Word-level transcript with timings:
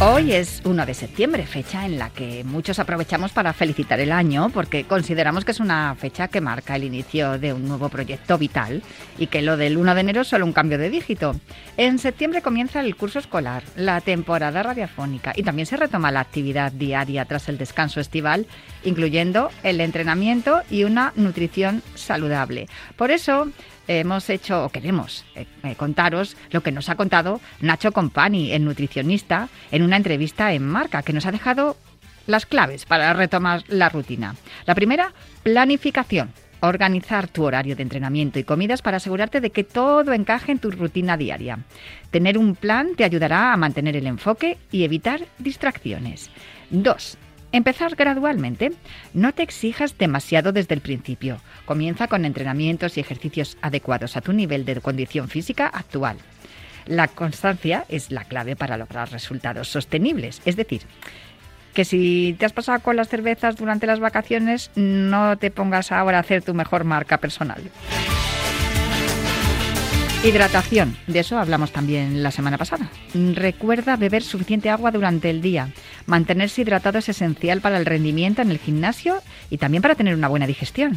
Hoy 0.00 0.30
es 0.32 0.62
1 0.64 0.86
de 0.86 0.94
septiembre, 0.94 1.44
fecha 1.44 1.84
en 1.84 1.98
la 1.98 2.10
que 2.10 2.44
muchos 2.44 2.78
aprovechamos 2.78 3.32
para 3.32 3.52
felicitar 3.52 3.98
el 3.98 4.12
año 4.12 4.48
porque 4.48 4.84
consideramos 4.84 5.44
que 5.44 5.50
es 5.50 5.58
una 5.58 5.96
fecha 5.96 6.28
que 6.28 6.40
marca 6.40 6.76
el 6.76 6.84
inicio 6.84 7.36
de 7.36 7.52
un 7.52 7.66
nuevo 7.66 7.88
proyecto 7.88 8.38
vital 8.38 8.84
y 9.18 9.26
que 9.26 9.42
lo 9.42 9.56
del 9.56 9.76
1 9.76 9.96
de 9.96 10.00
enero 10.00 10.20
es 10.20 10.28
solo 10.28 10.46
un 10.46 10.52
cambio 10.52 10.78
de 10.78 10.88
dígito. 10.88 11.34
En 11.76 11.98
septiembre 11.98 12.42
comienza 12.42 12.78
el 12.78 12.94
curso 12.94 13.18
escolar, 13.18 13.64
la 13.74 14.00
temporada 14.00 14.62
radiofónica 14.62 15.32
y 15.34 15.42
también 15.42 15.66
se 15.66 15.76
retoma 15.76 16.12
la 16.12 16.20
actividad 16.20 16.70
diaria 16.70 17.24
tras 17.24 17.48
el 17.48 17.58
descanso 17.58 17.98
estival, 17.98 18.46
incluyendo 18.84 19.50
el 19.64 19.80
entrenamiento 19.80 20.62
y 20.70 20.84
una 20.84 21.12
nutrición 21.16 21.82
saludable. 21.96 22.68
Por 22.94 23.10
eso, 23.10 23.48
hemos 23.88 24.30
hecho, 24.30 24.64
o 24.64 24.68
queremos 24.68 25.24
eh, 25.34 25.46
eh, 25.64 25.74
contaros 25.74 26.36
lo 26.50 26.62
que 26.62 26.72
nos 26.72 26.88
ha 26.88 26.94
contado 26.94 27.40
Nacho 27.60 27.92
Compani, 27.92 28.52
el 28.52 28.64
nutricionista, 28.64 29.48
en 29.72 29.82
una 29.82 29.96
entrevista 29.96 30.52
en 30.52 30.66
Marca, 30.66 31.02
que 31.02 31.12
nos 31.12 31.26
ha 31.26 31.32
dejado 31.32 31.76
las 32.26 32.46
claves 32.46 32.84
para 32.84 33.12
retomar 33.14 33.64
la 33.68 33.88
rutina. 33.88 34.36
La 34.66 34.74
primera, 34.74 35.12
planificación. 35.42 36.30
Organizar 36.60 37.28
tu 37.28 37.44
horario 37.44 37.76
de 37.76 37.84
entrenamiento 37.84 38.40
y 38.40 38.44
comidas 38.44 38.82
para 38.82 38.96
asegurarte 38.96 39.40
de 39.40 39.50
que 39.50 39.62
todo 39.62 40.12
encaje 40.12 40.50
en 40.50 40.58
tu 40.58 40.72
rutina 40.72 41.16
diaria. 41.16 41.60
Tener 42.10 42.36
un 42.36 42.56
plan 42.56 42.96
te 42.96 43.04
ayudará 43.04 43.52
a 43.52 43.56
mantener 43.56 43.96
el 43.96 44.08
enfoque 44.08 44.58
y 44.72 44.82
evitar 44.82 45.20
distracciones. 45.38 46.30
Dos, 46.70 47.16
Empezar 47.50 47.96
gradualmente. 47.96 48.72
No 49.14 49.32
te 49.32 49.42
exijas 49.42 49.96
demasiado 49.96 50.52
desde 50.52 50.74
el 50.74 50.80
principio. 50.80 51.40
Comienza 51.64 52.06
con 52.06 52.24
entrenamientos 52.24 52.96
y 52.96 53.00
ejercicios 53.00 53.56
adecuados 53.62 54.16
a 54.16 54.20
tu 54.20 54.32
nivel 54.32 54.64
de 54.64 54.80
condición 54.80 55.28
física 55.28 55.66
actual. 55.66 56.18
La 56.86 57.08
constancia 57.08 57.84
es 57.88 58.10
la 58.10 58.24
clave 58.24 58.56
para 58.56 58.76
lograr 58.76 59.10
resultados 59.10 59.68
sostenibles. 59.68 60.42
Es 60.44 60.56
decir, 60.56 60.82
que 61.74 61.84
si 61.84 62.34
te 62.38 62.46
has 62.46 62.52
pasado 62.52 62.80
con 62.80 62.96
las 62.96 63.08
cervezas 63.08 63.56
durante 63.56 63.86
las 63.86 64.00
vacaciones, 64.00 64.70
no 64.74 65.36
te 65.38 65.50
pongas 65.50 65.92
ahora 65.92 66.18
a 66.18 66.20
hacer 66.20 66.42
tu 66.42 66.54
mejor 66.54 66.84
marca 66.84 67.18
personal. 67.18 67.62
Hidratación, 70.24 70.96
de 71.06 71.20
eso 71.20 71.38
hablamos 71.38 71.70
también 71.70 72.24
la 72.24 72.32
semana 72.32 72.58
pasada. 72.58 72.90
Recuerda 73.14 73.96
beber 73.96 74.24
suficiente 74.24 74.68
agua 74.68 74.90
durante 74.90 75.30
el 75.30 75.40
día. 75.40 75.68
Mantenerse 76.06 76.62
hidratado 76.62 76.98
es 76.98 77.08
esencial 77.08 77.60
para 77.60 77.78
el 77.78 77.86
rendimiento 77.86 78.42
en 78.42 78.50
el 78.50 78.58
gimnasio 78.58 79.22
y 79.48 79.58
también 79.58 79.80
para 79.80 79.94
tener 79.94 80.16
una 80.16 80.26
buena 80.26 80.48
digestión. 80.48 80.96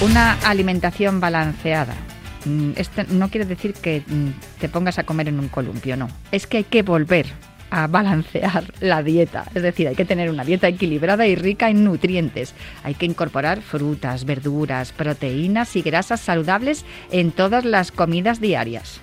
Una 0.00 0.32
alimentación 0.40 1.20
balanceada. 1.20 1.94
Mm, 2.46 2.70
esto 2.76 3.02
no 3.10 3.28
quiere 3.28 3.44
decir 3.44 3.74
que 3.74 4.02
mm, 4.06 4.60
te 4.60 4.70
pongas 4.70 4.98
a 4.98 5.04
comer 5.04 5.28
en 5.28 5.38
un 5.38 5.48
columpio, 5.48 5.98
no. 5.98 6.08
Es 6.32 6.46
que 6.46 6.58
hay 6.58 6.64
que 6.64 6.82
volver 6.82 7.26
a 7.70 7.86
balancear 7.86 8.72
la 8.80 9.02
dieta. 9.02 9.46
Es 9.54 9.62
decir, 9.62 9.88
hay 9.88 9.94
que 9.94 10.04
tener 10.04 10.30
una 10.30 10.44
dieta 10.44 10.68
equilibrada 10.68 11.26
y 11.26 11.34
rica 11.34 11.70
en 11.70 11.84
nutrientes. 11.84 12.54
Hay 12.82 12.94
que 12.94 13.06
incorporar 13.06 13.62
frutas, 13.62 14.24
verduras, 14.24 14.92
proteínas 14.92 15.76
y 15.76 15.82
grasas 15.82 16.20
saludables 16.20 16.84
en 17.10 17.32
todas 17.32 17.64
las 17.64 17.92
comidas 17.92 18.40
diarias. 18.40 19.00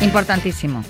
Importantísimo 0.00 0.84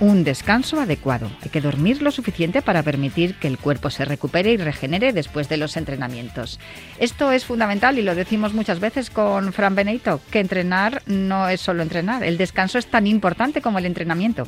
un 0.00 0.24
descanso 0.24 0.80
adecuado. 0.80 1.30
Hay 1.42 1.50
que 1.50 1.60
dormir 1.60 2.02
lo 2.02 2.10
suficiente 2.10 2.62
para 2.62 2.82
permitir 2.82 3.34
que 3.36 3.48
el 3.48 3.58
cuerpo 3.58 3.90
se 3.90 4.04
recupere 4.04 4.52
y 4.52 4.56
regenere 4.56 5.12
después 5.12 5.48
de 5.48 5.56
los 5.56 5.76
entrenamientos. 5.76 6.58
Esto 6.98 7.32
es 7.32 7.44
fundamental 7.44 7.98
y 7.98 8.02
lo 8.02 8.14
decimos 8.14 8.52
muchas 8.52 8.80
veces 8.80 9.10
con 9.10 9.52
Fran 9.52 9.74
Benito, 9.74 10.20
que 10.30 10.40
entrenar 10.40 11.02
no 11.06 11.48
es 11.48 11.60
solo 11.60 11.82
entrenar, 11.82 12.24
el 12.24 12.36
descanso 12.36 12.78
es 12.78 12.86
tan 12.86 13.06
importante 13.06 13.60
como 13.62 13.78
el 13.78 13.86
entrenamiento. 13.86 14.46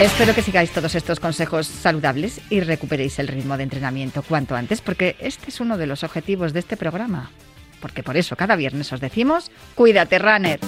Espero 0.00 0.34
que 0.34 0.42
sigáis 0.42 0.72
todos 0.72 0.96
estos 0.96 1.20
consejos 1.20 1.68
saludables 1.68 2.40
y 2.50 2.58
recuperéis 2.58 3.20
el 3.20 3.28
ritmo 3.28 3.56
de 3.56 3.62
entrenamiento 3.62 4.22
cuanto 4.22 4.56
antes, 4.56 4.80
porque 4.80 5.14
este 5.20 5.50
es 5.50 5.60
uno 5.60 5.78
de 5.78 5.86
los 5.86 6.02
objetivos 6.02 6.52
de 6.52 6.58
este 6.58 6.76
programa. 6.76 7.30
Porque 7.80 8.02
por 8.02 8.16
eso 8.16 8.34
cada 8.34 8.56
viernes 8.56 8.92
os 8.92 9.00
decimos, 9.00 9.52
cuídate, 9.76 10.18
runner. 10.18 10.58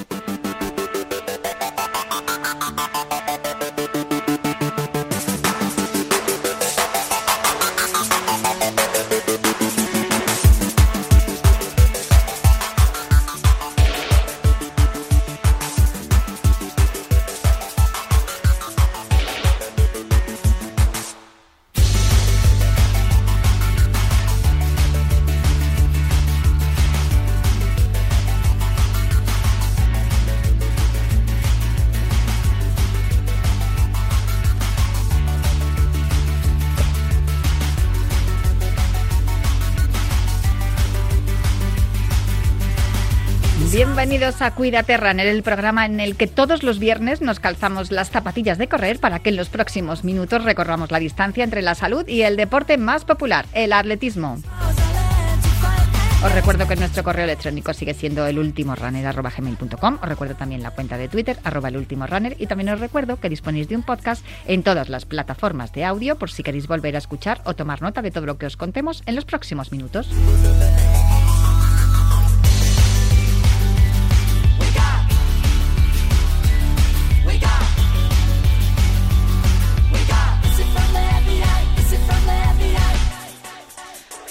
Bienvenidos 44.14 44.42
a 44.42 44.54
Cuídate 44.54 44.96
Runner, 44.96 45.26
el 45.26 45.42
programa 45.42 45.86
en 45.86 45.98
el 45.98 46.14
que 46.14 46.28
todos 46.28 46.62
los 46.62 46.78
viernes 46.78 47.20
nos 47.20 47.40
calzamos 47.40 47.90
las 47.90 48.10
zapatillas 48.10 48.58
de 48.58 48.68
correr 48.68 49.00
para 49.00 49.18
que 49.18 49.30
en 49.30 49.36
los 49.36 49.48
próximos 49.48 50.04
minutos 50.04 50.44
recorramos 50.44 50.92
la 50.92 51.00
distancia 51.00 51.42
entre 51.42 51.62
la 51.62 51.74
salud 51.74 52.06
y 52.06 52.22
el 52.22 52.36
deporte 52.36 52.78
más 52.78 53.04
popular, 53.04 53.44
el 53.54 53.72
atletismo. 53.72 54.38
Os 56.24 56.32
recuerdo 56.32 56.68
que 56.68 56.76
nuestro 56.76 57.02
correo 57.02 57.24
electrónico 57.24 57.74
sigue 57.74 57.92
siendo 57.92 58.24
el 58.24 58.38
último 58.38 58.76
runner@gmail.com. 58.76 59.98
Os 60.00 60.08
recuerdo 60.08 60.36
también 60.36 60.62
la 60.62 60.70
cuenta 60.70 60.96
de 60.96 61.08
Twitter 61.08 61.36
arroba 61.42 61.70
el 61.70 61.76
último 61.76 62.06
runner 62.06 62.36
y 62.38 62.46
también 62.46 62.68
os 62.68 62.78
recuerdo 62.78 63.18
que 63.18 63.28
disponéis 63.28 63.68
de 63.68 63.74
un 63.74 63.82
podcast 63.82 64.24
en 64.46 64.62
todas 64.62 64.90
las 64.90 65.06
plataformas 65.06 65.72
de 65.72 65.84
audio 65.84 66.16
por 66.16 66.30
si 66.30 66.44
queréis 66.44 66.68
volver 66.68 66.94
a 66.94 66.98
escuchar 66.98 67.40
o 67.42 67.54
tomar 67.54 67.82
nota 67.82 68.00
de 68.00 68.12
todo 68.12 68.26
lo 68.26 68.38
que 68.38 68.46
os 68.46 68.56
contemos 68.56 69.02
en 69.06 69.16
los 69.16 69.24
próximos 69.24 69.72
minutos. 69.72 70.08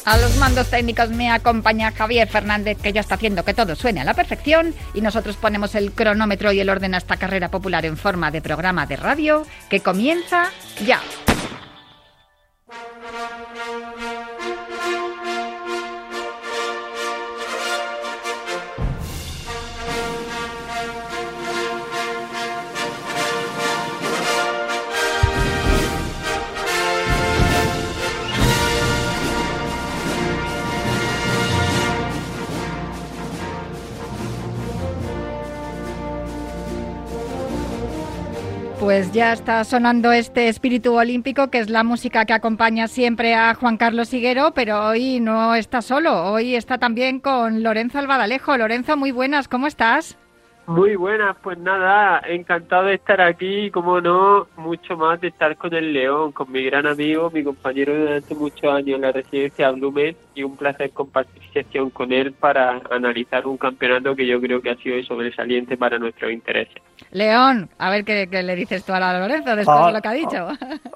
A 0.06 0.18
los 0.18 0.36
mandos 0.36 0.70
técnicos 0.70 1.10
me 1.12 1.32
acompaña 1.32 1.92
Javier 1.92 2.28
Fernández, 2.28 2.78
que 2.82 2.92
ya 2.92 3.00
está 3.00 3.16
haciendo 3.16 3.46
que 3.46 3.54
todo 3.54 3.76
suene 3.76 4.02
a 4.02 4.04
la 4.04 4.14
perfección, 4.14 4.76
y 4.94 5.00
nosotros 5.00 5.38
ponemos 5.38 5.76
el 5.76 5.94
cronómetro 5.94 6.52
y 6.52 6.60
el 6.60 6.70
orden 6.70 6.94
a 6.94 6.98
esta 6.98 7.16
carrera 7.16 7.50
popular 7.50 7.86
en 7.86 7.96
forma 7.96 8.30
de 8.30 8.42
programa 8.42 8.86
de 8.86 8.98
radio 8.98 9.46
que 9.70 9.80
comienza 9.80 10.50
ya. 10.86 11.00
Pues 38.84 39.14
ya 39.14 39.32
está 39.32 39.64
sonando 39.64 40.12
este 40.12 40.50
espíritu 40.50 40.94
olímpico, 40.96 41.50
que 41.50 41.60
es 41.60 41.70
la 41.70 41.86
música 41.86 42.26
que 42.26 42.34
acompaña 42.34 42.90
siempre 42.90 43.34
a 43.34 43.56
Juan 43.56 43.78
Carlos 43.78 44.14
Higuero, 44.14 44.54
pero 44.54 44.86
hoy 44.86 45.22
no 45.22 45.56
está 45.56 45.82
solo, 45.82 46.26
hoy 46.26 46.56
está 46.56 46.80
también 46.80 47.22
con 47.22 47.64
Lorenzo 47.64 48.00
Albadalejo. 48.00 48.58
Lorenzo, 48.58 48.98
muy 48.98 49.12
buenas, 49.12 49.48
¿cómo 49.48 49.68
estás? 49.68 50.18
Muy 50.66 50.96
buenas, 50.96 51.36
pues 51.44 51.58
nada, 51.58 52.22
encantado 52.26 52.86
de 52.86 52.94
estar 52.94 53.20
aquí 53.20 53.66
y 53.66 53.72
como 53.72 54.00
no, 54.00 54.48
mucho 54.56 54.96
más 54.96 55.20
de 55.20 55.28
estar 55.28 55.58
con 55.58 55.74
el 55.74 55.92
León, 55.92 56.32
con 56.32 56.50
mi 56.50 56.64
gran 56.64 56.88
amigo, 56.88 57.30
mi 57.32 57.44
compañero 57.44 57.94
durante 57.94 58.34
muchos 58.34 58.74
años 58.74 58.96
en 58.96 59.02
la 59.02 59.12
residencia 59.12 59.72
Blumen 59.72 60.16
y 60.34 60.44
un 60.44 60.56
placer 60.56 60.92
compartir 60.92 61.44
sesión 61.52 61.90
con 61.90 62.14
él 62.14 62.32
para 62.32 62.82
analizar 62.90 63.46
un 63.46 63.58
campeonato 63.58 64.16
que 64.16 64.26
yo 64.26 64.40
creo 64.40 64.62
que 64.62 64.70
ha 64.70 64.78
sido 64.78 65.04
sobresaliente 65.04 65.76
para 65.76 66.00
nuestros 66.00 66.32
intereses. 66.32 66.82
León, 67.12 67.70
a 67.78 67.90
ver 67.90 68.06
qué, 68.06 68.26
le 68.26 68.56
dices 68.56 68.86
tú 68.86 68.94
a 68.94 69.00
Lorenzo 69.20 69.58
después 69.58 69.86
de 69.86 69.92
lo 69.92 70.02
que 70.02 70.08
ha 70.08 70.14
dicho. 70.14 70.48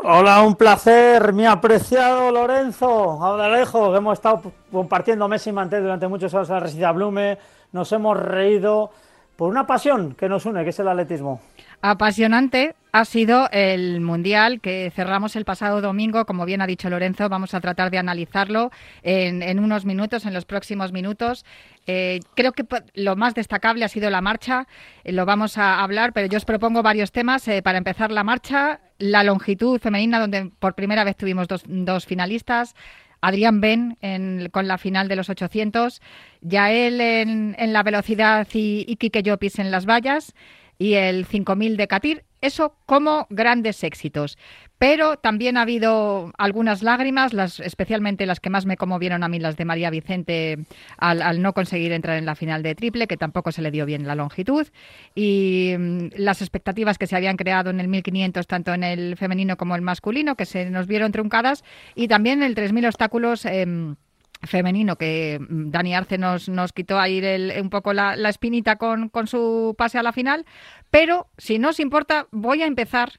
Hola, 0.01 0.43
un 0.43 0.55
placer, 0.55 1.33
mi 1.33 1.45
apreciado 1.45 2.31
Lorenzo 2.31 2.87
Audalejo, 3.21 3.91
que 3.91 3.97
hemos 3.97 4.17
estado 4.17 4.53
compartiendo 4.71 5.27
mes 5.27 5.45
y 5.45 5.51
mantel 5.51 5.83
durante 5.83 6.07
muchos 6.07 6.33
años 6.33 6.47
en 6.47 6.55
la 6.55 6.61
residencia 6.61 6.91
Blume, 6.93 7.37
nos 7.73 7.91
hemos 7.91 8.17
reído 8.17 8.91
por 9.37 9.49
una 9.49 9.67
pasión 9.67 10.15
que 10.15 10.27
nos 10.27 10.45
une, 10.45 10.63
que 10.63 10.71
es 10.71 10.79
el 10.79 10.87
atletismo. 10.87 11.39
Apasionante 11.81 12.75
ha 12.91 13.05
sido 13.05 13.47
el 13.51 14.01
Mundial 14.01 14.59
que 14.59 14.91
cerramos 14.95 15.35
el 15.35 15.45
pasado 15.45 15.79
domingo. 15.79 16.25
Como 16.25 16.45
bien 16.45 16.61
ha 16.61 16.67
dicho 16.67 16.89
Lorenzo, 16.89 17.29
vamos 17.29 17.53
a 17.53 17.61
tratar 17.61 17.91
de 17.91 17.99
analizarlo 17.99 18.71
en, 19.03 19.59
unos 19.59 19.85
minutos, 19.85 20.25
en 20.25 20.33
los 20.33 20.45
próximos 20.45 20.91
minutos. 20.91 21.45
Eh, 21.85 22.19
creo 22.35 22.53
que 22.53 22.65
lo 22.95 23.15
más 23.15 23.35
destacable 23.35 23.85
ha 23.85 23.89
sido 23.89 24.09
la 24.09 24.21
marcha. 24.21 24.67
Eh, 25.03 25.11
lo 25.11 25.25
vamos 25.25 25.59
a 25.59 25.83
hablar, 25.83 26.13
pero 26.13 26.27
yo 26.27 26.37
os 26.37 26.45
propongo 26.45 26.81
varios 26.81 27.11
temas. 27.11 27.47
Eh, 27.47 27.61
para 27.61 27.77
empezar, 27.77 28.11
la 28.11 28.23
marcha, 28.23 28.79
la 28.97 29.23
longitud 29.23 29.79
femenina, 29.79 30.19
donde 30.19 30.51
por 30.57 30.73
primera 30.73 31.03
vez 31.03 31.15
tuvimos 31.15 31.47
dos, 31.47 31.63
dos 31.67 32.07
finalistas. 32.07 32.73
Adrián 33.27 33.59
Ben 33.59 33.97
con 34.51 34.67
la 34.67 34.77
final 34.77 35.09
de 35.09 35.17
los 35.17 35.29
800, 35.29 36.01
Yael 36.41 37.01
en, 37.01 37.55
en 37.59 37.73
la 37.73 37.83
velocidad 37.83 38.47
y, 38.53 38.85
y 38.87 38.95
Kike 38.95 39.21
Llopis 39.21 39.59
en 39.59 39.69
las 39.69 39.85
vallas 39.85 40.33
y 40.79 40.93
el 40.93 41.25
5000 41.25 41.75
de 41.75 41.87
Catir. 41.87 42.23
Eso 42.41 42.75
como 42.85 43.27
grandes 43.29 43.83
éxitos. 43.83 44.37
Pero 44.77 45.17
también 45.17 45.57
ha 45.57 45.63
habido 45.63 46.31
algunas 46.37 46.83
lágrimas, 46.83 47.33
las, 47.33 47.59
especialmente 47.59 48.27
las 48.27 48.39
que 48.39 48.51
más 48.51 48.67
me 48.67 48.77
conmovieron 48.77 49.23
a 49.23 49.27
mí, 49.27 49.39
las 49.39 49.57
de 49.57 49.65
María 49.65 49.89
Vicente, 49.89 50.59
al, 50.97 51.41
no 51.41 51.53
conseguir 51.53 51.91
entrar 51.91 52.17
en 52.17 52.27
la 52.27 52.35
final 52.35 52.61
de 52.61 52.75
triple, 52.75 53.07
que 53.07 53.17
tampoco 53.17 53.51
se 53.51 53.63
le 53.63 53.71
dio 53.71 53.87
bien 53.87 54.05
la 54.05 54.13
longitud. 54.13 54.67
Y 55.15 55.73
mm, 55.77 56.09
las 56.17 56.41
expectativas 56.41 56.99
que 56.99 57.07
se 57.07 57.15
habían 57.15 57.37
creado 57.37 57.71
en 57.71 57.79
el 57.79 57.87
1500, 57.87 58.45
tanto 58.45 58.73
en 58.73 58.83
el 58.83 59.17
femenino 59.17 59.57
como 59.57 59.75
el 59.75 59.81
masculino, 59.81 60.35
que 60.35 60.45
se 60.45 60.69
nos 60.69 60.85
vieron 60.85 61.11
truncadas. 61.11 61.63
Y 61.95 62.07
también 62.07 62.43
el 62.43 62.53
3000 62.53 62.85
obstáculos. 62.85 63.45
Em, 63.45 63.95
femenino 64.41 64.95
que 64.95 65.39
mm, 65.39 65.71
Dani 65.71 65.95
Arce 65.95 66.17
nos, 66.17 66.49
nos 66.49 66.73
quitó 66.73 66.99
ahí 66.99 67.21
un 67.59 67.69
poco 67.69 67.93
la, 67.93 68.13
espinita 68.29 68.77
con, 68.77 69.09
con, 69.09 69.27
su 69.27 69.75
pase 69.77 69.97
a 69.97 70.03
la 70.03 70.11
final, 70.11 70.45
pero 70.91 71.27
si 71.37 71.59
no 71.59 71.69
os 71.69 71.79
importa 71.79 72.27
voy 72.31 72.61
a 72.61 72.67
empezar 72.67 73.13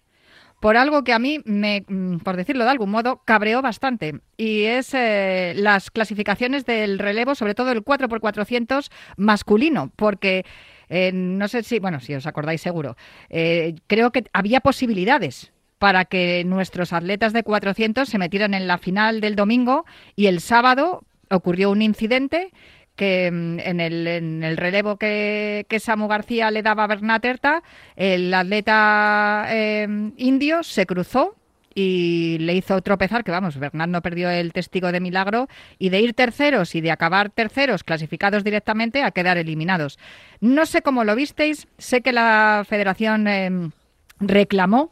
por 0.61 0.77
algo 0.77 1.05
que 1.05 1.13
a 1.13 1.19
mí 1.19 1.41
me, 1.45 1.85
mm, 1.87 2.19
por 2.19 2.37
decirlo 2.37 2.65
de 2.65 2.71
algún 2.71 2.91
modo, 2.91 3.23
cabreó 3.25 3.63
bastante 3.63 4.21
y 4.37 4.65
es 4.65 4.93
eh, 4.95 5.53
las 5.57 5.91
clasificaciones 5.91 6.65
del 6.65 6.99
relevo, 6.99 7.35
sobre 7.35 7.55
todo 7.55 7.71
el 7.73 7.85
4x400 7.85 8.91
masculino, 9.17 9.93
porque 9.97 10.45
eh, 10.89 11.13
no 11.13 11.49
sé 11.49 11.63
si, 11.63 11.79
bueno, 11.79 12.01
si 12.01 12.15
os 12.15 12.27
acordáis 12.27 12.61
seguro, 12.61 12.97
eh, 13.31 13.75
creo 13.87 14.11
que 14.11 14.25
había 14.33 14.61
posibilidades 14.61 15.53
para 15.79 16.05
que 16.05 16.43
nuestros 16.45 16.93
atletas 16.93 17.33
de 17.33 17.45
400 17.45 18.09
se 18.09 18.19
metieran 18.19 18.53
en 18.53 18.67
la 18.67 18.79
final 18.79 19.21
del 19.21 19.37
domingo 19.37 19.85
y 20.17 20.27
el 20.27 20.41
sábado 20.41 21.05
ocurrió 21.31 21.71
un 21.71 21.83
incidente 21.83 22.53
que 22.99 23.31
mm, 23.31 23.61
en 23.61 23.81
el, 23.81 24.07
en 24.07 24.45
el 24.45 24.57
relevo 24.57 24.97
que, 24.97 25.65
que, 25.69 25.81
Samu 25.81 26.09
García 26.09 26.51
le 26.51 26.63
daba 26.63 26.85
a 26.85 26.89
Bernat 26.89 27.25
Erta, 27.25 27.63
el 27.97 28.35
atleta 28.35 29.47
em, 29.49 30.13
indio 30.17 30.63
se 30.63 30.85
cruzó 30.85 31.37
y 31.75 32.39
le 32.41 32.55
hizo 32.55 32.83
tropezar, 32.83 33.23
que 33.23 33.31
vamos, 33.31 33.57
Bernat 33.57 33.89
no 33.89 34.03
perdió 34.03 34.29
el 34.31 34.53
testigo 34.53 34.91
de 34.91 34.99
milagro, 34.99 35.47
y 35.79 35.91
de 35.91 36.01
ir 36.01 36.13
terceros 36.13 36.75
y 36.75 36.81
de 36.81 36.91
acabar 36.91 37.31
terceros 37.31 37.85
clasificados 37.85 38.43
directamente 38.43 39.05
a 39.05 39.13
quedar 39.13 39.39
eliminados. 39.39 39.97
No 40.41 40.67
sé 40.67 40.83
cómo 40.83 41.05
lo 41.05 41.15
visteis, 41.15 41.69
sé 41.79 42.01
que 42.01 42.13
la 42.13 42.65
federación 42.69 43.29
em, 43.29 43.71
reclamó 44.19 44.91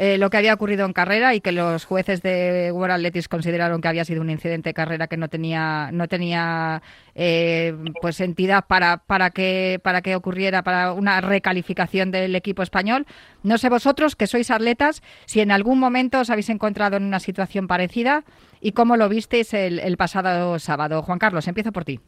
eh, 0.00 0.16
lo 0.16 0.30
que 0.30 0.36
había 0.36 0.54
ocurrido 0.54 0.86
en 0.86 0.92
carrera 0.92 1.34
y 1.34 1.40
que 1.40 1.50
los 1.50 1.84
jueces 1.84 2.22
de 2.22 2.70
World 2.72 2.94
Athletics 2.94 3.26
consideraron 3.26 3.80
que 3.80 3.88
había 3.88 4.04
sido 4.04 4.20
un 4.20 4.30
incidente 4.30 4.68
de 4.70 4.74
carrera 4.74 5.08
que 5.08 5.16
no 5.16 5.28
tenía 5.28 5.90
no 5.92 6.06
tenía 6.06 6.82
eh, 7.16 7.74
pues 8.00 8.20
entidad 8.20 8.66
para 8.68 8.98
para 8.98 9.30
que 9.30 9.80
para 9.82 10.00
que 10.00 10.14
ocurriera 10.14 10.62
para 10.62 10.92
una 10.92 11.20
recalificación 11.20 12.12
del 12.12 12.36
equipo 12.36 12.62
español. 12.62 13.06
No 13.42 13.58
sé 13.58 13.68
vosotros 13.68 14.14
que 14.14 14.28
sois 14.28 14.52
atletas 14.52 15.02
si 15.26 15.40
en 15.40 15.50
algún 15.50 15.80
momento 15.80 16.20
os 16.20 16.30
habéis 16.30 16.48
encontrado 16.48 16.96
en 16.96 17.02
una 17.02 17.18
situación 17.18 17.66
parecida 17.66 18.22
y 18.60 18.72
cómo 18.72 18.96
lo 18.96 19.08
visteis 19.08 19.52
el, 19.52 19.80
el 19.80 19.96
pasado 19.96 20.60
sábado. 20.60 21.02
Juan 21.02 21.18
Carlos, 21.18 21.48
empiezo 21.48 21.72
por 21.72 21.84
ti. 21.84 21.98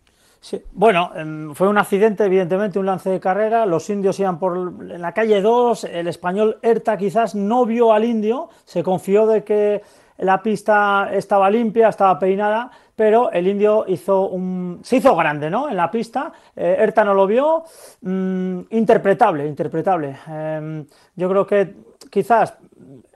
Sí, 0.41 0.63
bueno, 0.73 1.11
em, 1.15 1.55
fue 1.55 1.69
un 1.69 1.77
accidente, 1.77 2.25
evidentemente, 2.25 2.79
un 2.79 2.87
lance 2.87 3.11
de 3.11 3.21
carrera. 3.21 3.67
Los 3.67 3.91
indios 3.91 4.19
iban 4.21 4.39
por 4.39 4.57
en 4.57 5.03
la 5.03 5.13
calle 5.13 5.43
2. 5.43 5.85
El 5.85 6.09
español 6.09 6.59
Erta 6.63 6.97
quizás 6.97 7.35
no 7.35 7.67
vio 7.67 7.93
al 7.93 8.05
indio, 8.05 8.49
se 8.65 8.83
confió 8.83 9.27
de 9.27 9.45
que 9.45 9.83
la 10.19 10.43
pista 10.43 11.11
estaba 11.13 11.51
limpia, 11.51 11.89
estaba 11.89 12.19
peinada, 12.19 12.71
pero 12.97 13.31
el 13.31 13.47
indio 13.49 13.85
hizo 13.87 14.29
un, 14.29 14.81
se 14.83 14.97
hizo 14.97 15.15
grande 15.15 15.51
¿no? 15.51 15.69
en 15.69 15.77
la 15.77 15.91
pista. 15.91 16.33
Eh, 16.57 16.77
Erta 16.79 17.05
no 17.05 17.13
lo 17.13 17.27
vio. 17.27 17.65
Mm, 18.01 18.61
interpretable, 18.71 19.47
interpretable. 19.47 20.17
Em, 20.27 20.87
yo 21.17 21.29
creo 21.29 21.47
que 21.47 21.75
quizás 22.11 22.57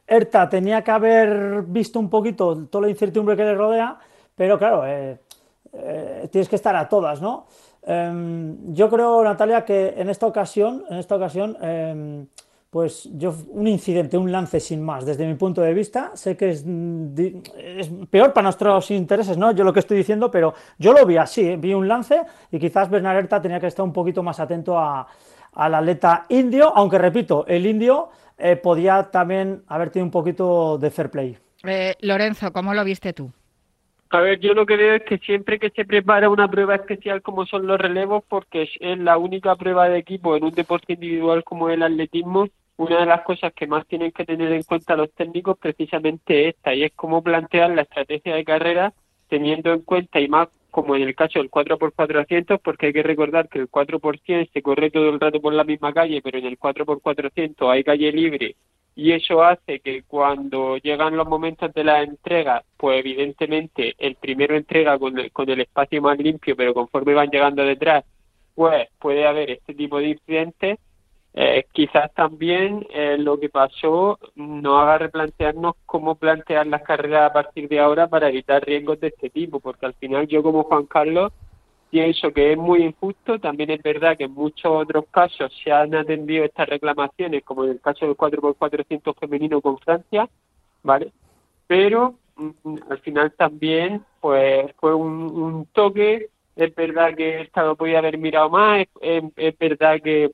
Erta 0.07 0.47
tenía 0.49 0.83
que 0.83 0.91
haber 0.91 1.63
visto 1.63 1.99
un 1.99 2.11
poquito 2.11 2.67
toda 2.67 2.83
la 2.83 2.91
incertidumbre 2.91 3.35
que 3.35 3.45
le 3.45 3.55
rodea, 3.55 3.99
pero 4.35 4.59
claro. 4.59 4.87
Eh, 4.87 5.19
eh, 5.77 6.29
tienes 6.31 6.49
que 6.49 6.57
estar 6.57 6.75
a 6.77 6.89
todas, 6.89 7.21
¿no? 7.21 7.47
Em, 7.87 8.73
yo 8.73 8.89
creo, 8.89 9.23
Natalia, 9.23 9.65
que 9.65 9.95
en 9.97 10.09
esta 10.09 10.27
ocasión, 10.27 10.85
en 10.89 10.99
esta 10.99 11.17
ocasión, 11.17 11.57
em, 11.61 12.27
pues 12.71 13.09
yo 13.13 13.33
un 13.51 13.69
incidente, 13.69 14.17
un 14.17 14.33
lance 14.33 14.59
sin 14.59 14.83
más, 14.83 15.07
desde 15.07 15.27
mi 15.27 15.35
punto 15.35 15.61
de 15.61 15.73
vista, 15.73 16.11
sé 16.15 16.37
que 16.37 16.51
es, 16.51 16.65
es, 17.57 17.91
peor 18.11 18.33
para 18.33 18.45
nuestros 18.45 18.91
intereses, 18.91 19.39
¿no? 19.39 19.53
Yo 19.53 19.63
lo 19.63 19.73
que 19.73 19.79
estoy 19.81 19.97
diciendo, 19.97 20.31
pero 20.31 20.55
yo 20.79 20.93
lo 20.93 21.07
vi 21.07 21.17
así, 21.17 21.43
¿eh? 21.51 21.57
vi 21.57 21.73
un 21.73 21.87
lance 21.87 22.23
y 22.51 22.59
quizás 22.59 22.91
Bernaretta 22.91 23.41
tenía 23.41 23.61
que 23.61 23.69
estar 23.69 23.85
un 23.85 23.93
poquito 23.93 24.25
más 24.25 24.41
atento 24.41 24.77
a, 24.77 25.07
al 25.53 25.75
atleta 25.75 26.27
indio, 26.31 26.73
aunque 26.75 26.99
repito, 26.99 27.47
el 27.47 27.65
indio 27.65 28.09
eh, 28.37 28.57
podía 28.57 29.05
también 29.05 29.63
haber 29.69 29.91
tenido 29.91 30.07
un 30.07 30.11
poquito 30.11 30.77
de 30.79 30.91
fair 30.91 31.11
play. 31.11 31.39
Lorenzo, 32.01 32.53
¿cómo 32.53 32.75
lo 32.75 32.83
viste 32.83 33.13
tú? 33.13 33.31
A 34.15 34.21
ver, 34.21 34.39
yo 34.39 34.55
lo 34.55 34.65
que 34.65 34.77
veo 34.77 34.95
es 34.95 35.03
que 35.03 35.19
siempre 35.19 35.59
que 35.59 35.71
se 35.71 35.85
prepara 35.85 36.31
una 36.31 36.47
prueba 36.47 36.77
especial 36.77 37.21
como 37.21 37.47
son 37.47 37.67
los 37.67 37.81
relevos, 37.81 38.23
porque 38.29 38.71
es 38.79 38.99
la 39.01 39.19
única 39.19 39.57
prueba 39.57 39.89
de 39.89 39.99
equipo 39.99 40.37
en 40.37 40.45
un 40.45 40.53
deporte 40.53 40.93
individual 40.93 41.43
como 41.43 41.69
el 41.69 41.83
atletismo, 41.83 42.47
una 42.77 43.01
de 43.01 43.07
las 43.07 43.23
cosas 43.23 43.53
que 43.53 43.67
más 43.67 43.85
tienen 43.89 44.13
que 44.13 44.25
tener 44.25 44.53
en 44.53 44.63
cuenta 44.63 44.95
los 44.95 45.11
técnicos 45.15 45.59
precisamente 45.59 46.49
esta, 46.49 46.73
y 46.73 46.85
es 46.85 46.93
cómo 46.95 47.25
plantear 47.25 47.71
la 47.71 47.83
estrategia 47.83 48.37
de 48.37 48.45
carrera 48.45 48.93
teniendo 49.29 49.73
en 49.73 49.81
cuenta, 49.81 50.21
y 50.21 50.29
más 50.29 50.47
como 50.75 50.97
en 50.97 51.03
el 51.03 51.15
caso 51.15 51.39
del 51.39 51.53
4x400, 51.53 52.59
porque 52.61 52.87
hay 52.87 52.93
que 52.93 53.05
recordar 53.05 53.49
que 53.49 53.61
el 53.61 53.71
4% 53.71 54.51
se 54.53 54.61
corre 54.61 54.91
todo 54.91 55.09
el 55.11 55.21
rato 55.21 55.41
por 55.41 55.53
la 55.55 55.63
misma 55.63 55.93
calle, 55.93 56.21
pero 56.21 56.39
en 56.39 56.47
el 56.47 56.59
4x400 56.59 57.71
hay 57.71 57.85
calle 57.85 58.11
libre 58.11 58.57
y 58.97 59.13
eso 59.13 59.45
hace 59.45 59.79
que 59.79 60.03
cuando 60.03 60.77
llegan 60.79 61.17
los 61.17 61.29
momentos 61.29 61.73
de 61.73 61.85
la 61.85 62.03
entrega, 62.03 62.65
pues 62.77 62.99
evidentemente 62.99 63.95
el 63.99 64.17
primero 64.17 64.57
entrega 64.57 64.99
con 64.99 65.17
el, 65.17 65.31
con 65.31 65.49
el 65.49 65.61
espacio 65.61 66.03
más 66.03 66.19
limpio, 66.19 66.57
pero 66.57 66.75
conforme 66.75 67.15
van 67.15 67.31
llegando 67.31 67.65
detrás, 67.65 68.05
pues 68.55 68.89
puede 68.99 69.27
haber 69.27 69.51
este 69.51 69.75
tipo 69.75 69.99
de 69.99 70.09
incidentes. 70.09 70.79
Eh, 71.37 71.67
quizás 71.73 72.13
también 72.15 72.87
eh, 72.91 73.17
lo 73.19 73.41
que 73.41 73.49
pasó 73.49 74.21
nos 74.37 74.81
haga 74.81 74.99
replantearnos 74.99 75.75
cómo 75.85 76.15
plantear 76.15 76.67
las 76.69 76.83
carreras 76.83 77.29
a 77.29 77.33
partir 77.33 77.69
de 77.69 77.81
ahora 77.81 78.07
para 78.07 78.29
evitar 78.29 78.65
riesgos 78.65 79.01
de 79.01 79.09
este 79.09 79.31
tipo, 79.31 79.59
porque 79.59 79.87
al 79.87 79.95
final 79.95 80.29
yo 80.29 80.45
como 80.45 80.63
Juan 80.63 80.87
Carlos 80.87 81.33
pienso 81.95 82.33
que 82.33 82.51
es 82.51 82.59
muy 82.59 82.83
injusto. 82.83 83.39
También 83.39 83.71
es 83.71 83.81
verdad 83.81 84.17
que 84.17 84.25
en 84.25 84.35
muchos 84.35 84.67
otros 84.67 85.05
casos 85.13 85.53
se 85.63 85.71
han 85.71 85.95
atendido 85.95 86.45
estas 86.45 86.69
reclamaciones, 86.69 87.45
como 87.45 87.63
en 87.63 87.71
el 87.71 87.81
caso 87.81 88.05
del 88.05 88.17
4x400 88.17 89.15
femenino 89.17 89.61
con 89.61 89.79
Francia, 89.79 90.29
¿vale? 90.83 91.13
Pero 91.69 92.17
mm, 92.35 92.79
al 92.91 92.99
final 92.99 93.33
también 93.35 94.05
pues 94.21 94.73
fue 94.81 94.93
un, 94.93 95.69
toque. 95.73 96.31
Es 96.57 96.75
verdad 96.75 97.15
que 97.15 97.37
el 97.37 97.43
Estado 97.43 97.77
podía 97.77 97.99
haber 97.99 98.19
mirado 98.19 98.51
más, 98.51 98.87
es, 99.01 99.59
verdad 99.59 100.01
que, 100.03 100.33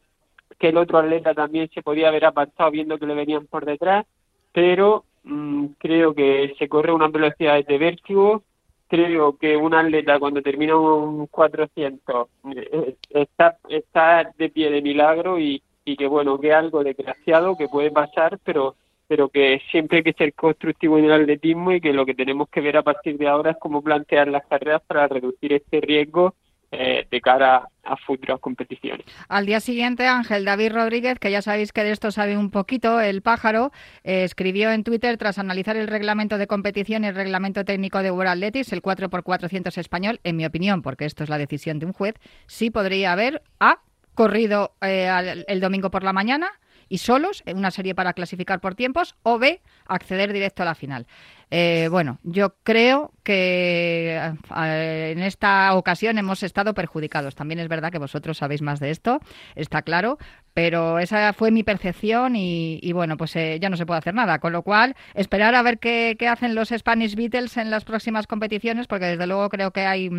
que 0.60 0.68
el 0.68 0.76
otro 0.76 0.98
atleta 0.98 1.34
también 1.34 1.70
se 1.74 1.82
podía 1.82 2.08
haber 2.08 2.26
apartado 2.26 2.70
viendo 2.70 2.98
que 2.98 3.06
le 3.06 3.14
venían 3.14 3.46
por 3.46 3.64
detrás, 3.64 4.06
pero 4.52 5.04
mm, 5.24 5.66
creo 5.78 6.14
que 6.14 6.54
se 6.58 6.68
corre 6.68 6.92
una 6.92 7.08
velocidad 7.08 7.64
de 7.64 7.78
vértigo. 7.78 8.42
Creo 8.86 9.38
que 9.38 9.56
un 9.56 9.74
atleta 9.74 10.18
cuando 10.18 10.42
termina 10.42 10.76
un 10.76 11.26
400 11.28 12.28
eh, 12.54 12.96
está, 13.08 13.56
está 13.68 14.30
de 14.36 14.50
pie 14.50 14.70
de 14.70 14.82
milagro 14.82 15.38
y, 15.38 15.62
y 15.84 15.96
que 15.96 16.06
bueno, 16.06 16.38
que 16.38 16.52
algo 16.52 16.84
desgraciado 16.84 17.56
que 17.56 17.68
puede 17.68 17.90
pasar, 17.90 18.38
pero 18.44 18.76
pero 19.08 19.28
que 19.28 19.60
siempre 19.72 19.98
hay 19.98 20.04
que 20.04 20.12
ser 20.12 20.32
constructivo 20.34 20.96
en 20.96 21.06
el 21.06 21.12
atletismo 21.12 21.72
y 21.72 21.80
que 21.80 21.92
lo 21.92 22.06
que 22.06 22.14
tenemos 22.14 22.48
que 22.48 22.60
ver 22.60 22.76
a 22.76 22.84
partir 22.84 23.18
de 23.18 23.26
ahora 23.26 23.50
es 23.50 23.56
cómo 23.58 23.82
plantear 23.82 24.28
las 24.28 24.46
carreras 24.46 24.82
para 24.86 25.08
reducir 25.08 25.52
este 25.52 25.80
riesgo 25.80 26.34
eh, 26.72 27.06
de 27.10 27.20
cara 27.20 27.68
a 27.82 27.96
futuras 27.96 28.38
competiciones. 28.38 29.04
Al 29.28 29.44
día 29.44 29.58
siguiente, 29.58 30.06
Ángel 30.06 30.44
David 30.44 30.72
Rodríguez, 30.72 31.18
que 31.18 31.30
ya 31.30 31.42
sabéis 31.42 31.72
que 31.72 31.82
de 31.82 31.90
esto 31.90 32.12
sabe 32.12 32.36
un 32.36 32.50
poquito, 32.50 33.00
el 33.00 33.22
pájaro, 33.22 33.72
eh, 34.04 34.22
escribió 34.22 34.70
en 34.70 34.84
Twitter, 34.84 35.16
tras 35.18 35.38
analizar 35.38 35.76
el 35.76 35.88
reglamento 35.88 36.38
de 36.38 36.46
competición 36.46 37.02
y 37.02 37.08
el 37.08 37.16
reglamento 37.16 37.64
técnico 37.64 38.02
de 38.02 38.12
World 38.12 38.30
Athletics, 38.30 38.72
el 38.72 38.82
4x400 38.82 39.78
español, 39.78 40.20
en 40.22 40.36
mi 40.36 40.46
opinión, 40.46 40.82
porque 40.82 41.06
esto 41.06 41.24
es 41.24 41.30
la 41.30 41.38
decisión 41.38 41.80
de 41.80 41.86
un 41.86 41.92
juez, 41.92 42.14
sí 42.46 42.70
podría 42.70 43.12
haber 43.12 43.42
A, 43.58 43.80
corrido 44.14 44.74
eh, 44.80 45.44
el 45.48 45.60
domingo 45.60 45.90
por 45.90 46.04
la 46.04 46.12
mañana 46.12 46.52
y 46.90 46.98
solos, 46.98 47.42
en 47.46 47.56
una 47.56 47.70
serie 47.70 47.94
para 47.94 48.12
clasificar 48.12 48.60
por 48.60 48.74
tiempos, 48.74 49.16
o 49.22 49.38
B, 49.38 49.62
acceder 49.86 50.32
directo 50.32 50.62
a 50.62 50.66
la 50.66 50.74
final. 50.74 51.06
Eh, 51.50 51.88
bueno, 51.90 52.18
yo 52.22 52.54
creo 52.62 53.12
que 53.24 54.16
eh, 54.16 55.12
en 55.12 55.22
esta 55.22 55.74
ocasión 55.74 56.16
hemos 56.18 56.42
estado 56.42 56.74
perjudicados. 56.74 57.34
También 57.34 57.58
es 57.58 57.68
verdad 57.68 57.90
que 57.90 57.98
vosotros 57.98 58.38
sabéis 58.38 58.62
más 58.62 58.78
de 58.80 58.90
esto, 58.90 59.20
está 59.56 59.82
claro, 59.82 60.18
pero 60.54 60.98
esa 60.98 61.32
fue 61.32 61.50
mi 61.50 61.62
percepción 61.62 62.34
y, 62.36 62.92
bueno, 62.92 63.16
pues 63.16 63.34
eh, 63.36 63.58
ya 63.60 63.70
no 63.70 63.76
se 63.76 63.86
puede 63.86 63.98
hacer 63.98 64.14
nada. 64.14 64.38
Con 64.38 64.52
lo 64.52 64.62
cual, 64.62 64.96
esperar 65.14 65.54
a 65.54 65.62
ver 65.62 65.78
qué, 65.78 66.16
hacen 66.28 66.54
los 66.54 66.70
Spanish 66.70 67.14
Beatles 67.14 67.56
en 67.56 67.70
las 67.70 67.84
próximas 67.84 68.26
competiciones, 68.26 68.86
porque 68.86 69.06
desde 69.06 69.26
luego 69.26 69.48
creo 69.48 69.70
que 69.72 69.86
hay, 69.86 70.10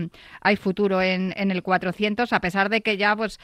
hay 0.41 0.55
futuro 0.55 1.01
en, 1.01 1.33
en 1.37 1.51
el 1.51 1.63
400, 1.63 2.33
a 2.33 2.39
pesar 2.39 2.69
de 2.69 2.81
que 2.81 2.97
ya 2.97 3.15
pues 3.15 3.39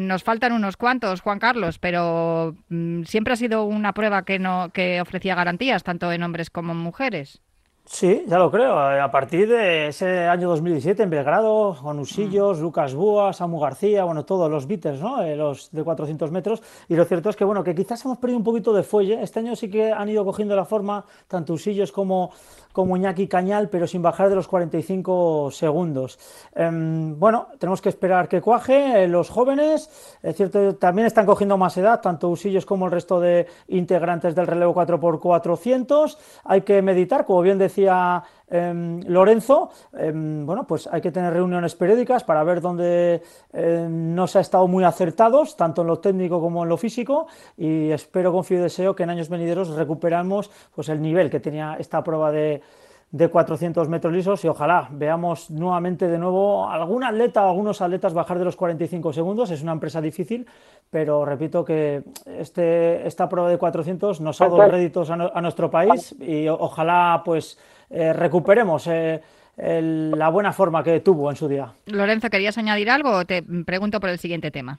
nos 0.00 0.22
faltan 0.22 0.52
unos 0.52 0.76
cuantos, 0.76 1.20
Juan 1.20 1.38
Carlos, 1.38 1.78
pero 1.78 2.56
mm, 2.68 3.04
siempre 3.04 3.34
ha 3.34 3.36
sido 3.36 3.64
una 3.64 3.92
prueba 3.92 4.24
que, 4.24 4.38
no, 4.38 4.70
que 4.72 5.00
ofrecía 5.00 5.34
garantías, 5.34 5.82
tanto 5.82 6.12
en 6.12 6.22
hombres 6.22 6.50
como 6.50 6.72
en 6.72 6.78
mujeres. 6.78 7.40
Sí, 7.84 8.24
ya 8.26 8.38
lo 8.38 8.50
creo. 8.50 8.78
A 8.78 9.10
partir 9.10 9.48
de 9.48 9.88
ese 9.88 10.26
año 10.28 10.48
2017 10.48 11.02
en 11.02 11.10
Belgrado, 11.10 11.76
con 11.82 11.98
Usillos, 11.98 12.58
mm. 12.58 12.62
Lucas 12.62 12.94
Búa, 12.94 13.32
Samu 13.32 13.58
García, 13.58 14.04
bueno, 14.04 14.24
todos 14.24 14.50
los 14.50 14.66
Beatles, 14.66 15.00
¿no? 15.00 15.22
Eh, 15.22 15.34
los 15.34 15.70
de 15.72 15.82
400 15.82 16.30
metros. 16.30 16.62
Y 16.88 16.94
lo 16.94 17.04
cierto 17.04 17.30
es 17.30 17.36
que, 17.36 17.44
bueno, 17.44 17.64
que 17.64 17.74
quizás 17.74 18.04
hemos 18.04 18.18
perdido 18.18 18.38
un 18.38 18.44
poquito 18.44 18.72
de 18.72 18.84
fuelle. 18.84 19.20
Este 19.22 19.40
año 19.40 19.56
sí 19.56 19.68
que 19.68 19.92
han 19.92 20.08
ido 20.08 20.24
cogiendo 20.24 20.54
la 20.54 20.64
forma, 20.64 21.04
tanto 21.26 21.54
Usillos 21.54 21.90
como 21.90 22.30
como 22.72 22.96
Iñaki 22.96 23.26
Cañal, 23.26 23.68
pero 23.68 23.86
sin 23.86 24.02
bajar 24.02 24.28
de 24.28 24.36
los 24.36 24.48
45 24.48 25.50
segundos. 25.50 26.18
Em, 26.54 27.18
bueno, 27.18 27.48
tenemos 27.58 27.80
que 27.80 27.88
esperar 27.88 28.28
que 28.28 28.40
cuaje. 28.40 29.04
Eh, 29.04 29.08
los 29.08 29.28
jóvenes, 29.28 30.18
es 30.22 30.36
cierto, 30.36 30.76
también 30.76 31.06
están 31.06 31.26
cogiendo 31.26 31.56
más 31.56 31.76
edad, 31.76 32.00
tanto 32.00 32.28
Usillos 32.28 32.66
como 32.66 32.86
el 32.86 32.92
resto 32.92 33.20
de 33.20 33.46
integrantes 33.68 34.34
del 34.34 34.46
relevo 34.46 34.74
4x400. 34.74 36.16
Hay 36.44 36.62
que 36.62 36.82
meditar, 36.82 37.24
como 37.24 37.42
bien 37.42 37.58
decía 37.58 38.22
em, 38.50 39.00
Lorenzo, 39.06 39.70
em, 39.92 40.44
bueno, 40.44 40.66
pues 40.66 40.88
hay 40.90 41.00
que 41.00 41.10
tener 41.10 41.32
reuniones 41.32 41.74
periódicas 41.74 42.24
para 42.24 42.44
ver 42.44 42.60
dónde 42.60 43.22
no 43.52 44.26
se 44.26 44.38
ha 44.38 44.40
estado 44.40 44.66
muy 44.68 44.84
acertados, 44.84 45.56
tanto 45.56 45.82
en 45.82 45.88
lo 45.88 45.98
técnico 45.98 46.40
como 46.40 46.62
en 46.62 46.68
lo 46.68 46.76
físico, 46.76 47.26
y 47.56 47.90
espero, 47.90 48.32
confío 48.32 48.58
y 48.58 48.62
deseo 48.62 48.94
que 48.94 49.02
en 49.02 49.10
años 49.10 49.28
venideros 49.28 49.70
recuperamos 49.70 50.50
pues, 50.74 50.88
el 50.88 51.00
nivel 51.00 51.30
que 51.30 51.40
tenía 51.40 51.76
esta 51.78 52.02
prueba 52.02 52.30
de, 52.30 52.62
de 53.12 53.28
400 53.28 53.88
metros 53.88 54.12
lisos 54.12 54.44
y 54.44 54.48
ojalá 54.48 54.88
veamos 54.92 55.50
nuevamente 55.50 56.06
de 56.06 56.18
nuevo 56.18 56.68
algún 56.68 57.02
atleta 57.02 57.44
o 57.44 57.48
algunos 57.48 57.80
atletas 57.82 58.14
bajar 58.14 58.38
de 58.38 58.44
los 58.44 58.56
45 58.56 59.12
segundos. 59.12 59.50
Es 59.50 59.62
una 59.62 59.72
empresa 59.72 60.00
difícil, 60.00 60.46
pero 60.90 61.24
repito 61.24 61.64
que 61.64 62.02
este, 62.26 63.06
esta 63.06 63.28
prueba 63.28 63.50
de 63.50 63.58
400 63.58 64.20
nos 64.20 64.40
ha 64.40 64.44
dado 64.44 64.68
réditos 64.68 65.10
a, 65.10 65.40
nuestro 65.40 65.70
país 65.70 66.14
y 66.20 66.46
ojalá 66.48 67.22
pues 67.24 67.58
eh, 67.90 68.12
recuperemos 68.12 68.86
eh, 68.86 69.20
la 69.56 70.28
buena 70.28 70.52
forma 70.52 70.82
que 70.84 71.00
tuvo 71.00 71.30
en 71.30 71.36
su 71.36 71.48
día. 71.48 71.72
Lorenzo, 71.86 72.30
¿querías 72.30 72.58
añadir 72.58 72.90
algo 72.90 73.10
o 73.10 73.24
te 73.24 73.42
pregunto 73.42 73.98
por 73.98 74.10
el 74.10 74.18
siguiente 74.18 74.50
tema? 74.50 74.78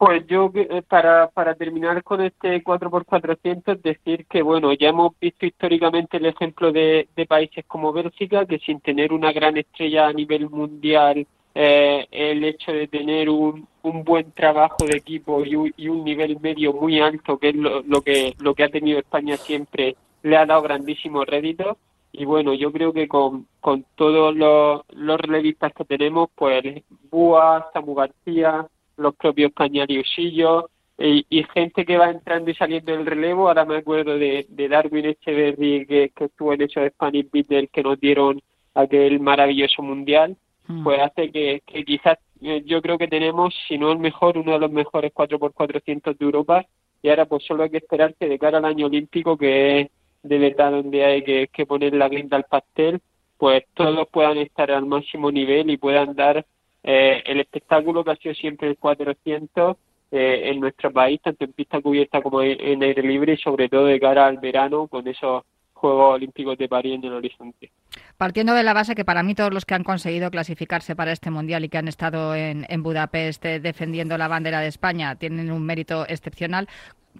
Pues 0.00 0.26
yo, 0.28 0.50
eh, 0.54 0.80
para, 0.88 1.28
para 1.28 1.54
terminar 1.54 2.02
con 2.02 2.22
este 2.22 2.64
4x400, 2.64 3.82
decir 3.82 4.24
que, 4.24 4.40
bueno, 4.40 4.72
ya 4.72 4.88
hemos 4.88 5.12
visto 5.20 5.44
históricamente 5.44 6.16
el 6.16 6.24
ejemplo 6.24 6.72
de, 6.72 7.06
de 7.14 7.26
países 7.26 7.66
como 7.66 7.92
Bélgica, 7.92 8.46
que 8.46 8.58
sin 8.60 8.80
tener 8.80 9.12
una 9.12 9.30
gran 9.30 9.58
estrella 9.58 10.06
a 10.06 10.12
nivel 10.14 10.48
mundial, 10.48 11.26
eh, 11.54 12.06
el 12.10 12.42
hecho 12.44 12.72
de 12.72 12.88
tener 12.88 13.28
un, 13.28 13.68
un 13.82 14.02
buen 14.02 14.32
trabajo 14.32 14.86
de 14.86 14.96
equipo 14.96 15.44
y 15.44 15.54
un, 15.54 16.02
nivel 16.02 16.40
medio 16.40 16.72
muy 16.72 16.98
alto, 16.98 17.36
que 17.36 17.50
es 17.50 17.56
lo, 17.56 17.82
lo, 17.82 18.00
que, 18.00 18.34
lo 18.38 18.54
que 18.54 18.64
ha 18.64 18.70
tenido 18.70 19.00
España 19.00 19.36
siempre, 19.36 19.96
le 20.22 20.36
ha 20.38 20.46
dado 20.46 20.62
grandísimos 20.62 21.26
réditos. 21.26 21.76
Y 22.10 22.24
bueno, 22.24 22.54
yo 22.54 22.72
creo 22.72 22.94
que 22.94 23.06
con, 23.06 23.46
con 23.60 23.84
todos 23.96 24.34
los, 24.34 24.80
los 24.94 25.20
relevistas 25.20 25.74
que 25.74 25.84
tenemos, 25.84 26.30
pues 26.34 26.62
Búa, 27.10 27.68
Samu 27.74 27.94
García, 27.94 28.66
los 29.00 29.14
propios 29.16 29.52
Cañariusillos 29.54 30.64
y, 30.98 31.24
y, 31.30 31.44
gente 31.54 31.86
que 31.86 31.96
va 31.96 32.10
entrando 32.10 32.50
y 32.50 32.54
saliendo 32.54 32.92
del 32.92 33.06
relevo. 33.06 33.48
Ahora 33.48 33.64
me 33.64 33.78
acuerdo 33.78 34.18
de, 34.18 34.46
de 34.48 34.68
Darwin 34.68 35.06
Echeverry 35.06 35.86
que, 35.86 36.12
que 36.14 36.24
estuvo 36.24 36.52
en 36.52 36.62
hecho 36.62 36.80
de 36.80 36.90
Spanish 36.90 37.30
Beatles 37.32 37.70
que 37.72 37.82
nos 37.82 37.98
dieron 37.98 38.40
aquel 38.74 39.18
maravilloso 39.20 39.82
mundial. 39.82 40.36
Mm. 40.66 40.84
Pues 40.84 41.00
hace 41.00 41.32
que, 41.32 41.62
que 41.66 41.84
quizás 41.84 42.18
eh, 42.42 42.62
yo 42.66 42.82
creo 42.82 42.98
que 42.98 43.08
tenemos, 43.08 43.54
si 43.66 43.78
no 43.78 43.92
el 43.92 43.98
mejor, 43.98 44.36
uno 44.36 44.52
de 44.52 44.58
los 44.58 44.70
mejores 44.70 45.12
4x400 45.12 46.18
de 46.18 46.24
Europa. 46.24 46.66
Y 47.02 47.08
ahora 47.08 47.24
pues 47.24 47.44
solo 47.44 47.62
hay 47.62 47.70
que 47.70 47.78
esperar 47.78 48.14
que 48.14 48.28
de 48.28 48.38
cara 48.38 48.58
al 48.58 48.66
año 48.66 48.86
olímpico, 48.86 49.38
que 49.38 49.80
es 49.80 49.90
de 50.22 50.38
verdad 50.38 50.70
donde 50.70 51.04
hay 51.04 51.24
que, 51.24 51.48
que 51.48 51.64
poner 51.64 51.94
la 51.94 52.10
guinda 52.10 52.36
al 52.36 52.44
pastel, 52.44 53.00
pues 53.38 53.64
todos 53.72 54.06
puedan 54.08 54.36
estar 54.36 54.70
al 54.70 54.84
máximo 54.84 55.32
nivel 55.32 55.70
y 55.70 55.78
puedan 55.78 56.14
dar 56.14 56.44
eh, 56.82 57.22
el 57.26 57.40
espectáculo 57.40 58.04
que 58.04 58.12
ha 58.12 58.16
sido 58.16 58.34
siempre 58.34 58.68
el 58.68 58.76
400 58.76 59.76
eh, 60.12 60.50
en 60.50 60.60
nuestro 60.60 60.92
país, 60.92 61.20
tanto 61.22 61.44
en 61.44 61.52
pista 61.52 61.80
cubierta 61.80 62.20
como 62.20 62.42
en, 62.42 62.82
aire 62.82 63.02
libre 63.02 63.34
y 63.34 63.36
sobre 63.36 63.68
todo 63.68 63.84
de 63.84 64.00
cara 64.00 64.26
al 64.26 64.38
verano 64.38 64.88
con 64.88 65.06
esos 65.06 65.44
Juegos 65.72 66.14
Olímpicos 66.14 66.58
de 66.58 66.68
París 66.68 66.96
en 66.96 67.04
el 67.04 67.14
horizonte. 67.14 67.70
Partiendo 68.18 68.52
de 68.52 68.62
la 68.62 68.74
base 68.74 68.94
que 68.94 69.04
para 69.04 69.22
mí 69.22 69.34
todos 69.34 69.54
los 69.54 69.64
que 69.64 69.74
han 69.74 69.84
conseguido 69.84 70.30
clasificarse 70.30 70.94
para 70.94 71.12
este 71.12 71.30
Mundial 71.30 71.64
y 71.64 71.68
que 71.70 71.78
han 71.78 71.88
estado 71.88 72.34
en, 72.34 72.66
en 72.68 72.82
Budapest 72.82 73.44
eh, 73.46 73.60
defendiendo 73.60 74.18
la 74.18 74.28
bandera 74.28 74.60
de 74.60 74.66
España 74.66 75.14
tienen 75.14 75.50
un 75.50 75.64
mérito 75.64 76.04
excepcional, 76.06 76.68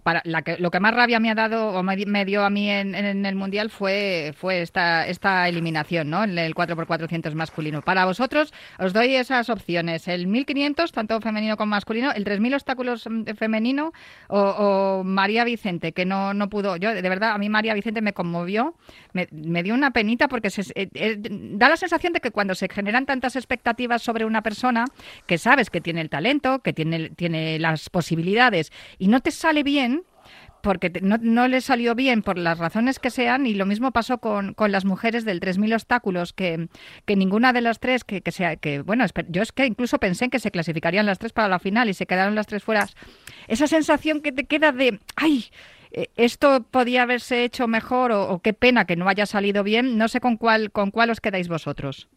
para 0.02 0.22
la 0.24 0.42
que, 0.42 0.56
lo 0.58 0.70
que 0.70 0.80
más 0.80 0.94
rabia 0.94 1.20
me 1.20 1.30
ha 1.30 1.34
dado 1.34 1.68
o 1.70 1.82
me, 1.82 2.24
dio 2.24 2.44
a 2.44 2.50
mí 2.50 2.70
en, 2.70 2.94
el 2.94 3.34
Mundial 3.34 3.70
fue, 3.70 4.32
fue 4.36 4.62
esta, 4.62 5.48
eliminación, 5.48 6.10
¿no? 6.10 6.24
En 6.24 6.38
el 6.38 6.54
4x400 6.54 7.34
masculino. 7.34 7.82
Para 7.82 8.04
vosotros 8.04 8.52
os 8.78 8.92
doy 8.92 9.14
esas 9.14 9.50
opciones. 9.50 10.08
El 10.08 10.26
1500, 10.26 10.92
tanto 10.92 11.20
femenino 11.20 11.56
como 11.56 11.70
masculino, 11.70 12.12
el 12.12 12.24
3000 12.24 12.54
obstáculos 12.54 13.06
mm, 13.08 13.24
femenino 13.36 13.92
o, 14.28 15.02
María 15.04 15.44
Vicente, 15.44 15.92
que 15.92 16.04
no, 16.06 16.32
pudo. 16.48 16.76
Yo, 16.76 16.94
de 16.94 17.08
verdad, 17.08 17.32
a 17.32 17.38
mí 17.38 17.48
María 17.48 17.74
Vicente 17.74 18.00
me 18.00 18.12
conmovió, 18.12 18.74
me, 19.12 19.62
dio 19.62 19.74
una 19.74 19.90
penita 19.90 20.28
porque 20.28 20.50
se, 20.50 20.62
eh, 20.74 20.88
eh, 20.94 21.16
da 21.18 21.68
la 21.68 21.76
sensación 21.76 22.12
de 22.12 22.20
que 22.20 22.30
cuando 22.30 22.54
se 22.54 22.68
generan 22.68 23.06
tantas 23.06 23.36
expectativas 23.36 24.02
sobre 24.02 24.24
una 24.24 24.42
persona, 24.42 24.86
que 25.26 25.38
sabes 25.38 25.68
que 25.68 25.80
tiene 25.80 26.00
el 26.00 26.08
talento, 26.08 26.60
que 26.60 26.72
tiene 26.72 27.58
las 27.58 27.90
posibilidades 27.90 28.72
y 28.98 29.08
no 29.08 29.20
te 29.20 29.30
sale 29.30 29.62
bien, 29.62 29.89
porque 30.62 30.92
no, 31.02 31.18
no, 31.20 31.48
le 31.48 31.60
salió 31.60 31.94
bien 31.94 32.22
por 32.22 32.38
las 32.38 32.58
razones 32.58 32.98
que 32.98 33.10
sean 33.10 33.46
y 33.46 33.54
lo 33.54 33.66
mismo 33.66 33.92
pasó 33.92 34.18
con, 34.18 34.54
con 34.54 34.72
las 34.72 34.84
mujeres 34.84 35.24
del 35.24 35.40
3.000 35.40 35.74
obstáculos 35.74 36.32
que, 36.32 36.68
que, 37.04 37.16
ninguna 37.16 37.52
de 37.52 37.60
las 37.60 37.80
tres 37.80 38.04
que, 38.04 38.20
que 38.20 38.32
sea 38.32 38.56
que 38.56 38.82
bueno 38.82 39.04
yo 39.28 39.42
es 39.42 39.52
que 39.52 39.66
incluso 39.66 39.98
pensé 39.98 40.26
en 40.26 40.30
que 40.30 40.38
se 40.38 40.50
clasificarían 40.50 41.06
las 41.06 41.18
tres 41.18 41.32
para 41.32 41.48
la 41.48 41.58
final 41.58 41.88
y 41.88 41.94
se 41.94 42.06
quedaron 42.06 42.34
las 42.34 42.46
tres 42.46 42.62
fuera. 42.62 42.86
Esa 43.48 43.66
sensación 43.66 44.20
que 44.20 44.32
te 44.32 44.44
queda 44.44 44.72
de 44.72 45.00
ay 45.16 45.46
eh, 45.92 46.08
esto 46.16 46.62
podía 46.70 47.02
haberse 47.02 47.44
hecho 47.44 47.66
mejor 47.66 48.12
o, 48.12 48.30
o 48.30 48.38
qué 48.40 48.52
pena 48.52 48.84
que 48.84 48.96
no 48.96 49.08
haya 49.08 49.26
salido 49.26 49.64
bien 49.64 49.98
no 49.98 50.08
sé 50.08 50.20
con 50.20 50.36
cuál 50.36 50.70
con 50.70 50.90
cuál 50.90 51.10
os 51.10 51.20
quedáis 51.20 51.48
vosotros 51.48 52.08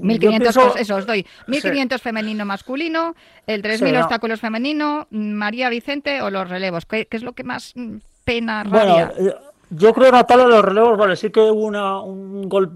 1500, 0.00 0.76
eso 0.76 0.96
os 0.96 1.06
doy. 1.06 1.26
1500 1.46 2.00
femenino 2.00 2.44
masculino, 2.44 3.14
el 3.46 3.62
3000 3.62 3.96
obstáculos 3.96 4.40
femenino, 4.40 5.06
María 5.10 5.68
Vicente 5.68 6.22
o 6.22 6.30
los 6.30 6.48
relevos. 6.48 6.86
¿Qué, 6.86 7.06
es 7.10 7.22
lo 7.22 7.32
que 7.32 7.44
más 7.44 7.74
pena, 8.24 8.64
rabia? 8.64 9.12
Bueno, 9.14 9.34
Yo 9.70 9.92
creo, 9.92 10.10
Natalia, 10.10 10.46
los 10.46 10.64
relevos, 10.64 10.98
vale, 10.98 11.16
sí 11.16 11.30
que 11.30 11.40
hubo 11.40 11.64
una, 11.64 12.00
un, 12.00 12.48
gol, 12.48 12.70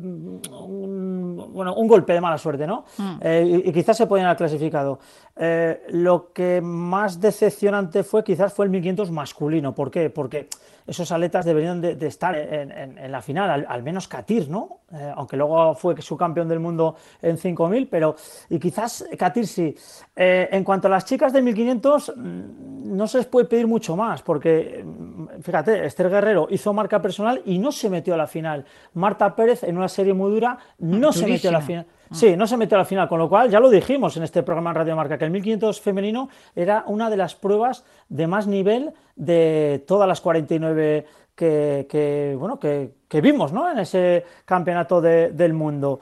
bueno, 1.54 1.74
un 1.74 1.88
golpe 1.88 2.12
de 2.12 2.20
mala 2.20 2.38
suerte, 2.38 2.66
¿no? 2.66 2.84
Mm. 2.98 3.16
Eh, 3.20 3.62
y, 3.66 3.72
quizás 3.72 3.96
se 3.96 4.06
podían 4.06 4.26
haber 4.26 4.38
clasificado. 4.38 5.00
Eh, 5.36 5.82
lo 5.90 6.32
que 6.32 6.60
más 6.60 7.20
decepcionante 7.20 8.04
fue, 8.04 8.22
quizás, 8.22 8.52
fue 8.52 8.66
el 8.66 8.70
1500 8.70 9.10
masculino. 9.10 9.74
¿Por 9.74 9.90
qué? 9.90 10.10
Porque 10.10 10.48
esos 10.86 11.10
atletas 11.10 11.44
deberían 11.44 11.80
de, 11.80 12.06
estar 12.06 12.36
en, 12.36 13.10
la 13.10 13.22
final, 13.22 13.66
al, 13.66 13.82
menos 13.82 14.06
Katir, 14.06 14.48
¿no? 14.50 14.80
Eh, 14.92 15.12
aunque 15.16 15.36
luego 15.36 15.74
fue 15.74 16.00
su 16.02 16.16
campeón 16.16 16.48
del 16.48 16.60
mundo 16.60 16.96
en 17.22 17.38
5000, 17.38 17.88
pero 17.88 18.16
y 18.50 18.58
quizás 18.58 19.04
Katir 19.18 19.46
sí. 19.46 19.74
Eh, 20.14 20.48
en 20.52 20.62
cuanto 20.62 20.88
a 20.88 20.90
las 20.90 21.04
chicas 21.04 21.32
de 21.32 21.40
1500, 21.40 22.12
mm, 22.16 22.96
no 22.96 23.06
se 23.06 23.18
les 23.18 23.26
puede 23.26 23.46
pedir 23.46 23.66
mucho 23.66 23.96
más, 23.96 24.22
porque 24.22 24.84
mm, 24.84 25.40
fíjate, 25.40 25.86
Esther 25.86 26.10
Guerrero 26.10 26.48
hizo 26.50 26.72
marca 26.74 27.00
personal 27.00 27.40
y 27.46 27.58
no 27.58 27.72
se 27.72 27.88
metió 27.88 28.14
a 28.14 28.18
la 28.18 28.26
final. 28.26 28.64
Marta 28.92 29.34
Pérez, 29.34 29.64
en 29.64 29.78
una 29.78 29.88
serie 29.88 30.12
muy 30.12 30.30
dura, 30.30 30.58
no 30.78 31.12
se 31.12 31.26
metió 31.26 31.48
a 31.48 31.54
la 31.54 31.60
final. 31.62 31.86
Ah. 32.10 32.14
Sí, 32.14 32.36
no 32.36 32.46
se 32.46 32.56
metió 32.56 32.76
a 32.76 32.80
la 32.80 32.84
final, 32.84 33.08
con 33.08 33.18
lo 33.18 33.28
cual 33.28 33.50
ya 33.50 33.60
lo 33.60 33.70
dijimos 33.70 34.16
en 34.16 34.22
este 34.22 34.42
programa 34.42 34.70
en 34.70 34.76
Radio 34.76 34.96
Marca, 34.96 35.18
que 35.18 35.24
el 35.24 35.30
1500 35.30 35.80
femenino 35.80 36.28
era 36.54 36.84
una 36.86 37.10
de 37.10 37.16
las 37.16 37.34
pruebas 37.34 37.84
de 38.08 38.26
más 38.26 38.46
nivel 38.46 38.92
de 39.16 39.84
todas 39.86 40.08
las 40.08 40.20
49 40.20 41.06
que, 41.34 42.36
bueno, 42.38 42.58
que, 42.58 43.20
vimos 43.20 43.52
¿no? 43.52 43.70
en 43.70 43.78
ese 43.78 44.24
campeonato 44.44 45.00
del 45.00 45.52
mundo. 45.52 46.00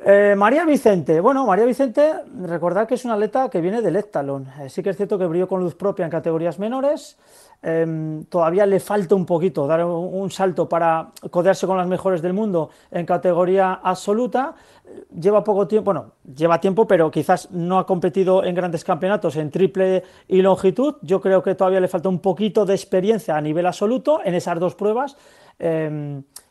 Eh, 0.00 0.36
María 0.36 0.64
Vicente, 0.64 1.18
bueno, 1.20 1.44
María 1.44 1.64
Vicente, 1.64 2.12
recordad 2.42 2.86
que 2.86 2.94
es 2.94 3.04
una 3.04 3.14
atleta 3.14 3.50
que 3.50 3.60
viene 3.60 3.82
del 3.82 3.96
Ectalon. 3.96 4.46
Eh, 4.60 4.68
sí 4.68 4.80
que 4.80 4.90
es 4.90 4.96
cierto 4.96 5.18
que 5.18 5.26
brilló 5.26 5.48
con 5.48 5.60
luz 5.60 5.74
propia 5.74 6.04
en 6.04 6.10
categorías 6.10 6.60
menores. 6.60 7.18
Em, 7.60 8.24
todavía 8.26 8.64
le 8.64 8.78
falta 8.78 9.16
un 9.16 9.26
poquito 9.26 9.66
dar 9.66 9.84
un, 9.84 10.30
salto 10.30 10.68
para 10.68 11.10
codearse 11.30 11.66
con 11.66 11.76
las 11.76 11.88
mejores 11.88 12.22
del 12.22 12.32
mundo 12.32 12.70
en 12.92 13.04
categoría 13.04 13.80
absoluta. 13.82 14.54
Lleva 15.20 15.42
poco 15.42 15.66
tiempo, 15.66 15.86
bueno, 15.86 16.12
lleva 16.32 16.60
tiempo, 16.60 16.86
pero 16.86 17.10
quizás 17.10 17.50
no 17.50 17.80
ha 17.80 17.84
competido 17.84 18.44
en 18.44 18.54
grandes 18.54 18.84
campeonatos 18.84 19.34
en 19.34 19.50
triple 19.50 20.04
y 20.28 20.40
longitud. 20.42 20.94
Yo 21.02 21.20
creo 21.20 21.42
que 21.42 21.56
todavía 21.56 21.80
le 21.80 21.88
falta 21.88 22.08
un 22.08 22.20
poquito 22.20 22.64
de 22.64 22.74
experiencia 22.74 23.36
a 23.36 23.40
nivel 23.40 23.66
absoluto 23.66 24.20
en 24.24 24.36
esas 24.36 24.60
dos 24.60 24.76
pruebas. 24.76 25.16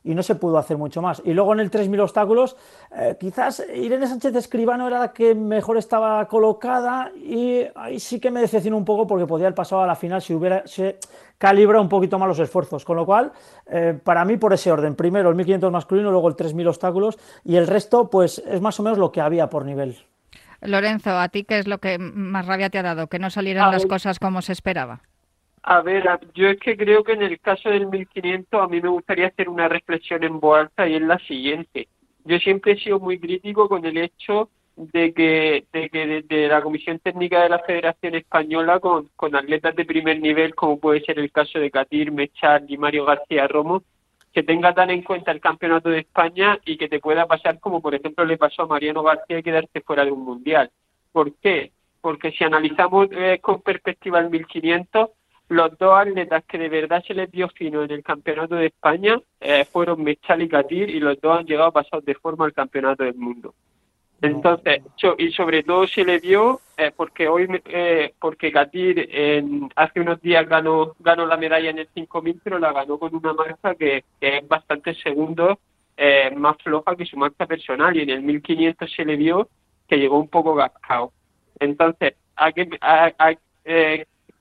Y 0.08 0.16
no 0.16 0.24
se 0.24 0.36
pudo 0.36 0.58
hacer 0.58 0.78
mucho 0.78 1.02
más. 1.02 1.22
Y 1.26 1.34
luego 1.34 1.54
en 1.54 1.60
el 1.60 1.70
3.000 1.70 2.02
obstáculos, 2.02 2.56
eh, 2.96 3.18
quizás 3.20 3.64
Irene 3.74 4.08
Sánchez 4.08 4.34
Escribano 4.36 4.88
era 4.88 5.00
la 5.00 5.14
que 5.14 5.36
mejor 5.36 5.78
estaba 5.78 6.26
colocada 6.28 7.12
y 7.16 7.66
ahí 7.76 8.00
sí 8.00 8.20
que 8.20 8.32
me 8.32 8.40
decepcionó 8.40 8.78
un 8.78 8.86
poco 8.86 9.06
porque 9.06 9.26
podía 9.26 9.48
haber 9.48 9.56
pasado 9.56 9.82
a 9.82 9.88
la 9.88 9.96
final 9.96 10.22
si 10.22 10.34
hubiera 10.34 10.66
se 10.66 10.98
calibra 11.38 11.82
un 11.82 11.90
poquito 11.90 12.18
más 12.18 12.30
los 12.30 12.40
esfuerzos. 12.40 12.86
Con 12.86 12.96
lo 12.96 13.06
cual, 13.06 13.32
eh, 13.70 14.00
para 14.02 14.24
mí 14.24 14.38
por 14.38 14.54
ese 14.54 14.72
orden, 14.72 14.96
primero 14.96 15.30
el 15.30 15.36
1.500 15.36 15.72
masculino, 15.72 16.10
luego 16.10 16.30
el 16.30 16.36
3.000 16.36 16.70
obstáculos 16.70 17.18
y 17.44 17.58
el 17.58 17.68
resto 17.68 18.10
pues 18.10 18.40
es 18.40 18.62
más 18.62 18.80
o 18.80 18.84
menos 18.84 18.98
lo 18.98 19.12
que 19.12 19.20
había 19.20 19.50
por 19.50 19.66
nivel. 19.66 19.98
Lorenzo, 20.62 21.18
¿a 21.18 21.30
ti 21.30 21.44
qué 21.44 21.60
es 21.60 21.68
lo 21.68 21.80
que 21.80 22.00
más 22.00 22.46
rabia 22.46 22.70
te 22.70 22.80
ha 22.80 22.84
dado? 22.84 23.08
¿Que 23.08 23.20
no 23.20 23.30
salieran 23.30 23.72
las 23.72 23.86
cosas 23.86 24.20
como 24.20 24.42
se 24.42 24.54
esperaba? 24.54 25.02
A 25.69 25.81
ver, 25.81 26.05
yo 26.33 26.47
es 26.47 26.57
que 26.62 26.77
creo 26.77 27.03
que 27.03 27.12
en 27.12 27.24
el 27.24 27.41
caso 27.41 27.67
del 27.67 27.88
1500 27.88 28.62
a 28.62 28.67
mí 28.69 28.79
me 28.79 28.88
gustaría 28.88 29.27
hacer 29.27 29.50
una 29.50 29.67
reflexión 29.67 30.24
en 30.24 30.39
voz 30.39 30.59
alta 30.59 30.88
y 30.88 30.95
es 30.95 31.01
la 31.01 31.19
siguiente. 31.19 31.89
Yo 32.24 32.39
siempre 32.39 32.71
he 32.71 32.77
sido 32.77 33.01
muy 33.01 33.19
crítico 33.19 33.67
con 33.67 33.83
el 33.83 33.97
hecho 33.97 34.50
de 34.77 35.13
que, 35.13 35.65
de 35.74 35.89
que 35.89 36.24
de, 36.25 36.47
la 36.47 36.62
Comisión 36.62 37.00
Técnica 37.00 37.43
de 37.43 37.50
la 37.50 37.59
Federación 37.59 38.15
Española 38.15 38.79
con, 38.79 39.09
con 39.17 39.36
atletas 39.36 39.75
de 39.75 39.83
primer 39.83 40.21
nivel, 40.21 40.55
como 40.55 40.79
puede 40.79 41.01
ser 41.01 41.19
el 41.19 41.33
caso 41.33 41.59
de 41.59 41.69
Katir, 41.69 42.13
Mechar 42.13 42.63
y 42.65 42.77
Mario 42.77 43.03
García 43.03 43.45
Romo, 43.45 43.83
que 44.31 44.43
tenga 44.43 44.74
tan 44.74 44.89
en 44.89 45.01
cuenta 45.01 45.33
el 45.33 45.41
Campeonato 45.41 45.89
de 45.89 46.00
España 46.00 46.57
y 46.63 46.77
que 46.77 46.88
te 46.88 47.01
pueda 47.01 47.25
pasar 47.25 47.59
como 47.59 47.81
por 47.81 47.93
ejemplo 47.93 48.24
le 48.24 48.38
pasó 48.38 48.62
a 48.62 48.67
Mariano 48.67 49.03
García 49.03 49.41
quedarse 49.41 49.81
fuera 49.81 50.05
de 50.05 50.12
un 50.12 50.24
Mundial. 50.24 50.71
¿Por 51.12 51.33
qué? 51.36 51.74
Porque 52.00 52.31
si 52.31 52.45
analizamos 52.45 53.09
eh, 53.12 53.39
con 53.41 53.62
perspectiva 53.62 54.21
el 54.21 54.29
1500, 54.29 55.09
los 55.50 55.77
dos 55.77 55.98
atletas 55.98 56.44
que 56.46 56.58
de 56.58 56.70
verdad 56.70 57.04
se 57.06 57.13
les 57.13 57.32
dio 57.32 57.48
fino 57.50 57.84
en 57.84 57.92
el 57.92 58.04
campeonato 58.04 58.56
de 58.56 58.68
España 58.68 59.20
eh, 59.39 59.66
fueron 59.66 60.04
Mechal 60.04 60.42
y 60.42 60.50
Katir 60.50 60.89
y 60.89 61.00
los 61.00 61.20
dos 61.22 61.39
han 61.39 61.46
llegado 61.46 61.70
a 61.70 61.74
pasar 61.74 62.04
de 62.04 62.16
forma 62.16 62.46
al 62.46 62.54
campeonato 62.54 63.04
del 63.04 63.16
mundo. 63.16 63.54
Entonces, 64.20 64.82
y 65.20 65.32
sobre 65.32 65.62
todo 65.62 65.86
se 65.86 66.04
le 66.04 66.20
dio 66.20 66.60
eh, 66.75 66.92
porque 66.96 67.27
hoy, 67.27 67.48
eh, 67.66 68.13
porque 68.20 68.51
Katir 68.51 69.08
en, 69.12 69.70
hace 69.75 70.01
unos 70.01 70.20
días 70.22 70.48
ganó, 70.50 70.96
ganó 71.00 71.27
la 71.27 71.38
medalla 71.38 71.70
en 71.70 71.80
el 71.80 71.88
5000, 71.94 72.42
pero 72.44 72.58
la 72.58 72.74
ganó 72.74 72.98
con 72.98 73.16
una 73.16 73.34
marca 73.34 73.75
que, 73.75 74.04
es 74.20 74.48
bastante 74.48 74.96
segundo 74.96 75.60
más 76.36 76.58
floja 76.63 76.96
que 76.96 77.08
su 77.08 77.18
marca 77.18 77.48
personal 77.48 77.96
y 77.98 78.01
en 78.01 78.12
el 78.12 78.22
1500 78.22 78.92
se 78.92 79.04
le 79.04 79.18
dio 79.18 79.50
que 79.88 79.98
llegó 79.98 80.20
un 80.20 80.27
poco 80.27 80.54
gascado. 80.54 81.12
Entonces, 81.60 82.13
¿a 82.36 82.51
qué, 82.51 82.70
a, 82.82 83.34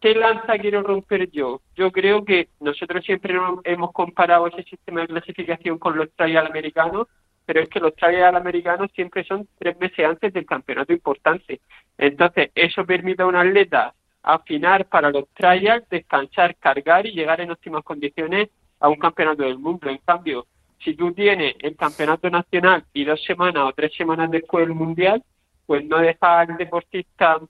¿Qué 0.01 0.15
lanza 0.15 0.59
quiero 0.59 0.83
romper 0.83 1.31
yo? 1.31 1.63
Yo 1.75 1.91
creo 1.91 2.25
que 2.25 2.49
nosotros 2.61 3.05
siempre 3.05 3.35
hemos 3.65 3.93
comparado 3.93 4.47
ese 4.47 4.63
sistema 4.65 5.01
de 5.01 5.09
clasificación 5.09 5.79
con 5.79 5.97
los 5.97 6.13
trial 6.13 6.47
americanos, 6.47 7.09
pero 7.47 7.61
es 7.61 7.69
que 7.69 7.81
los 7.81 7.95
trial 7.95 8.37
americanos 8.37 8.91
siempre 8.95 9.25
son 9.25 9.49
tres 9.59 9.79
meses 9.79 10.05
antes 10.05 10.33
del 10.33 10.45
campeonato 10.45 10.93
importante. 10.93 11.61
Entonces, 11.97 12.51
eso 12.55 12.85
permite 12.85 13.23
a 13.23 13.27
un 13.27 13.37
atleta 13.37 13.95
afinar 14.23 14.87
para 14.87 15.11
los 15.11 15.29
trials, 15.31 15.89
descansar, 15.89 16.57
cargar 16.57 17.07
y 17.07 17.13
llegar 17.13 17.41
en 17.41 17.53
óptimas 17.53 17.85
condiciones 17.85 18.51
a 18.81 18.89
un 18.89 18.97
campeonato 18.97 19.45
del 19.45 19.59
mundo. 19.59 19.89
En 19.89 19.99
cambio, 19.99 20.47
si 20.85 20.95
tú 20.95 21.13
tienes 21.13 21.55
el 21.61 21.75
campeonato 21.77 22.29
nacional 22.29 22.85
y 22.93 23.05
dos 23.05 23.23
semanas 23.25 23.63
o 23.69 23.73
tres 23.73 23.95
semanas 23.95 24.31
después 24.31 24.67
del 24.67 24.75
mundial, 24.75 25.23
pues 25.65 25.85
no 25.87 25.99
deja 25.99 26.41
al 26.41 26.57
deportista 26.57 27.41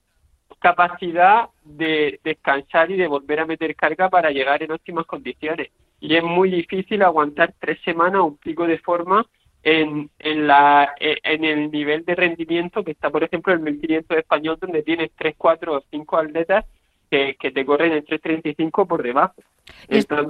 capacidad 0.59 1.49
de 1.65 2.21
descansar 2.25 2.91
y 2.91 2.97
de 2.97 3.07
volver 3.07 3.41
a 3.41 3.47
meter 3.47 3.75
carga 3.77 4.09
para 4.09 4.31
llegar 4.31 4.63
en 4.63 4.73
óptimas 4.73 5.07
condiciones. 5.07 5.71
Y 6.01 6.15
es 6.15 6.23
muy 6.23 6.51
difícil 6.51 7.03
aguantar 7.03 7.55
tres 7.59 7.79
semanas 7.85 8.23
un 8.23 8.37
pico 8.37 8.67
de 8.67 8.79
forma 8.79 9.27
en, 9.63 10.11
en, 10.19 10.47
la, 10.47 10.95
en 10.99 11.45
el 11.45 11.71
nivel 11.71 12.05
de 12.05 12.15
rendimiento 12.15 12.85
que 12.85 12.93
está, 12.93 13.11
por 13.11 13.25
ejemplo, 13.25 13.53
el 13.53 13.61
1500 13.61 14.19
español, 14.19 14.59
donde 14.61 14.83
tienes 14.83 15.11
tres, 15.17 15.35
cuatro 15.37 15.79
o 15.79 15.85
cinco 15.91 16.19
atletas 16.19 16.65
que, 17.11 17.37
que, 17.39 17.51
te 17.51 17.65
corren 17.65 17.93
en 17.93 18.05
3.35 18.05 18.87
por 18.87 19.03
debajo. 19.03 19.35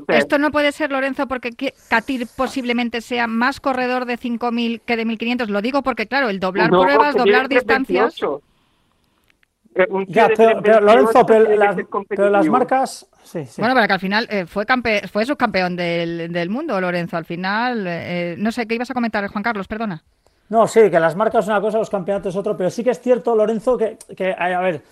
esto 0.09 0.39
no 0.39 0.51
puede 0.51 0.73
ser, 0.73 0.91
Lorenzo, 0.91 1.27
porque 1.27 1.51
Katir 1.89 2.27
posiblemente 2.37 3.01
sea 3.01 3.27
más 3.27 3.61
corredor 3.61 4.07
de 4.07 4.19
5.000 4.19 4.81
que 4.81 4.97
de 4.97 5.07
1.500. 5.07 5.49
Lo 5.49 5.63
digo 5.63 5.83
porque, 5.83 6.07
claro, 6.07 6.29
el 6.29 6.41
doblar 6.41 6.71
pruebas, 6.71 7.15
doblar 7.15 7.49
distancias... 7.49 8.21
Ya, 10.09 10.29
pero, 10.37 10.81
Lorenzo, 10.81 11.27
pero, 11.27 12.31
las 12.31 12.47
marcas. 12.47 13.07
Bueno, 13.59 13.75
para 13.75 13.87
que 13.87 13.93
al 13.93 14.01
final 14.01 14.27
eh, 14.31 14.47
fue 14.47 14.65
fue 15.11 15.27
subcampeón 15.27 15.77
del, 15.77 16.33
del 16.33 16.49
mundo, 16.49 16.81
Lorenzo. 16.81 17.17
Al 17.17 17.25
final, 17.25 17.85
eh, 17.87 18.37
no 18.39 18.53
sé, 18.53 18.67
¿qué 18.67 18.75
ibas 18.75 18.91
a 18.91 18.95
comentar, 18.95 19.27
Juan 19.29 19.43
Carlos? 19.43 19.69
Perdona. 19.69 20.03
No, 20.49 20.67
sí, 20.67 20.91
que 20.91 21.01
las 21.01 21.17
marcas 21.17 21.45
es 21.45 21.49
una 21.49 21.61
cosa, 21.61 21.79
los 21.79 21.91
campeonatos 21.91 22.33
es 22.33 22.39
otro, 22.39 22.57
pero 22.57 22.71
sí 22.71 22.85
que 22.85 22.91
es 22.91 23.01
cierto, 23.01 23.35
Lorenzo, 23.35 23.77
que, 23.77 23.99
que 24.17 24.33
a 24.33 24.61
ver, 24.61 24.83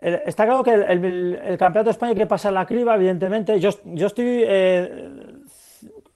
está 0.00 0.44
claro 0.44 0.62
que 0.62 0.72
el, 0.72 1.56
campeonato 1.58 1.84
de 1.84 1.90
España 1.90 2.10
hay 2.12 2.18
que 2.18 2.26
pasar 2.26 2.52
la 2.52 2.66
criba, 2.66 2.94
evidentemente. 2.94 3.58
Yo, 3.60 3.70
yo 3.84 4.06
estoy 4.06 4.42
eh, 4.46 5.10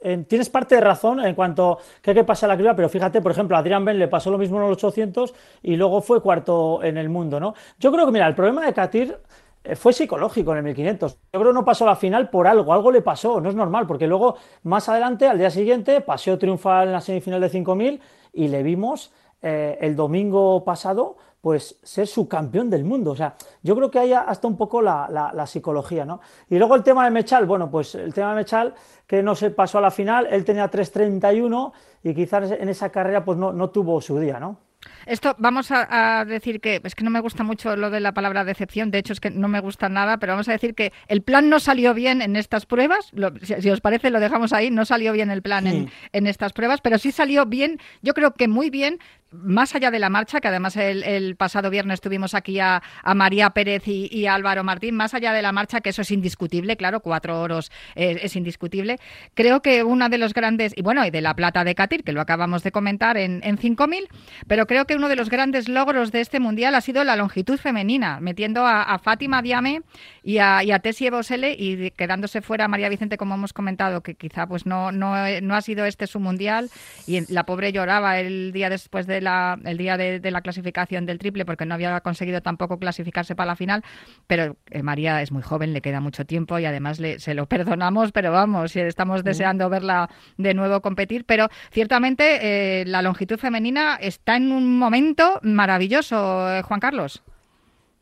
tienes 0.01 0.49
parte 0.49 0.77
de 0.77 0.81
razón 0.81 1.21
en 1.21 1.35
cuanto 1.35 1.79
que 2.01 2.11
hay 2.11 2.17
que 2.17 2.25
pasar 2.25 2.49
la 2.49 2.57
criba, 2.57 2.75
pero 2.75 2.89
fíjate, 2.89 3.21
por 3.21 3.33
ejemplo, 3.33 3.57
a 3.57 3.61
Adrián 3.61 3.85
Ben 3.85 3.99
le 3.99 4.09
pasó 4.09 4.31
lo 4.31 4.39
mismo 4.39 4.57
en 4.57 4.69
los 4.69 4.73
800 4.73 5.35
y 5.63 5.77
luego 5.77 6.01
fue 6.01 6.23
cuarto 6.23 6.83
en 6.83 6.97
el 6.97 7.09
mundo, 7.09 7.39
¿no? 7.39 7.55
Yo 7.79 7.93
creo 7.93 8.07
que, 8.07 8.13
mira, 8.13 8.27
el 8.27 8.35
problema 8.35 8.65
de 8.65 8.73
Katir 8.73 9.19
eh, 9.63 9.77
fue 9.77 9.93
psicológico 9.93 10.53
en 10.53 10.59
el 10.59 10.65
1500. 10.65 11.13
Yo 11.13 11.41
creo 11.41 11.53
que 11.53 11.55
no 11.55 11.65
pasó 11.65 11.85
la 11.85 11.97
final 11.97 12.31
por 12.31 12.47
algo, 12.47 12.73
algo 12.73 12.91
le 12.91 13.03
pasó, 13.03 13.41
no 13.41 13.51
es 13.51 13.55
normal, 13.55 13.87
porque 13.87 14.07
luego, 14.07 14.37
más 14.63 14.89
adelante, 14.89 15.27
al 15.27 15.39
día 15.39 15.51
siguiente, 15.51 16.01
pasó 16.01 16.39
triunfal 16.39 16.89
en 16.89 16.93
la 16.93 17.01
semifinal 17.01 17.41
de 17.41 17.49
5000 17.51 18.01
y 18.33 18.49
le 18.49 18.63
vimos 18.63 19.13
eh, 19.43 19.79
el 19.81 19.97
domingo 19.97 20.65
pasado 20.65 21.17
pues 21.41 21.79
ser 21.83 22.07
subcampeón 22.07 22.71
del 22.71 22.85
mundo. 22.85 23.13
O 23.13 23.17
sea, 23.17 23.35
yo 23.63 23.75
creo 23.77 23.91
que 23.91 23.99
hay 23.99 24.13
hasta 24.13 24.47
un 24.47 24.57
poco 24.57 24.83
la, 24.83 25.47
psicología, 25.47 26.05
¿no? 26.05 26.21
Y 26.49 26.59
luego 26.59 26.75
el 26.75 26.83
tema 26.83 27.05
de 27.05 27.11
Mechal, 27.11 27.47
bueno, 27.47 27.71
pues 27.71 27.95
el 27.95 28.13
tema 28.13 28.31
de 28.31 28.37
Mechal, 28.37 28.75
que 29.07 29.23
no 29.23 29.35
se 29.35 29.51
pasó 29.51 29.79
a 29.79 29.81
la 29.81 29.91
final, 29.91 30.27
él 30.31 30.45
tenía 30.45 30.71
3.31 30.71 31.73
y 32.03 32.15
quizás 32.15 32.51
en 32.53 32.69
esa 32.69 32.91
carrera 32.91 33.25
pues 33.25 33.39
no, 33.39 33.53
no 33.53 33.71
tuvo 33.71 34.01
su 34.01 34.19
día, 34.19 34.39
¿no? 34.39 34.59
Esto 35.07 35.35
vamos 35.39 35.71
a, 35.71 36.25
decir 36.25 36.61
que 36.61 36.81
es 36.83 36.95
que 36.95 37.05
no 37.05 37.11
me 37.11 37.21
gusta 37.21 37.43
mucho 37.43 37.77
lo 37.77 37.91
de 37.91 38.01
la 38.01 38.13
palabra 38.13 38.45
decepción, 38.45 38.91
de 38.91 38.99
hecho 38.99 39.13
es 39.13 39.21
que 39.21 39.31
no 39.31 39.49
me 39.49 39.61
gusta 39.61 39.89
nada, 39.89 40.19
pero 40.19 40.33
vamos 40.33 40.49
a 40.49 40.53
decir 40.53 40.75
que 40.75 40.93
el 41.09 41.23
plan 41.23 41.51
no 41.51 41.61
salió 41.61 41.93
bien 41.93 42.23
en 42.23 42.37
estas 42.37 42.65
pruebas, 42.65 43.11
si, 43.43 43.71
os 43.71 43.81
parece 43.81 44.11
lo 44.11 44.21
dejamos 44.21 44.53
ahí, 44.53 44.71
no 44.71 44.85
salió 44.85 45.13
bien 45.13 45.31
el 45.31 45.43
plan 45.43 45.67
en, 45.67 45.91
en, 46.13 46.27
estas 46.27 46.53
pruebas, 46.53 46.81
pero 46.81 46.99
sí 46.99 47.13
salió 47.13 47.45
bien, 47.45 47.79
yo 48.03 48.15
creo 48.15 48.33
que 48.33 48.49
muy 48.49 48.71
bien 48.71 48.99
más 49.33 49.75
allá 49.75 49.91
de 49.91 49.99
la 49.99 50.11
marcha, 50.11 50.41
que 50.41 50.49
además 50.49 50.77
el, 50.77 51.37
pasado 51.37 51.71
viernes 51.71 52.01
tuvimos 52.01 52.35
aquí 52.35 52.59
a, 52.61 52.83
María 53.15 53.51
Pérez 53.51 53.83
y, 53.87 54.27
Álvaro 54.27 54.65
Martín, 54.65 54.97
más 54.97 55.15
allá 55.15 55.33
de 55.33 55.43
la 55.43 55.53
marcha, 55.53 55.81
que 55.81 55.91
eso 55.91 56.03
es 56.03 56.11
indiscutible, 56.11 56.77
claro, 56.77 57.01
cuatro 57.01 57.41
oros 57.41 57.71
es, 57.95 58.37
indiscutible, 58.37 58.99
creo 59.35 59.63
que 59.63 59.85
una 59.85 60.09
de 60.09 60.19
los 60.19 60.35
grandes, 60.35 60.73
y 60.77 60.83
bueno, 60.83 61.05
y 61.05 61.11
de 61.11 61.21
la 61.21 61.35
plata 61.35 61.65
de 61.65 61.75
Catir, 61.75 62.05
que 62.05 62.13
lo 62.13 62.21
acabamos 62.21 62.63
de 62.63 62.73
comentar 62.73 63.17
en, 63.17 63.41
en 63.45 63.59
5.000, 63.59 64.09
pero 64.47 64.67
creo 64.67 64.87
que 64.87 64.97
uno 64.97 65.09
de 65.09 65.17
los 65.17 65.31
grandes 65.31 65.69
logros 65.69 66.13
de 66.13 66.21
este 66.21 66.41
Mundial 66.41 66.75
ha 66.75 66.81
sido 66.81 67.05
la 67.05 67.17
longitud 67.17 67.59
femenina, 67.59 68.21
metiendo 68.21 68.67
a, 68.67 68.99
Fátima 68.99 69.43
Diame 69.43 69.83
y 70.23 70.39
a, 70.39 70.63
y 70.63 70.73
a 70.73 70.79
Tessie 70.81 71.11
Bosele 71.11 71.55
y 71.59 71.91
quedándose 71.93 72.43
fuera 72.43 72.69
María 72.69 72.89
Vicente, 72.89 73.17
como 73.17 73.35
hemos 73.35 73.53
comentado, 73.53 74.03
que 74.03 74.15
quizá 74.15 74.47
pues 74.47 74.67
no, 74.67 74.93
no, 74.93 75.15
no 75.43 75.55
ha 75.55 75.61
sido 75.61 75.85
este 75.85 76.07
su 76.07 76.21
Mundial, 76.21 76.71
y 77.07 77.33
la 77.33 77.45
pobre 77.45 77.73
lloraba 77.73 78.21
el 78.21 78.53
día 78.53 78.69
después 78.69 79.07
de 79.07 79.19
el 79.19 79.79
día 79.79 79.97
de, 79.97 80.31
la 80.31 80.41
clasificación 80.41 81.07
del 81.07 81.19
triple 81.19 81.45
porque 81.45 81.67
no 81.67 81.75
había 81.75 82.01
conseguido 82.01 82.41
tampoco 82.41 82.79
clasificarse 82.79 83.35
para 83.35 83.49
la 83.49 83.57
final, 83.57 83.85
pero 84.27 84.57
eh, 84.71 84.83
María 84.83 85.23
es 85.23 85.33
muy 85.33 85.43
joven, 85.43 85.73
le 85.73 85.81
queda 85.81 86.01
mucho 86.01 86.25
tiempo 86.25 86.59
y 86.59 86.65
además 86.65 87.01
le, 87.01 87.19
se 87.19 87.35
lo 87.35 87.47
perdonamos, 87.47 88.13
pero 88.13 88.33
vamos, 88.33 88.77
estamos 88.77 89.25
deseando 89.25 89.69
verla 89.69 90.11
de 90.37 90.55
nuevo 90.55 90.81
competir, 90.81 91.25
pero 91.25 91.49
ciertamente 91.71 92.81
eh, 92.81 92.85
la 92.87 93.03
longitud 93.03 93.39
femenina 93.39 93.97
está 93.97 94.37
en 94.37 94.53
un 94.53 94.79
momento 94.79 95.41
maravilloso, 95.43 96.51
eh, 96.51 96.63
Juan 96.63 96.81
Carlos. 96.81 97.23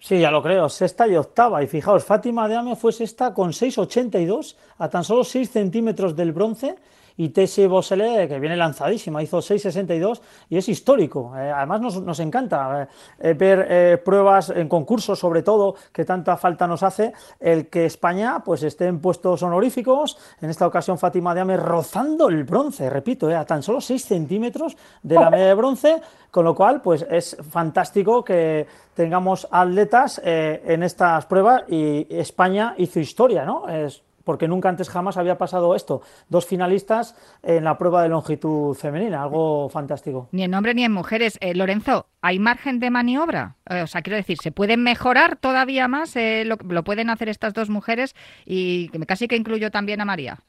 Sí, 0.00 0.20
ya 0.20 0.30
lo 0.30 0.42
creo, 0.42 0.68
sexta 0.68 1.08
y 1.08 1.16
octava. 1.16 1.62
Y 1.62 1.66
fijaos, 1.66 2.04
Fátima 2.04 2.48
de 2.48 2.56
Ame 2.56 2.76
fue 2.76 2.92
sexta 2.92 3.34
con 3.34 3.50
6,82 3.50 4.54
a 4.78 4.88
tan 4.88 5.02
solo 5.02 5.24
6 5.24 5.50
centímetros 5.50 6.14
del 6.14 6.32
bronce 6.32 6.76
y 7.18 7.30
Tessie 7.30 7.66
Bosele, 7.66 8.28
que 8.28 8.38
viene 8.38 8.56
lanzadísima, 8.56 9.20
hizo 9.22 9.38
6.62 9.38 10.20
y 10.48 10.56
es 10.56 10.68
histórico. 10.68 11.36
Eh, 11.36 11.50
además 11.50 11.80
nos, 11.80 12.00
nos 12.00 12.20
encanta 12.20 12.88
eh, 13.18 13.34
ver 13.34 13.66
eh, 13.68 13.98
pruebas 13.98 14.50
en 14.50 14.68
concursos, 14.68 15.18
sobre 15.18 15.42
todo, 15.42 15.74
que 15.92 16.04
tanta 16.04 16.36
falta 16.36 16.68
nos 16.68 16.84
hace, 16.84 17.12
el 17.40 17.66
que 17.66 17.86
España 17.86 18.40
pues 18.44 18.62
esté 18.62 18.86
en 18.86 19.00
puestos 19.00 19.42
honoríficos, 19.42 20.16
en 20.40 20.50
esta 20.50 20.66
ocasión 20.68 20.96
Fátima 20.96 21.34
Diame 21.34 21.56
rozando 21.56 22.28
el 22.28 22.44
bronce, 22.44 22.88
repito, 22.88 23.28
a 23.36 23.44
tan 23.44 23.64
solo 23.64 23.80
6 23.80 24.04
centímetros 24.04 24.76
de 25.02 25.16
la 25.16 25.28
medalla 25.28 25.48
de 25.48 25.54
bronce, 25.54 26.00
con 26.30 26.44
lo 26.44 26.54
cual 26.54 26.80
pues 26.82 27.04
es 27.10 27.36
fantástico 27.50 28.22
que 28.24 28.64
tengamos 28.94 29.48
atletas 29.50 30.20
en 30.24 30.84
estas 30.84 31.26
pruebas 31.26 31.64
y 31.68 32.06
España 32.10 32.74
hizo 32.78 33.00
historia, 33.00 33.44
¿no? 33.44 33.68
Es, 33.68 34.04
porque 34.28 34.46
nunca 34.46 34.68
antes 34.68 34.90
jamás 34.90 35.16
había 35.16 35.38
pasado 35.38 35.74
esto. 35.74 36.02
Dos 36.28 36.44
finalistas 36.44 37.16
en 37.42 37.64
la 37.64 37.78
prueba 37.78 38.02
de 38.02 38.10
longitud 38.10 38.74
femenina, 38.74 39.22
algo 39.22 39.70
fantástico. 39.70 40.28
Ni 40.32 40.42
en 40.42 40.52
hombres 40.52 40.74
ni 40.74 40.84
en 40.84 40.92
mujeres. 40.92 41.38
Eh, 41.40 41.54
Lorenzo, 41.54 42.04
¿hay 42.20 42.38
margen 42.38 42.78
de 42.78 42.90
maniobra? 42.90 43.56
Eh, 43.70 43.80
o 43.80 43.86
sea, 43.86 44.02
quiero 44.02 44.18
decir, 44.18 44.36
¿se 44.36 44.52
puede 44.52 44.76
mejorar 44.76 45.36
todavía 45.36 45.88
más? 45.88 46.14
Eh, 46.14 46.44
lo, 46.44 46.58
pueden 46.84 47.08
hacer 47.08 47.30
estas 47.30 47.54
dos 47.54 47.70
mujeres 47.70 48.14
y 48.44 48.90
casi 49.06 49.28
que 49.28 49.36
incluyo 49.36 49.70
también 49.70 50.02
a 50.02 50.04
María. 50.04 50.40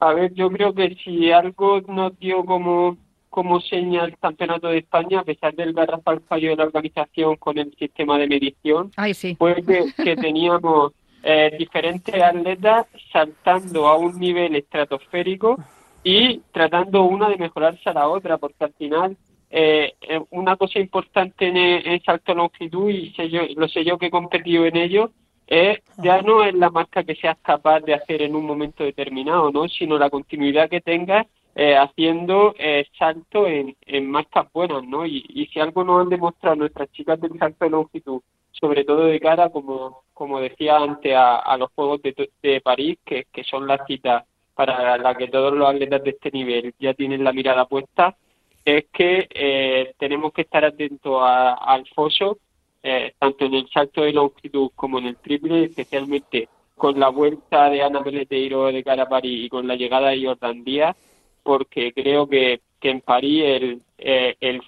A 0.00 0.12
ver, 0.12 0.34
yo 0.34 0.50
creo 0.50 0.74
que 0.74 0.94
si 1.02 1.32
algo 1.32 1.80
nos 1.88 2.18
dio 2.18 2.44
como 2.44 2.98
como 3.30 3.62
señal 3.62 4.10
el 4.10 4.18
Campeonato 4.18 4.68
de 4.68 4.80
España, 4.80 5.20
a 5.20 5.24
pesar 5.24 5.54
del 5.54 5.72
garrafal 5.72 6.20
fallo 6.28 6.50
de 6.50 6.56
la 6.56 6.64
organización 6.64 7.36
con 7.36 7.56
el 7.56 7.74
sistema 7.78 8.18
de 8.18 8.28
medición, 8.28 8.90
Ay, 8.98 9.14
sí. 9.14 9.34
fue 9.38 9.54
que 9.64 10.16
teníamos 10.20 10.92
eh, 11.22 11.54
diferentes 11.58 12.14
atletas 12.20 12.86
saltando 13.12 13.86
a 13.86 13.96
un 13.96 14.18
nivel 14.18 14.56
estratosférico 14.56 15.56
y 16.02 16.40
tratando 16.52 17.04
una 17.04 17.28
de 17.28 17.36
mejorarse 17.36 17.88
a 17.88 17.92
la 17.92 18.08
otra, 18.08 18.38
porque 18.38 18.64
al 18.64 18.72
final 18.72 19.16
eh, 19.50 19.94
eh 20.00 20.20
una 20.30 20.56
cosa 20.56 20.78
importante 20.78 21.46
en, 21.46 21.56
en 21.56 22.02
salto 22.02 22.34
longitud, 22.34 22.90
y 22.90 23.12
sé 23.12 23.28
yo, 23.30 23.42
lo 23.56 23.68
sé 23.68 23.84
yo 23.84 23.98
que 23.98 24.06
he 24.06 24.10
competido 24.10 24.64
en 24.66 24.76
ello, 24.76 25.12
es 25.46 25.80
ya 25.98 26.22
no 26.22 26.44
es 26.44 26.54
la 26.54 26.70
marca 26.70 27.04
que 27.04 27.14
seas 27.14 27.36
capaz 27.42 27.80
de 27.80 27.94
hacer 27.94 28.22
en 28.22 28.34
un 28.34 28.46
momento 28.46 28.84
determinado, 28.84 29.50
¿no? 29.52 29.68
sino 29.68 29.98
la 29.98 30.10
continuidad 30.10 30.70
que 30.70 30.80
tengas 30.80 31.26
eh, 31.54 31.76
haciendo 31.76 32.54
eh, 32.58 32.86
salto 32.98 33.46
en, 33.46 33.76
en 33.82 34.10
marcas 34.10 34.46
buenas, 34.54 34.84
¿no? 34.84 35.04
Y, 35.04 35.22
y 35.28 35.46
si 35.48 35.60
algo 35.60 35.84
nos 35.84 36.00
han 36.00 36.08
demostrado 36.08 36.56
nuestras 36.56 36.90
chicas 36.92 37.20
del 37.20 37.38
salto 37.38 37.66
de 37.66 37.70
longitud, 37.70 38.22
sobre 38.52 38.84
todo 38.84 39.06
de 39.06 39.20
cara, 39.20 39.50
como, 39.50 40.02
como 40.14 40.40
decía 40.40 40.76
antes, 40.76 41.14
a, 41.16 41.56
los 41.56 41.70
Juegos 41.74 42.02
de, 42.02 42.30
de 42.42 42.60
París, 42.60 42.98
que, 43.04 43.26
que 43.32 43.44
son 43.44 43.66
las 43.66 43.84
citas 43.86 44.24
para 44.54 44.98
las 44.98 45.16
que 45.16 45.28
todos 45.28 45.52
los 45.54 45.68
atletas 45.68 46.04
de 46.04 46.10
este 46.10 46.30
nivel 46.30 46.74
ya 46.78 46.94
tienen 46.94 47.24
la 47.24 47.32
mirada 47.32 47.64
puesta, 47.64 48.16
es 48.64 48.86
que 48.92 49.28
eh, 49.30 49.94
tenemos 49.98 50.32
que 50.32 50.42
estar 50.42 50.64
atentos 50.64 51.20
al 51.22 51.86
foso, 51.88 52.38
eh, 52.82 53.14
tanto 53.18 53.46
en 53.46 53.54
el 53.54 53.68
salto 53.70 54.02
de 54.02 54.12
longitud 54.12 54.70
como 54.74 54.98
en 54.98 55.06
el 55.06 55.16
triple, 55.16 55.64
especialmente 55.64 56.48
con 56.76 56.98
la 56.98 57.08
vuelta 57.08 57.70
de 57.70 57.82
Ana 57.82 58.02
Peleteiro 58.02 58.66
de 58.66 58.84
cara 58.84 59.04
a 59.04 59.08
París 59.08 59.46
y 59.46 59.48
con 59.48 59.66
la 59.66 59.76
llegada 59.76 60.10
de 60.10 60.24
Jordan 60.24 60.64
Díaz, 60.64 60.96
porque 61.42 61.92
creo 61.92 62.28
que, 62.28 62.60
que 62.82 62.90
en 62.90 63.00
París 63.00 63.42
el, 63.46 63.82
eh, 63.96 64.36
el 64.40 64.60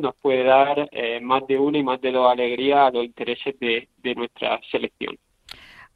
nos 0.00 0.14
puede 0.16 0.44
dar 0.44 0.88
eh, 0.92 1.20
más 1.20 1.46
de 1.46 1.58
una 1.58 1.78
y 1.78 1.82
más 1.82 2.00
de 2.00 2.12
dos 2.12 2.30
alegrías 2.30 2.78
a 2.78 2.90
los 2.90 3.04
intereses 3.04 3.58
de, 3.58 3.88
de 4.02 4.14
nuestra 4.14 4.60
selección. 4.70 5.18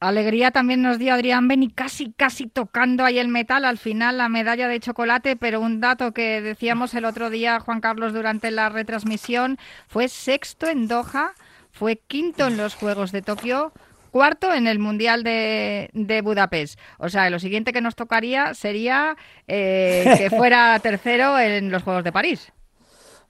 Alegría 0.01 0.51
también 0.51 0.83
nos 0.83 0.99
dio 0.99 1.15
Adrián 1.15 1.49
Beni, 1.49 1.71
casi, 1.71 2.13
casi 2.13 2.49
tocando 2.49 3.05
ahí 3.05 3.19
el 3.19 3.29
metal, 3.29 3.65
al 3.65 3.79
final 3.79 4.19
la 4.19 4.29
medalla 4.29 4.69
de 4.69 4.81
chocolate, 4.81 5.37
pero 5.37 5.61
un 5.61 5.81
dato 5.81 6.13
que 6.13 6.41
decíamos 6.43 6.95
el 6.95 7.05
otro 7.05 7.31
día, 7.31 7.61
Juan 7.61 7.81
Carlos, 7.81 8.13
durante 8.13 8.51
la 8.51 8.69
retransmisión, 8.69 9.59
fue 9.87 10.09
sexto 10.09 10.67
en 10.67 10.89
Doha, 10.89 11.33
fue 11.71 11.97
quinto 11.97 12.47
en 12.47 12.57
los 12.57 12.75
Juegos 12.75 13.13
de 13.13 13.23
Tokio, 13.23 13.73
cuarto 14.17 14.55
en 14.55 14.67
el 14.67 14.79
Mundial 14.79 15.23
de, 15.23 16.21
Budapest. 16.25 16.81
O 16.99 17.11
sea, 17.11 17.29
lo 17.29 17.39
siguiente 17.39 17.75
que 17.75 17.83
nos 17.83 17.95
tocaría 17.95 18.55
sería 18.55 19.15
eh, 19.47 20.15
que 20.17 20.31
fuera 20.39 20.79
tercero 20.81 21.39
en 21.39 21.71
los 21.71 21.83
Juegos 21.83 22.03
de 22.03 22.13
París. 22.13 22.51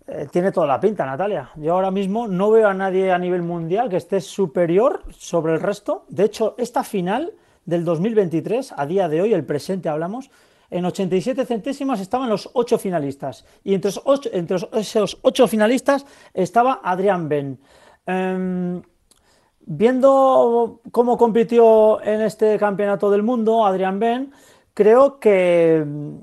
Eh, 0.07 0.29
tiene 0.31 0.53
toda 0.53 0.69
la 0.69 0.79
pinta, 0.79 1.05
Natalia. 1.05 1.51
Yo 1.57 1.73
ahora 1.73 1.91
mismo 1.91 2.29
no 2.29 2.53
veo 2.53 2.69
a 2.69 2.75
nadie 2.75 3.11
a 3.11 3.19
nivel 3.19 3.43
mundial 3.43 3.89
que 3.89 3.97
esté 3.97 4.21
superior 4.21 5.03
sobre 5.11 5.55
el 5.55 5.61
resto. 5.61 6.05
De 6.09 6.23
hecho, 6.23 6.55
esta 6.57 6.85
final 6.85 7.33
del 7.65 7.85
2023, 7.85 8.75
a 8.77 8.87
día 8.87 9.09
de 9.09 9.23
hoy, 9.23 9.35
el 9.35 9.45
presente 9.45 9.89
hablamos, 9.89 10.31
en 10.71 10.85
87 10.85 11.47
centésimas 11.47 11.99
estaban 11.99 12.31
los 12.31 12.49
ocho 12.53 12.79
finalistas. 12.79 13.45
Y 13.65 13.75
entre, 13.75 13.91
esos 13.91 15.19
ocho 15.23 15.49
finalistas 15.49 16.07
estaba 16.33 16.81
Adrián 16.85 17.29
Ben. 17.29 17.59
Em, 18.07 18.83
Viendo 19.69 20.81
cómo 20.93 21.19
compitió 21.19 22.01
en 22.01 22.23
este 22.23 22.57
campeonato 22.57 23.11
del 23.11 23.25
mundo 23.25 23.67
Adrián 23.67 23.99
Ben, 23.99 24.33
creo 24.73 25.19
que 25.19 25.85
mm, 25.85 26.17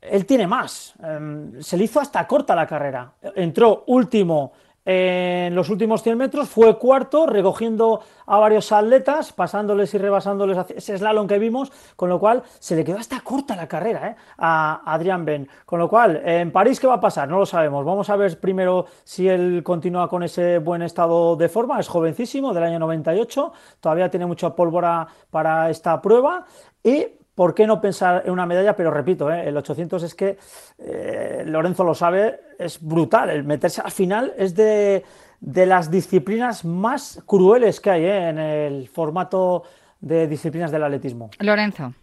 él 0.00 0.26
tiene 0.26 0.48
más. 0.48 0.94
Em, 1.02 1.62
se 1.62 1.76
le 1.76 1.84
hizo 1.84 2.00
hasta 2.00 2.26
corta 2.26 2.56
la 2.56 2.66
carrera. 2.66 3.12
Entró 3.36 3.84
último 3.86 4.52
en 4.90 5.54
los 5.54 5.68
últimos 5.68 6.02
100 6.02 6.16
metros, 6.16 6.48
fue 6.48 6.78
cuarto, 6.78 7.26
recogiendo 7.26 8.00
a 8.24 8.38
varios 8.38 8.72
atletas, 8.72 9.34
pasándoles 9.34 9.92
y 9.92 9.98
rebasándoles 9.98 10.56
ese 10.70 10.96
slalom 10.96 11.26
que 11.26 11.38
vimos, 11.38 11.70
con 11.94 12.08
lo 12.08 12.18
cual 12.18 12.42
se 12.58 12.74
le 12.74 12.84
quedó 12.84 12.96
hasta 12.96 13.20
corta 13.20 13.54
la 13.54 13.68
carrera 13.68 14.08
¿eh? 14.08 14.16
a 14.38 14.80
Adrián 14.86 15.26
Ben. 15.26 15.46
Con 15.66 15.78
lo 15.78 15.90
cual, 15.90 16.22
en 16.24 16.50
París, 16.50 16.80
¿qué 16.80 16.86
va 16.86 16.94
a 16.94 17.00
pasar? 17.00 17.28
No 17.28 17.38
lo 17.38 17.44
sabemos. 17.44 17.84
Vamos 17.84 18.08
a 18.08 18.16
ver 18.16 18.40
primero 18.40 18.86
si 19.04 19.28
él 19.28 19.60
continúa 19.62 20.08
con 20.08 20.22
ese 20.22 20.56
buen 20.56 20.80
estado 20.80 21.36
de 21.36 21.50
forma. 21.50 21.78
Es 21.78 21.88
jovencísimo, 21.88 22.54
del 22.54 22.64
año 22.64 22.78
98, 22.78 23.52
todavía 23.80 24.08
tiene 24.08 24.24
mucha 24.24 24.56
pólvora 24.56 25.06
para 25.30 25.68
esta 25.68 26.00
prueba. 26.00 26.46
Y 26.82 27.08
¿Por 27.38 27.54
qué 27.54 27.68
no 27.68 27.80
pensar 27.80 28.24
en 28.24 28.32
una 28.32 28.46
medalla? 28.46 28.74
Pero 28.74 28.90
repito, 28.90 29.30
¿eh? 29.30 29.48
el 29.48 29.56
800 29.56 30.02
es 30.02 30.16
que 30.16 30.38
eh, 30.76 31.44
Lorenzo 31.46 31.84
lo 31.84 31.94
sabe, 31.94 32.40
es 32.58 32.80
brutal. 32.80 33.30
El 33.30 33.44
meterse 33.44 33.80
al 33.80 33.90
final 33.90 34.32
es 34.36 34.54
de, 34.54 35.04
las 35.40 35.90
disciplinas 35.90 36.64
más 36.64 37.22
crueles 37.26 37.80
que 37.80 37.90
hay 37.90 38.04
¿eh? 38.04 38.28
en 38.28 38.38
el 38.38 38.88
formato 38.88 39.62
de 40.00 40.26
disciplinas 40.26 40.70
del 40.70 40.84
atletismo. 40.84 41.30
Lorenzo. 41.40 41.94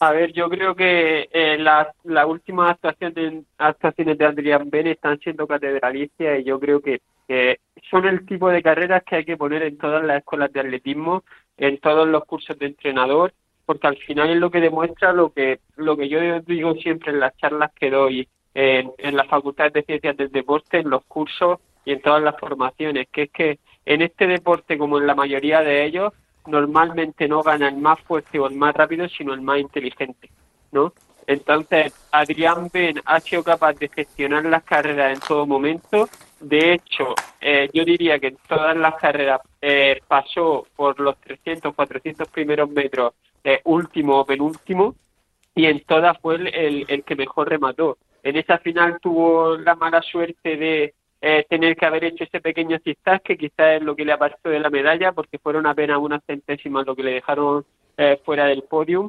A 0.00 0.10
ver, 0.10 0.32
yo 0.32 0.48
creo 0.48 0.74
que 0.74 1.28
las 1.60 1.88
la 2.04 2.26
últimas 2.26 2.72
actuaciones, 2.72 3.44
actuaciones 3.56 4.18
de 4.18 4.26
Adrián 4.26 4.68
Ben 4.68 4.88
están 4.88 5.18
siendo 5.20 5.46
catedralicias 5.46 6.40
y 6.40 6.44
yo 6.44 6.58
creo 6.58 6.80
que, 6.80 7.00
que 7.28 7.60
son 7.88 8.06
el 8.06 8.26
tipo 8.26 8.48
de 8.48 8.62
carreras 8.62 9.04
que 9.04 9.16
hay 9.16 9.24
que 9.24 9.36
poner 9.36 9.62
en 9.62 9.78
todas 9.78 10.02
las 10.02 10.18
escuelas 10.18 10.52
de 10.52 10.60
atletismo, 10.60 11.22
en 11.56 11.78
todos 11.78 12.08
los 12.08 12.24
cursos 12.24 12.58
de 12.58 12.66
entrenador 12.66 13.32
porque 13.64 13.86
al 13.86 13.96
final 13.96 14.30
es 14.30 14.36
lo 14.36 14.50
que 14.50 14.60
demuestra 14.60 15.12
lo 15.12 15.32
que 15.32 15.60
lo 15.76 15.96
que 15.96 16.08
yo 16.08 16.40
digo 16.40 16.74
siempre 16.74 17.12
en 17.12 17.20
las 17.20 17.36
charlas 17.36 17.70
que 17.78 17.90
doy 17.90 18.28
en, 18.54 18.92
en 18.98 19.16
las 19.16 19.26
facultades 19.28 19.72
de 19.72 19.82
ciencias 19.82 20.16
del 20.16 20.30
deporte, 20.30 20.78
en 20.78 20.90
los 20.90 21.04
cursos 21.04 21.58
y 21.84 21.92
en 21.92 22.00
todas 22.00 22.22
las 22.22 22.38
formaciones, 22.38 23.08
que 23.10 23.22
es 23.22 23.30
que 23.30 23.58
en 23.84 24.02
este 24.02 24.26
deporte, 24.26 24.78
como 24.78 24.98
en 24.98 25.06
la 25.06 25.14
mayoría 25.14 25.60
de 25.60 25.84
ellos, 25.84 26.12
normalmente 26.46 27.28
no 27.28 27.42
gana 27.42 27.68
el 27.68 27.76
más 27.76 28.00
fuerte 28.00 28.38
o 28.38 28.46
el 28.46 28.54
más 28.54 28.74
rápido, 28.74 29.08
sino 29.08 29.32
el 29.32 29.40
más 29.40 29.58
inteligente, 29.58 30.30
¿no? 30.70 30.92
Entonces, 31.26 31.94
Adrián 32.10 32.68
Ben 32.72 33.00
ha 33.04 33.20
sido 33.20 33.44
capaz 33.44 33.74
de 33.74 33.88
gestionar 33.88 34.44
las 34.44 34.64
carreras 34.64 35.14
en 35.14 35.20
todo 35.20 35.46
momento. 35.46 36.08
De 36.40 36.74
hecho, 36.74 37.14
eh, 37.40 37.70
yo 37.72 37.84
diría 37.84 38.18
que 38.18 38.28
en 38.28 38.38
todas 38.48 38.76
las 38.76 38.96
carreras 38.96 39.40
eh, 39.60 40.00
pasó 40.08 40.66
por 40.74 40.98
los 40.98 41.16
300, 41.20 41.74
400 41.74 42.28
primeros 42.28 42.68
metros, 42.70 43.14
eh, 43.44 43.60
último 43.64 44.18
o 44.18 44.26
penúltimo, 44.26 44.96
y 45.54 45.66
en 45.66 45.84
todas 45.84 46.18
fue 46.20 46.36
el, 46.36 46.86
el, 46.88 47.04
que 47.04 47.14
mejor 47.14 47.48
remató. 47.48 47.98
En 48.22 48.36
esa 48.36 48.58
final 48.58 48.98
tuvo 49.00 49.56
la 49.56 49.74
mala 49.74 50.02
suerte 50.02 50.56
de 50.56 50.94
tener 51.48 51.76
que 51.76 51.86
haber 51.86 52.04
hecho 52.04 52.24
ese 52.24 52.40
pequeño 52.40 52.78
zigzag 52.82 53.22
que 53.22 53.36
quizás 53.36 53.76
es 53.76 53.82
lo 53.82 53.94
que 53.94 54.04
le 54.04 54.12
apartó 54.12 54.48
de 54.48 54.58
la 54.58 54.70
medalla 54.70 55.12
porque 55.12 55.38
fueron 55.38 55.66
apenas 55.66 55.98
unas 55.98 56.24
centésimas 56.24 56.84
lo 56.84 56.96
que 56.96 57.04
le 57.04 57.12
dejaron 57.12 57.64
fuera 58.24 58.46
del 58.46 58.64
podium 58.64 59.08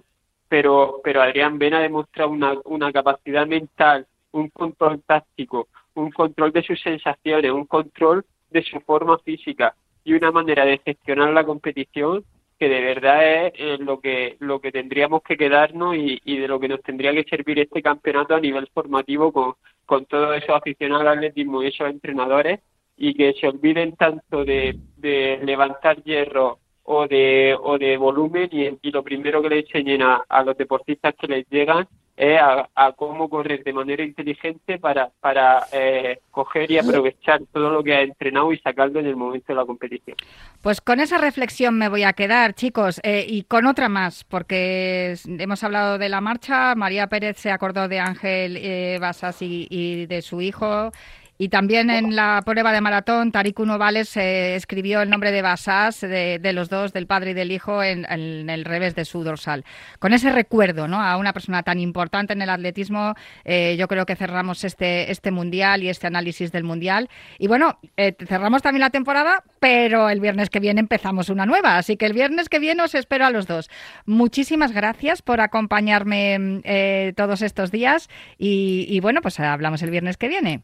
pero, 0.54 1.02
pero 1.04 1.24
Adrián 1.24 1.58
Ben 1.58 1.74
ha 1.74 1.80
demostrado 1.80 2.30
una, 2.30 2.54
una 2.66 2.92
capacidad 2.92 3.48
mental, 3.48 4.06
un 4.34 4.50
control 4.50 5.02
táctico, 5.02 5.68
un 5.96 6.12
control 6.12 6.52
de 6.52 6.62
sus 6.62 6.80
sensaciones, 6.80 7.52
un 7.52 7.66
control 7.66 8.24
de 8.52 8.62
su 8.62 8.80
forma 8.82 9.18
física 9.18 9.74
y 10.04 10.14
una 10.14 10.32
manera 10.32 10.64
de 10.64 10.78
gestionar 10.78 11.34
la 11.34 11.44
competición 11.44 12.24
que 12.64 12.70
de 12.70 12.80
verdad 12.80 13.48
es 13.48 13.54
eh, 13.58 13.78
lo 13.78 14.00
que 14.00 14.38
lo 14.40 14.62
que 14.62 14.72
tendríamos 14.72 15.22
que 15.22 15.36
quedarnos 15.36 15.98
y, 15.98 16.22
y, 16.24 16.38
de 16.38 16.48
lo 16.48 16.62
que 16.62 16.70
nos 16.70 16.82
tendría 16.82 17.12
que 17.12 17.26
servir 17.26 17.60
este 17.60 17.82
campeonato 17.82 18.36
a 18.36 18.40
nivel 18.40 18.70
formativo 18.74 19.34
con, 19.34 19.56
con 19.86 20.06
todos 20.06 20.38
esos 20.38 20.56
aficionados 20.56 21.02
al 21.02 21.18
atletismo 21.18 21.62
y 21.62 21.68
esos 21.68 21.90
entrenadores 21.90 22.62
y 22.96 23.16
que 23.16 23.34
se 23.34 23.50
olviden 23.50 23.98
tanto 23.98 24.46
de, 24.46 24.80
levantar 25.02 26.02
hierro 26.04 26.60
o 26.84 27.06
de, 27.06 27.54
o 27.62 27.78
de 27.78 27.98
volumen 27.98 28.48
y, 28.50 28.92
lo 28.92 29.04
primero 29.04 29.42
que 29.42 29.50
le 29.50 29.60
enseñen 29.60 30.02
a, 30.02 30.44
los 30.46 30.56
deportistas 30.56 31.16
que 31.20 31.28
les 31.28 31.46
llegan 31.50 31.86
es 32.16 32.40
a, 32.40 32.92
cómo 32.96 33.30
correr 33.30 33.64
de 33.64 33.74
manera 33.74 34.04
inteligente 34.04 34.78
para, 34.78 35.10
para 35.20 35.66
eh, 35.72 36.20
coger 36.30 36.70
y 36.70 36.78
aprovechar 36.78 37.42
todo 37.52 37.72
lo 37.72 37.84
que 37.84 37.96
ha 37.96 38.02
entrenado 38.02 38.54
y 38.54 38.60
sacarlo 38.60 39.00
en 39.00 39.08
el 39.08 39.16
momento 39.16 39.48
de 39.48 39.56
la 39.56 39.66
competición. 39.66 40.16
Pues 40.62 40.80
con 40.80 41.00
esa 41.00 41.18
reflexión 41.18 41.78
me 41.78 41.90
voy 41.90 42.04
a 42.04 42.14
quedar, 42.14 42.54
chicos, 42.54 43.00
eh, 43.04 43.26
y 43.28 43.44
con 43.44 43.66
otra 43.66 43.90
más, 43.90 44.24
porque 44.24 45.16
hemos 45.26 45.64
hablado 45.64 45.98
de 45.98 46.10
la 46.10 46.22
marcha, 46.22 46.76
María 46.76 47.08
Pérez 47.08 47.38
se 47.38 47.52
acordó 47.52 47.88
de 47.88 48.00
Ángel 48.00 48.58
eh, 48.58 49.00
Basas 49.02 49.42
y 49.42 50.06
de 50.06 50.22
su 50.22 50.42
hijo. 50.42 50.92
Y 51.38 51.50
también 51.50 51.90
en 51.90 52.16
la 52.16 52.42
prueba 52.46 52.72
de 52.72 52.80
maratón, 52.80 53.32
Tariq 53.32 53.60
Novales 53.62 54.16
eh, 54.18 54.56
escribió 54.56 55.02
el 55.02 55.10
nombre 55.10 55.32
de 55.32 55.42
Basás, 55.42 56.02
de, 56.02 56.40
los 56.54 56.70
dos, 56.70 56.94
del 56.94 57.08
padre 57.08 57.32
y 57.32 57.34
del 57.34 57.52
hijo, 57.52 57.82
en, 57.82 58.06
el 58.08 58.66
revés 58.66 58.94
de 58.94 59.04
su 59.04 59.24
dorsal. 59.24 59.66
Con 59.98 60.14
ese 60.14 60.32
recuerdo 60.32 60.88
¿no? 60.88 61.02
a 61.02 61.18
una 61.18 61.34
persona 61.34 61.64
tan 61.64 61.80
importante 61.80 62.34
en 62.34 62.44
el 62.44 62.50
atletismo, 62.50 63.16
eh, 63.46 63.76
yo 63.80 63.88
creo 63.88 64.06
que 64.06 64.16
cerramos 64.16 64.64
este, 64.64 65.12
este 65.12 65.32
mundial 65.32 65.82
y 65.82 65.90
este 65.90 66.06
análisis 66.06 66.52
del 66.52 66.64
mundial. 66.64 67.10
Y 67.40 67.48
bueno, 67.48 67.80
eh, 67.98 68.16
cerramos 68.28 68.62
también 68.62 68.82
la 68.82 68.92
temporada, 68.92 69.44
pero 69.60 70.10
el 70.10 70.20
viernes 70.20 70.52
que 70.52 70.60
viene 70.60 70.82
empezamos 70.82 71.30
una 71.30 71.48
nueva. 71.48 71.78
Así 71.78 71.98
que 71.98 72.06
el 72.06 72.14
viernes 72.14 72.48
que 72.48 72.60
viene 72.60 72.84
os 72.84 72.94
espero 72.94 73.26
a 73.26 73.32
los 73.32 73.48
dos. 73.48 73.72
Muchísimas 74.06 74.72
gracias 74.72 75.24
por 75.24 75.42
acompañarme 75.42 77.14
todos 77.16 77.42
estos 77.42 77.72
días 77.72 78.10
y, 78.38 78.86
y 78.88 79.00
bueno, 79.00 79.22
pues 79.22 79.40
hablamos 79.40 79.82
el 79.82 79.90
viernes 79.90 80.18
que 80.18 80.28
viene. 80.28 80.62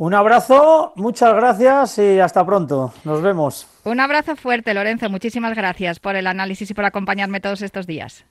Un 0.00 0.14
abrazo, 0.14 0.94
muchas 0.96 1.34
gracias 1.34 1.98
y 1.98 2.20
hasta 2.20 2.42
pronto. 2.46 2.90
Nos 3.04 3.20
vemos. 3.20 3.68
Un 3.84 4.00
abrazo 4.00 4.34
fuerte, 4.34 4.72
Lorenzo. 4.72 5.10
Muchísimas 5.10 5.54
gracias 5.54 6.00
por 6.00 6.16
el 6.16 6.26
análisis 6.26 6.70
y 6.70 6.72
por 6.72 6.86
acompañarme 6.86 7.38
todos 7.38 7.60
estos 7.60 7.86
días. 7.86 8.24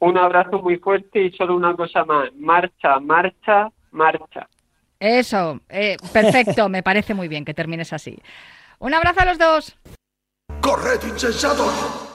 Un 0.00 0.18
abrazo 0.18 0.60
muy 0.60 0.78
fuerte 0.78 1.22
y 1.22 1.30
solo 1.30 1.54
una 1.54 1.76
cosa 1.76 2.04
más. 2.04 2.30
Marcha, 2.34 2.98
marcha, 2.98 3.68
marcha. 3.92 4.48
Eso, 4.98 5.60
eh, 5.68 5.96
perfecto. 6.12 6.68
Me 6.68 6.82
parece 6.82 7.14
muy 7.14 7.28
bien 7.28 7.44
que 7.44 7.54
termines 7.54 7.92
así. 7.92 8.18
Un 8.80 8.92
abrazo 8.92 9.20
a 9.20 9.24
los 9.26 9.38
dos. 9.38 9.78
¡Corred, 10.60 11.04
insensatos! 11.04 12.08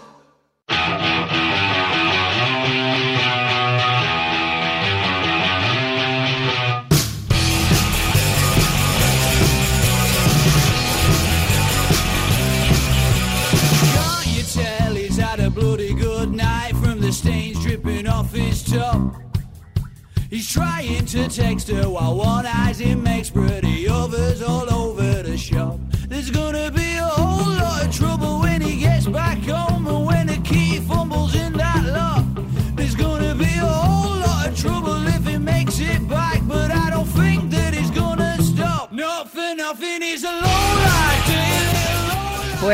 He's 20.29 20.51
trying 20.51 21.05
to 21.05 21.29
text 21.29 21.69
her 21.69 21.89
while 21.89 22.15
one 22.15 22.45
eye's 22.45 22.81
in 22.81 23.01
makes 23.01 23.29
pretty 23.29 23.87
others 23.87 24.41
all 24.41 24.69
over 24.69 24.76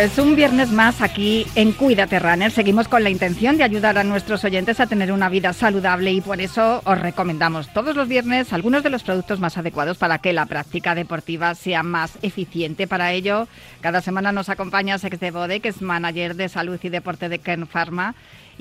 Pues 0.04 0.18
un 0.18 0.36
viernes 0.36 0.70
más 0.70 1.00
aquí 1.00 1.48
en 1.56 1.72
Cuídate 1.72 2.20
Runner. 2.20 2.52
Seguimos 2.52 2.90
con 2.90 3.06
la 3.06 3.10
intención 3.10 3.56
de 3.56 3.64
ayudar 3.64 3.98
a 3.98 4.04
nuestros 4.04 4.44
oyentes 4.44 4.82
a 4.82 4.86
tener 4.86 5.14
una 5.14 5.30
vida 5.30 5.54
saludable 5.54 6.12
y 6.12 6.20
por 6.20 6.42
eso 6.42 6.82
os 6.84 7.00
recomendamos 7.00 7.72
todos 7.72 7.96
los 7.96 8.10
viernes 8.10 8.52
algunos 8.52 8.84
de 8.84 8.90
los 8.90 9.02
productos 9.02 9.40
más 9.40 9.58
adecuados 9.58 9.98
para 9.98 10.18
que 10.18 10.34
la 10.34 10.46
práctica 10.46 10.94
deportiva 10.94 11.56
sea 11.56 11.84
más 11.84 12.20
eficiente. 12.22 12.86
Para 12.86 13.14
ello, 13.14 13.48
cada 13.80 14.02
semana 14.02 14.34
nos 14.34 14.50
acompaña 14.50 14.98
Sex 14.98 15.22
de 15.22 15.32
Bode, 15.32 15.62
que 15.62 15.70
es 15.70 15.82
manager 15.82 16.36
de 16.36 16.50
salud 16.50 16.78
y 16.84 16.90
deporte 16.90 17.30
de 17.30 17.40
Ken 17.40 17.66
Pharma 17.66 18.14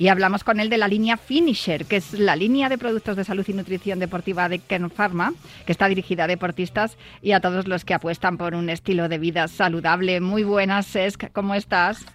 y 0.03 0.09
hablamos 0.09 0.43
con 0.43 0.59
él 0.59 0.69
de 0.69 0.77
la 0.77 0.89
línea 0.89 1.15
Finisher, 1.15 1.85
que 1.85 1.95
es 1.95 2.11
la 2.11 2.35
línea 2.35 2.67
de 2.67 2.77
productos 2.77 3.15
de 3.15 3.23
salud 3.23 3.45
y 3.47 3.53
nutrición 3.53 3.99
deportiva 3.99 4.49
de 4.49 4.59
Ken 4.59 4.89
Pharma, 4.89 5.31
que 5.65 5.71
está 5.71 5.87
dirigida 5.87 6.25
a 6.25 6.27
deportistas 6.27 6.97
y 7.21 7.31
a 7.31 7.39
todos 7.39 7.69
los 7.69 7.85
que 7.85 7.93
apuestan 7.93 8.37
por 8.37 8.53
un 8.53 8.69
estilo 8.69 9.07
de 9.07 9.17
vida 9.17 9.47
saludable. 9.47 10.19
Muy 10.19 10.43
buenas, 10.43 10.87
Sesk, 10.87 11.31
¿cómo 11.31 11.55
estás? 11.55 12.05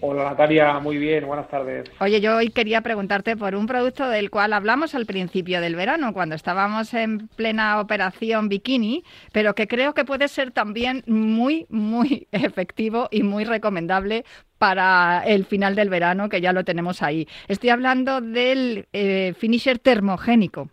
Hola 0.00 0.24
Natalia, 0.24 0.78
muy 0.78 0.96
bien, 0.96 1.26
buenas 1.26 1.48
tardes. 1.48 1.90
Oye, 1.98 2.20
yo 2.20 2.36
hoy 2.36 2.50
quería 2.50 2.82
preguntarte 2.82 3.36
por 3.36 3.56
un 3.56 3.66
producto 3.66 4.08
del 4.08 4.30
cual 4.30 4.52
hablamos 4.52 4.94
al 4.94 5.06
principio 5.06 5.60
del 5.60 5.74
verano, 5.74 6.12
cuando 6.12 6.36
estábamos 6.36 6.94
en 6.94 7.28
plena 7.28 7.80
operación 7.80 8.48
bikini, 8.48 9.02
pero 9.32 9.54
que 9.56 9.66
creo 9.66 9.94
que 9.94 10.04
puede 10.04 10.28
ser 10.28 10.52
también 10.52 11.02
muy, 11.06 11.66
muy 11.68 12.28
efectivo 12.32 13.08
y 13.10 13.24
muy 13.24 13.44
recomendable 13.44 14.24
para 14.58 15.22
el 15.24 15.44
final 15.44 15.74
del 15.74 15.88
verano, 15.88 16.28
que 16.28 16.40
ya 16.40 16.52
lo 16.52 16.64
tenemos 16.64 17.02
ahí. 17.02 17.26
Estoy 17.46 17.70
hablando 17.70 18.20
del 18.20 18.86
eh, 18.92 19.34
finisher 19.38 19.78
termogénico. 19.78 20.68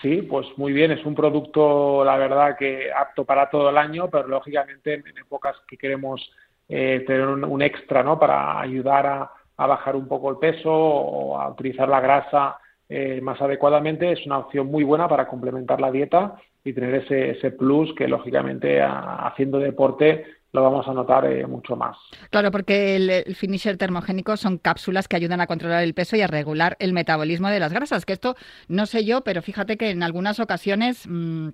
Sí, 0.00 0.22
pues 0.22 0.46
muy 0.56 0.72
bien, 0.72 0.92
es 0.92 1.04
un 1.04 1.14
producto, 1.14 2.02
la 2.04 2.16
verdad, 2.16 2.56
que 2.56 2.90
apto 2.90 3.24
para 3.24 3.50
todo 3.50 3.68
el 3.68 3.76
año, 3.76 4.08
pero 4.08 4.26
lógicamente 4.28 4.94
en 4.94 5.18
épocas 5.18 5.56
que 5.68 5.76
queremos 5.76 6.30
eh, 6.68 7.04
tener 7.06 7.26
un, 7.26 7.62
extra 7.62 8.02
¿no? 8.02 8.18
para 8.18 8.60
ayudar 8.60 9.06
a, 9.06 9.30
bajar 9.66 9.94
un 9.94 10.08
poco 10.08 10.30
el 10.30 10.38
peso 10.38 10.72
o 10.72 11.38
a 11.38 11.50
utilizar 11.50 11.86
la 11.86 12.00
grasa 12.00 12.56
eh, 12.88 13.20
más 13.20 13.42
adecuadamente, 13.42 14.10
es 14.10 14.24
una 14.24 14.38
opción 14.38 14.68
muy 14.68 14.84
buena 14.84 15.06
para 15.06 15.28
complementar 15.28 15.82
la 15.82 15.90
dieta 15.90 16.36
y 16.64 16.72
tener 16.72 16.94
ese, 16.94 17.32
ese 17.32 17.50
plus 17.50 17.94
que 17.94 18.08
lógicamente 18.08 18.80
haciendo 18.82 19.58
deporte 19.58 20.24
lo 20.52 20.62
vamos 20.62 20.86
a 20.88 20.92
notar 20.92 21.24
eh, 21.26 21.46
mucho 21.46 21.76
más. 21.76 21.96
Claro, 22.30 22.50
porque 22.50 22.96
el, 22.96 23.34
finisher 23.34 23.76
termogénico 23.76 24.36
son 24.36 24.58
cápsulas 24.58 25.08
que 25.08 25.16
ayudan 25.16 25.40
a 25.40 25.46
controlar 25.46 25.82
el 25.82 25.94
peso 25.94 26.16
y 26.16 26.22
a 26.22 26.26
regular 26.26 26.76
el 26.80 26.92
metabolismo 26.92 27.48
de 27.48 27.60
las 27.60 27.72
grasas, 27.72 28.04
que 28.04 28.12
esto 28.12 28.36
no 28.68 28.86
sé 28.86 29.04
yo, 29.04 29.22
pero 29.22 29.42
fíjate 29.42 29.76
que 29.76 29.90
en 29.90 30.02
algunas 30.02 30.40
ocasiones... 30.40 31.06
Mm, 31.08 31.50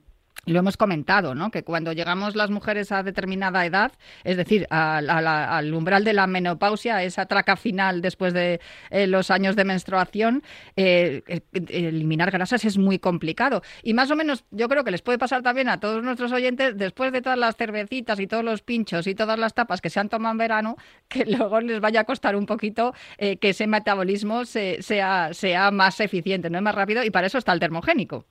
lo 0.46 0.60
hemos 0.60 0.76
comentado, 0.76 1.34
¿no? 1.34 1.50
Que 1.50 1.64
cuando 1.64 1.92
llegamos 1.92 2.36
las 2.36 2.50
mujeres 2.50 2.92
a 2.92 3.02
determinada 3.02 3.66
edad, 3.66 3.92
es 4.22 4.36
decir, 4.36 4.66
al 4.70 5.74
umbral 5.74 6.04
de 6.04 6.12
la 6.12 6.26
menopausia, 6.26 7.02
esa 7.02 7.26
traca 7.26 7.56
final 7.56 8.00
después 8.00 8.32
de 8.32 8.60
eh, 8.90 9.06
los 9.06 9.30
años 9.30 9.56
de 9.56 9.64
menstruación, 9.64 10.44
eh, 10.76 11.22
eh, 11.26 11.40
eliminar 11.68 12.30
grasas 12.30 12.64
es 12.64 12.78
muy 12.78 12.98
complicado. 12.98 13.62
Y 13.82 13.94
más 13.94 14.10
o 14.10 14.16
menos, 14.16 14.44
yo 14.50 14.68
creo 14.68 14.84
que 14.84 14.92
les 14.92 15.02
puede 15.02 15.18
pasar 15.18 15.42
también 15.42 15.68
a 15.68 15.80
todos 15.80 16.02
nuestros 16.04 16.30
oyentes, 16.32 16.76
después 16.76 17.12
de 17.12 17.22
todas 17.22 17.38
las 17.38 17.56
cervecitas 17.56 18.20
y 18.20 18.28
todos 18.28 18.44
los 18.44 18.62
pinchos 18.62 19.08
y 19.08 19.14
todas 19.14 19.38
las 19.38 19.54
tapas 19.54 19.80
que 19.80 19.90
se 19.90 19.98
han 19.98 20.08
tomado 20.08 20.32
en 20.32 20.38
verano, 20.38 20.76
que 21.08 21.24
luego 21.26 21.60
les 21.60 21.80
vaya 21.80 22.00
a 22.00 22.04
costar 22.04 22.36
un 22.36 22.46
poquito 22.46 22.94
que 23.18 23.38
ese 23.42 23.66
metabolismo 23.66 24.44
sea, 24.44 25.32
sea 25.32 25.70
más 25.70 26.00
eficiente, 26.00 26.50
no 26.50 26.58
es 26.58 26.62
más 26.62 26.74
rápido, 26.74 27.02
y 27.02 27.10
para 27.10 27.26
eso 27.26 27.38
está 27.38 27.52
el 27.52 27.60
termogénico. 27.60 28.26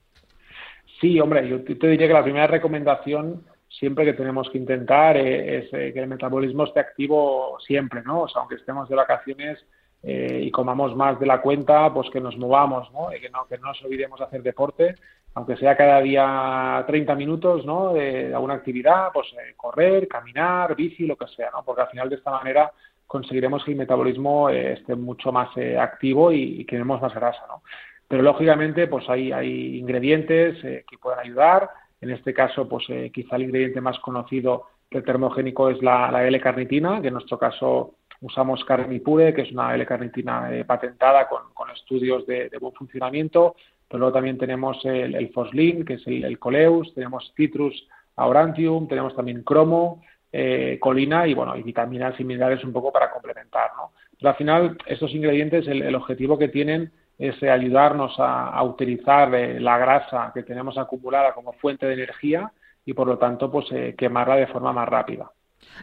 Sí, 0.99 1.19
hombre, 1.19 1.47
yo 1.47 1.63
te 1.63 1.87
diría 1.87 2.07
que 2.07 2.13
la 2.13 2.23
primera 2.23 2.47
recomendación 2.47 3.43
siempre 3.67 4.05
que 4.05 4.13
tenemos 4.13 4.49
que 4.49 4.57
intentar 4.57 5.17
eh, 5.17 5.57
es, 5.57 5.73
eh, 5.73 5.91
que 5.93 5.99
el 5.99 6.07
metabolismo 6.07 6.63
esté 6.63 6.79
activo 6.79 7.57
siempre, 7.59 8.01
¿no? 8.03 8.21
O 8.21 8.27
sea, 8.29 8.41
aunque 8.41 8.55
estemos 8.55 8.87
de 8.87 8.95
vacaciones, 8.95 9.65
eh, 10.07 10.43
y 10.43 10.51
comamos 10.51 10.95
más 10.95 11.19
de 11.19 11.25
la 11.25 11.41
cuenta, 11.41 11.91
pues 11.91 12.11
que 12.11 12.21
nos 12.21 12.37
movamos, 12.37 12.91
¿no? 12.91 13.11
Y 13.11 13.19
que 13.19 13.31
no, 13.31 13.47
que 13.47 13.57
no 13.57 13.69
nos 13.69 13.83
olvidemos 13.83 14.19
de 14.19 14.25
hacer 14.25 14.43
deporte, 14.43 14.93
aunque 15.33 15.57
sea 15.57 15.75
cada 15.75 15.99
día 15.99 16.83
30 16.85 17.15
minutos, 17.15 17.65
¿no? 17.65 17.93
De, 17.93 18.31
alguna 18.31 18.53
actividad, 18.53 19.09
pues 19.11 19.33
eh, 19.33 19.55
correr, 19.57 20.07
caminar, 20.07 20.75
bici, 20.75 21.07
lo 21.07 21.15
que 21.15 21.25
sea, 21.35 21.49
¿no? 21.51 21.63
Porque 21.63 21.81
al 21.81 21.89
final 21.89 22.07
de 22.07 22.17
esta 22.17 22.29
manera 22.29 22.71
conseguiremos 23.07 23.63
que 23.63 23.71
el 23.71 23.77
metabolismo 23.77 24.51
eh, 24.51 24.73
esté 24.73 24.93
mucho 24.95 25.31
más 25.31 25.49
activo 25.79 26.31
y, 26.31 26.61
y 26.61 26.65
quememos 26.65 27.01
más 27.01 27.15
grasa, 27.15 27.41
¿no? 27.47 27.63
Pero 28.07 28.21
lógicamente, 28.21 28.87
pues 28.87 29.09
hay, 29.09 29.31
hay 29.31 29.77
ingredientes 29.77 30.61
que 30.61 30.97
pueden 31.01 31.19
ayudar. 31.19 31.69
En 32.01 32.11
este 32.11 32.33
caso, 32.33 32.67
pues 32.67 32.85
quizá 33.11 33.35
el 33.35 33.43
ingrediente 33.43 33.81
más 33.81 33.99
conocido 33.99 34.65
del 34.91 35.03
termogénico 35.03 35.69
es 35.69 35.81
la, 35.81 36.11
la 36.11 36.27
L-carnitina, 36.27 37.01
que 37.01 37.07
en 37.07 37.15
nuestro 37.15 37.37
caso 37.39 37.95
usamos 38.21 38.63
Carnipure, 38.65 39.33
que 39.33 39.41
es 39.41 39.51
una 39.51 39.73
L-carnitina 39.75 40.49
eh, 40.53 40.65
patentada 40.65 41.27
con, 41.27 41.41
estudios 41.73 42.25
de, 42.25 42.49
buen 42.59 42.73
funcionamiento, 42.73 43.55
pero 43.87 43.99
luego 43.99 44.13
también 44.13 44.37
tenemos 44.37 44.83
el, 44.85 45.15
el 45.15 45.29
Foslin, 45.29 45.83
que 45.83 45.95
es 45.95 46.07
el, 46.07 46.39
Coleus, 46.39 46.93
tenemos 46.93 47.33
Citrus 47.35 47.87
aurantium, 48.15 48.87
tenemos 48.87 49.15
también 49.15 49.43
cromo, 49.43 50.01
eh, 50.31 50.77
colina 50.79 51.27
y 51.27 51.33
bueno, 51.33 51.55
y 51.57 51.63
vitaminas 51.63 52.17
y 52.19 52.23
minerales 52.23 52.63
un 52.63 52.71
poco 52.71 52.91
para 52.91 53.11
complementar, 53.11 53.71
¿no? 53.75 53.91
Pero 54.17 54.29
al 54.29 54.35
final, 54.37 54.77
estos 54.85 55.13
ingredientes, 55.13 55.67
el, 55.67 55.93
objetivo 55.93 56.37
que 56.37 56.47
tienen 56.47 56.91
es 57.17 57.41
eh, 57.41 57.49
ayudarnos 57.49 58.15
a, 58.17 58.61
utilizar 58.63 59.29
la 59.29 59.77
grasa 59.77 60.31
que 60.33 60.43
tenemos 60.43 60.77
acumulada 60.77 61.33
como 61.33 61.53
fuente 61.53 61.85
de 61.85 61.93
energía 61.93 62.51
y 62.85 62.93
por 62.93 63.07
lo 63.07 63.17
tanto, 63.17 63.51
pues 63.51 63.65
quemarla 63.97 64.35
de 64.35 64.47
forma 64.47 64.71
más 64.71 64.87
rápida. 64.87 65.31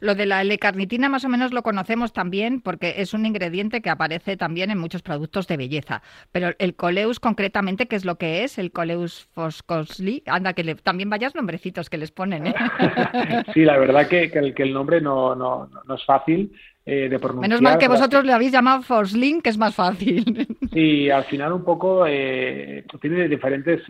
Lo 0.00 0.14
de 0.14 0.26
la 0.26 0.40
L-carnitina 0.40 1.08
más 1.08 1.24
o 1.24 1.28
menos 1.28 1.52
lo 1.52 1.62
conocemos 1.62 2.12
también 2.12 2.60
porque 2.60 2.94
es 2.98 3.14
un 3.14 3.26
ingrediente 3.26 3.82
que 3.82 3.90
aparece 3.90 4.36
también 4.36 4.70
en 4.70 4.78
muchos 4.78 5.02
productos 5.02 5.46
de 5.46 5.56
belleza. 5.56 6.02
Pero 6.32 6.50
el 6.58 6.74
coleus 6.74 7.20
concretamente, 7.20 7.86
¿qué 7.86 7.96
es 7.96 8.04
lo 8.04 8.16
que 8.16 8.44
es? 8.44 8.58
El 8.58 8.72
coleus 8.72 9.28
foscosli. 9.32 10.22
Anda, 10.26 10.54
que 10.54 10.74
también 10.76 11.10
vayas 11.10 11.34
nombrecitos 11.34 11.90
que 11.90 11.98
les 11.98 12.10
ponen. 12.10 12.48
¿eh? 12.48 12.54
sí, 13.54 13.64
la 13.64 13.78
verdad 13.78 14.08
que, 14.08 14.24
el, 14.24 14.72
nombre 14.72 15.00
no, 15.00 15.34
no, 15.34 15.94
es 15.94 16.04
fácil. 16.04 16.52
Eh, 16.84 17.08
de 17.08 17.18
pronunciar. 17.20 17.48
Menos 17.48 17.62
mal 17.62 17.78
que 17.78 17.86
vosotros 17.86 18.24
le 18.24 18.32
habéis 18.32 18.50
llamado 18.50 18.82
Foslin, 18.82 19.40
que 19.40 19.50
es 19.50 19.58
más 19.58 19.74
fácil. 19.74 20.46
Sí, 20.72 21.10
al 21.10 21.24
final 21.24 21.52
un 21.52 21.64
poco 21.64 22.06
eh, 22.08 22.84
tiene 22.98 23.28
diferentes 23.28 23.82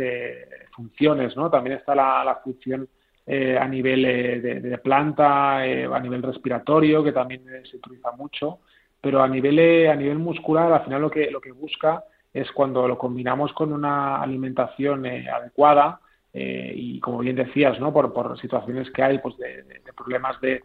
funciones, 0.74 1.36
¿no? 1.36 1.48
También 1.48 1.76
está 1.76 1.94
la 1.94 2.40
función 2.42 2.88
eh, 3.24 3.56
a 3.56 3.68
nivel 3.68 4.04
eh, 4.04 4.40
de, 4.40 4.78
planta, 4.78 5.64
eh, 5.64 5.84
a 5.84 6.00
nivel 6.00 6.24
respiratorio, 6.24 7.04
que 7.04 7.12
también 7.12 7.44
se 7.70 7.76
utiliza 7.76 8.10
mucho, 8.12 8.58
pero 9.00 9.22
a 9.22 9.28
nivel, 9.28 9.88
a 9.88 9.94
nivel 9.94 10.18
muscular, 10.18 10.72
al 10.72 10.82
final 10.82 11.02
lo 11.02 11.10
que, 11.10 11.30
lo 11.30 11.40
que 11.40 11.52
busca 11.52 12.02
es 12.32 12.50
cuando 12.50 12.88
lo 12.88 12.98
combinamos 12.98 13.52
con 13.52 13.72
una 13.72 14.20
alimentación 14.20 15.06
adecuada 15.06 16.00
y, 16.34 16.98
como 17.00 17.18
bien 17.18 17.36
decías, 17.36 17.78
¿no? 17.78 17.92
por, 17.92 18.12
por 18.12 18.40
situaciones 18.40 18.90
que 18.90 19.02
hay 19.02 19.18
pues 19.18 19.36
de, 19.36 19.64
problemas 19.94 20.40
de, 20.40 20.62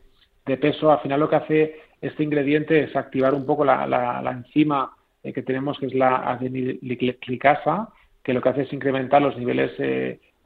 peso, 0.57 0.89
al 0.91 1.01
final 1.01 1.19
lo 1.19 1.29
que 1.29 1.35
hace 1.35 1.81
este 2.01 2.23
ingrediente 2.23 2.83
es 2.83 2.95
activar 2.95 3.33
un 3.33 3.45
poco 3.45 3.65
la, 3.65 3.87
la, 3.87 4.31
enzima 4.31 4.91
que 5.23 5.41
tenemos, 5.41 5.77
que 5.79 5.87
es 5.87 5.93
la 5.93 6.17
adenilglicasa, 6.17 7.89
que 8.23 8.33
lo 8.33 8.41
que 8.41 8.49
hace 8.49 8.61
es 8.61 8.73
incrementar 8.73 9.21
los 9.21 9.37
niveles 9.37 9.71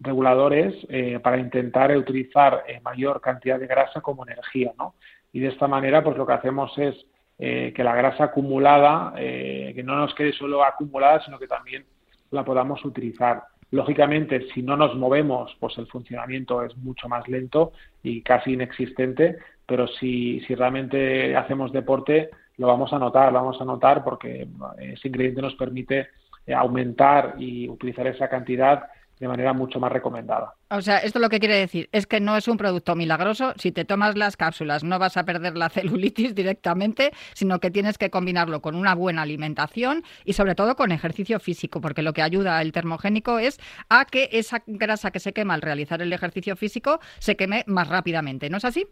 reguladores 0.02 0.76
eh, 0.90 1.20
para 1.22 1.38
intentar 1.38 1.96
utilizar 1.96 2.64
eh, 2.68 2.80
mayor 2.82 3.22
cantidad 3.22 3.60
de 3.60 3.68
grasa 3.68 4.02
como 4.02 4.26
energía, 4.26 4.74
¿no? 4.78 4.96
Y 5.32 5.40
de 5.40 5.50
esta 5.50 5.68
manera, 5.68 6.04
pues 6.04 6.18
lo 6.18 6.26
que 6.26 6.34
hacemos 6.34 6.78
es 6.78 6.96
eh, 7.40 7.72
que 7.76 7.84
la 7.84 7.96
grasa 7.96 8.26
acumulada, 8.26 9.14
que 9.16 9.82
no 9.86 9.96
nos 9.96 10.14
quede 10.14 10.34
solo 10.34 10.64
acumulada, 10.64 11.24
sino 11.24 11.40
que 11.40 11.48
también 11.48 11.86
la 12.32 12.44
podamos 12.44 12.84
utilizar. 12.84 13.44
Lógicamente, 13.72 14.48
si 14.54 14.62
no 14.62 14.76
nos 14.76 14.96
movemos, 14.96 15.56
pues 15.60 15.78
el 15.78 15.88
funcionamiento 15.88 16.64
es 16.64 16.76
mucho 16.76 17.08
más 17.08 17.28
lento 17.30 17.72
y 18.04 18.22
casi 18.22 18.54
inexistente, 18.54 19.38
pero 19.72 19.88
si, 19.88 20.42
realmente 20.50 21.34
hacemos 21.34 21.72
deporte, 21.72 22.30
lo 22.58 22.68
vamos 22.68 22.92
a 22.92 23.00
notar, 23.00 23.32
lo 23.32 23.40
vamos 23.40 23.62
a 23.62 23.64
notar 23.64 24.04
porque 24.04 24.46
ese 24.78 25.08
ingrediente 25.08 25.42
nos 25.42 25.56
permite 25.56 26.10
aumentar 26.54 27.36
y 27.38 27.70
utilizar 27.70 28.06
esa 28.06 28.28
cantidad 28.28 28.84
de 29.18 29.30
manera 29.30 29.54
mucho 29.54 29.80
más 29.80 29.90
recomendada. 29.90 30.56
O 30.72 30.82
sea, 30.82 30.98
esto 30.98 31.20
lo 31.20 31.30
que 31.30 31.40
quiere 31.40 31.56
decir 31.56 31.88
es 31.94 32.06
que 32.06 32.20
no 32.20 32.36
es 32.36 32.50
un 32.50 32.58
producto 32.58 32.98
milagroso. 32.98 33.54
Si 33.56 33.72
te 33.72 33.86
tomas 33.86 34.18
las 34.18 34.36
cápsulas 34.36 34.84
no 34.84 35.00
vas 35.00 35.16
a 35.16 35.24
perder 35.24 35.56
la 35.56 35.70
celulitis 35.70 36.36
directamente, 36.36 37.14
sino 37.34 37.62
que 37.62 37.72
tienes 37.72 37.98
que 37.98 38.10
combinarlo 38.10 38.62
con 38.62 38.76
una 38.76 38.94
buena 38.94 39.22
alimentación 39.22 40.04
y 40.26 40.34
sobre 40.34 40.54
todo 40.54 40.76
con 40.76 40.92
ejercicio 40.92 41.40
físico, 41.40 41.80
porque 41.80 42.02
lo 42.02 42.12
que 42.12 42.24
ayuda 42.24 42.62
el 42.62 42.74
termogénico 42.74 43.40
es 43.40 43.58
a 43.88 44.04
que 44.04 44.28
esa 44.34 44.64
grasa 44.68 45.12
que 45.12 45.22
se 45.22 45.32
quema 45.32 45.54
al 45.54 45.62
realizar 45.62 46.02
el 46.02 46.12
ejercicio 46.12 46.58
físico 46.58 47.00
se 47.20 47.38
queme 47.38 47.64
más 47.68 47.88
rápidamente. 47.88 48.50
¿No 48.50 48.58
es 48.58 48.66
así? 48.66 48.86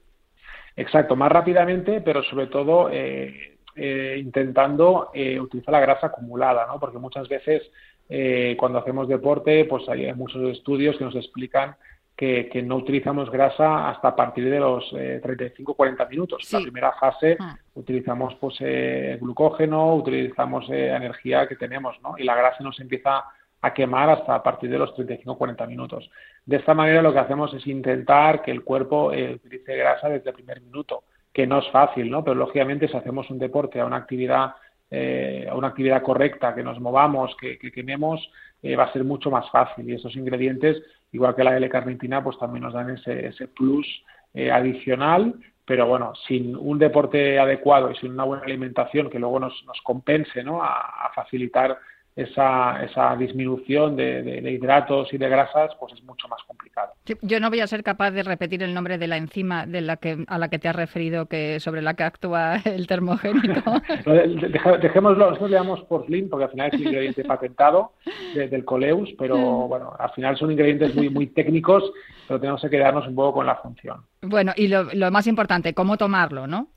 Exacto, 0.79 1.15
más 1.15 1.31
rápidamente, 1.31 2.01
pero 2.01 2.23
sobre 2.23 2.47
todo 2.47 2.89
eh, 2.89 3.57
eh, 3.75 4.17
intentando 4.19 5.09
eh, 5.13 5.39
utilizar 5.39 5.73
la 5.73 5.81
grasa 5.81 6.07
acumulada, 6.07 6.65
¿no? 6.67 6.79
Porque 6.79 6.97
muchas 6.97 7.27
veces 7.27 7.69
eh, 8.07 8.55
cuando 8.57 8.79
hacemos 8.79 9.07
deporte, 9.07 9.65
pues 9.65 9.87
hay 9.89 10.11
muchos 10.13 10.41
estudios 10.57 10.97
que 10.97 11.03
nos 11.03 11.15
explican 11.15 11.75
que, 12.15 12.61
no 12.65 12.75
utilizamos 12.75 13.31
grasa 13.31 13.89
hasta 13.89 14.09
a 14.09 14.15
partir 14.15 14.49
de 14.49 14.59
los 14.59 14.91
35-40 14.91 16.01
eh, 16.01 16.07
minutos. 16.09 16.53
En 16.53 16.59
la 16.59 16.63
primera 16.63 16.91
fase 16.93 17.37
ah. 17.39 17.55
utilizamos 17.75 18.35
pues 18.35 18.55
eh, 18.59 19.17
glucógeno, 19.21 19.95
utilizamos 19.95 20.69
energía 20.69 21.47
que 21.47 21.55
tenemos, 21.55 21.95
¿no? 22.01 22.15
Y 22.17 22.23
la 22.23 22.35
grasa 22.35 22.61
nos 22.61 22.77
empieza 22.81 23.23
a 23.61 23.73
quemar 23.73 24.09
hasta 24.09 24.35
a 24.35 24.43
partir 24.43 24.69
de 24.69 24.79
los 24.79 24.95
35-40 24.95 25.67
minutos. 25.67 26.09
De 26.45 26.57
esta 26.57 26.73
manera 26.73 27.01
lo 27.01 27.13
que 27.13 27.19
hacemos 27.19 27.53
es 27.53 27.65
intentar 27.67 28.41
que 28.41 28.51
el 28.51 28.63
cuerpo 28.63 29.07
utilice 29.07 29.75
grasa 29.75 30.09
desde 30.09 30.29
el 30.29 30.35
primer 30.35 30.61
minuto, 30.61 31.03
que 31.33 31.45
no 31.45 31.59
es 31.59 31.69
fácil, 31.69 32.09
¿no? 32.09 32.23
Pero 32.23 32.35
lógicamente 32.35 32.87
si 32.87 32.95
hacemos 32.95 33.29
un 33.29 33.39
deporte, 33.39 33.79
a 33.79 33.85
una 33.85 33.97
actividad 33.97 34.53
eh, 34.91 35.47
una 35.53 35.67
actividad 35.67 36.01
correcta, 36.01 36.55
que 36.55 36.63
nos 36.63 36.79
movamos, 36.79 37.35
que, 37.39 37.57
quememos, 37.59 38.27
eh, 38.63 38.75
va 38.75 38.85
a 38.85 38.93
ser 38.93 39.03
mucho 39.03 39.29
más 39.29 39.49
fácil. 39.51 39.89
Y 39.89 39.93
esos 39.93 40.15
ingredientes, 40.15 40.81
igual 41.11 41.35
que 41.35 41.43
la 41.43 41.55
L-carnitina, 41.57 42.23
pues 42.23 42.39
también 42.39 42.63
nos 42.63 42.73
dan 42.73 42.89
ese, 42.89 43.27
ese 43.27 43.47
plus 43.47 43.87
eh, 44.33 44.51
adicional. 44.51 45.35
Pero 45.65 45.85
bueno, 45.85 46.13
sin 46.27 46.55
un 46.55 46.79
deporte 46.79 47.37
adecuado 47.37 47.91
y 47.91 47.95
sin 47.97 48.13
una 48.13 48.23
buena 48.23 48.43
alimentación 48.43 49.09
que 49.09 49.19
luego 49.19 49.39
nos, 49.39 49.63
nos 49.65 49.79
compense 49.83 50.43
¿no? 50.43 50.63
a 50.63 51.11
facilitar 51.13 51.77
esa, 52.15 52.83
esa 52.83 53.15
disminución 53.15 53.95
de, 53.95 54.51
hidratos 54.51 55.13
y 55.13 55.17
de 55.17 55.29
grasas, 55.29 55.71
pues 55.79 55.93
es 55.93 56.03
mucho 56.03 56.27
más 56.27 56.41
complicado. 56.45 56.93
yo 57.21 57.39
no 57.39 57.49
voy 57.49 57.61
a 57.61 57.67
ser 57.67 57.83
capaz 57.83 58.11
de 58.11 58.23
repetir 58.23 58.61
el 58.63 58.73
nombre 58.73 58.97
de 58.97 59.07
la 59.07 59.17
enzima 59.17 59.65
de 59.65 59.81
la 59.81 59.97
que, 59.97 60.25
a 60.27 60.37
la 60.37 60.49
que 60.49 60.59
te 60.59 60.67
has 60.67 60.75
referido, 60.75 61.27
que 61.27 61.59
sobre 61.59 61.81
la 61.81 61.93
que 61.93 62.03
actúa 62.03 62.57
el 62.65 62.87
termogénico. 62.87 63.61
Dejémoslo, 64.81 65.27
nosotros 65.27 65.49
le 65.49 65.57
llamamos 65.57 65.81
porcelain 65.85 66.29
porque 66.29 66.45
al 66.45 66.51
final 66.51 66.69
es 66.73 66.79
un 66.79 66.87
ingrediente 66.87 67.23
patentado 67.23 67.93
del 68.33 68.65
coleus, 68.65 69.09
pero 69.17 69.37
mm. 69.37 69.69
bueno, 69.69 69.93
al 69.97 70.11
final 70.11 70.37
son 70.37 70.51
ingredientes 70.51 70.95
muy, 70.95 71.09
muy 71.09 71.27
técnicos, 71.27 71.83
pero 72.27 72.39
tenemos 72.39 72.61
que 72.61 72.69
quedarnos 72.69 73.07
un 73.07 73.15
poco 73.15 73.35
con 73.35 73.45
la 73.45 73.55
función. 73.55 74.01
Bueno, 74.21 74.51
y 74.55 74.67
lo, 74.67 74.83
lo 74.93 75.11
más 75.11 75.27
importante, 75.27 75.73
cómo 75.73 75.97
tomarlo, 75.97 76.47
¿no? 76.47 76.67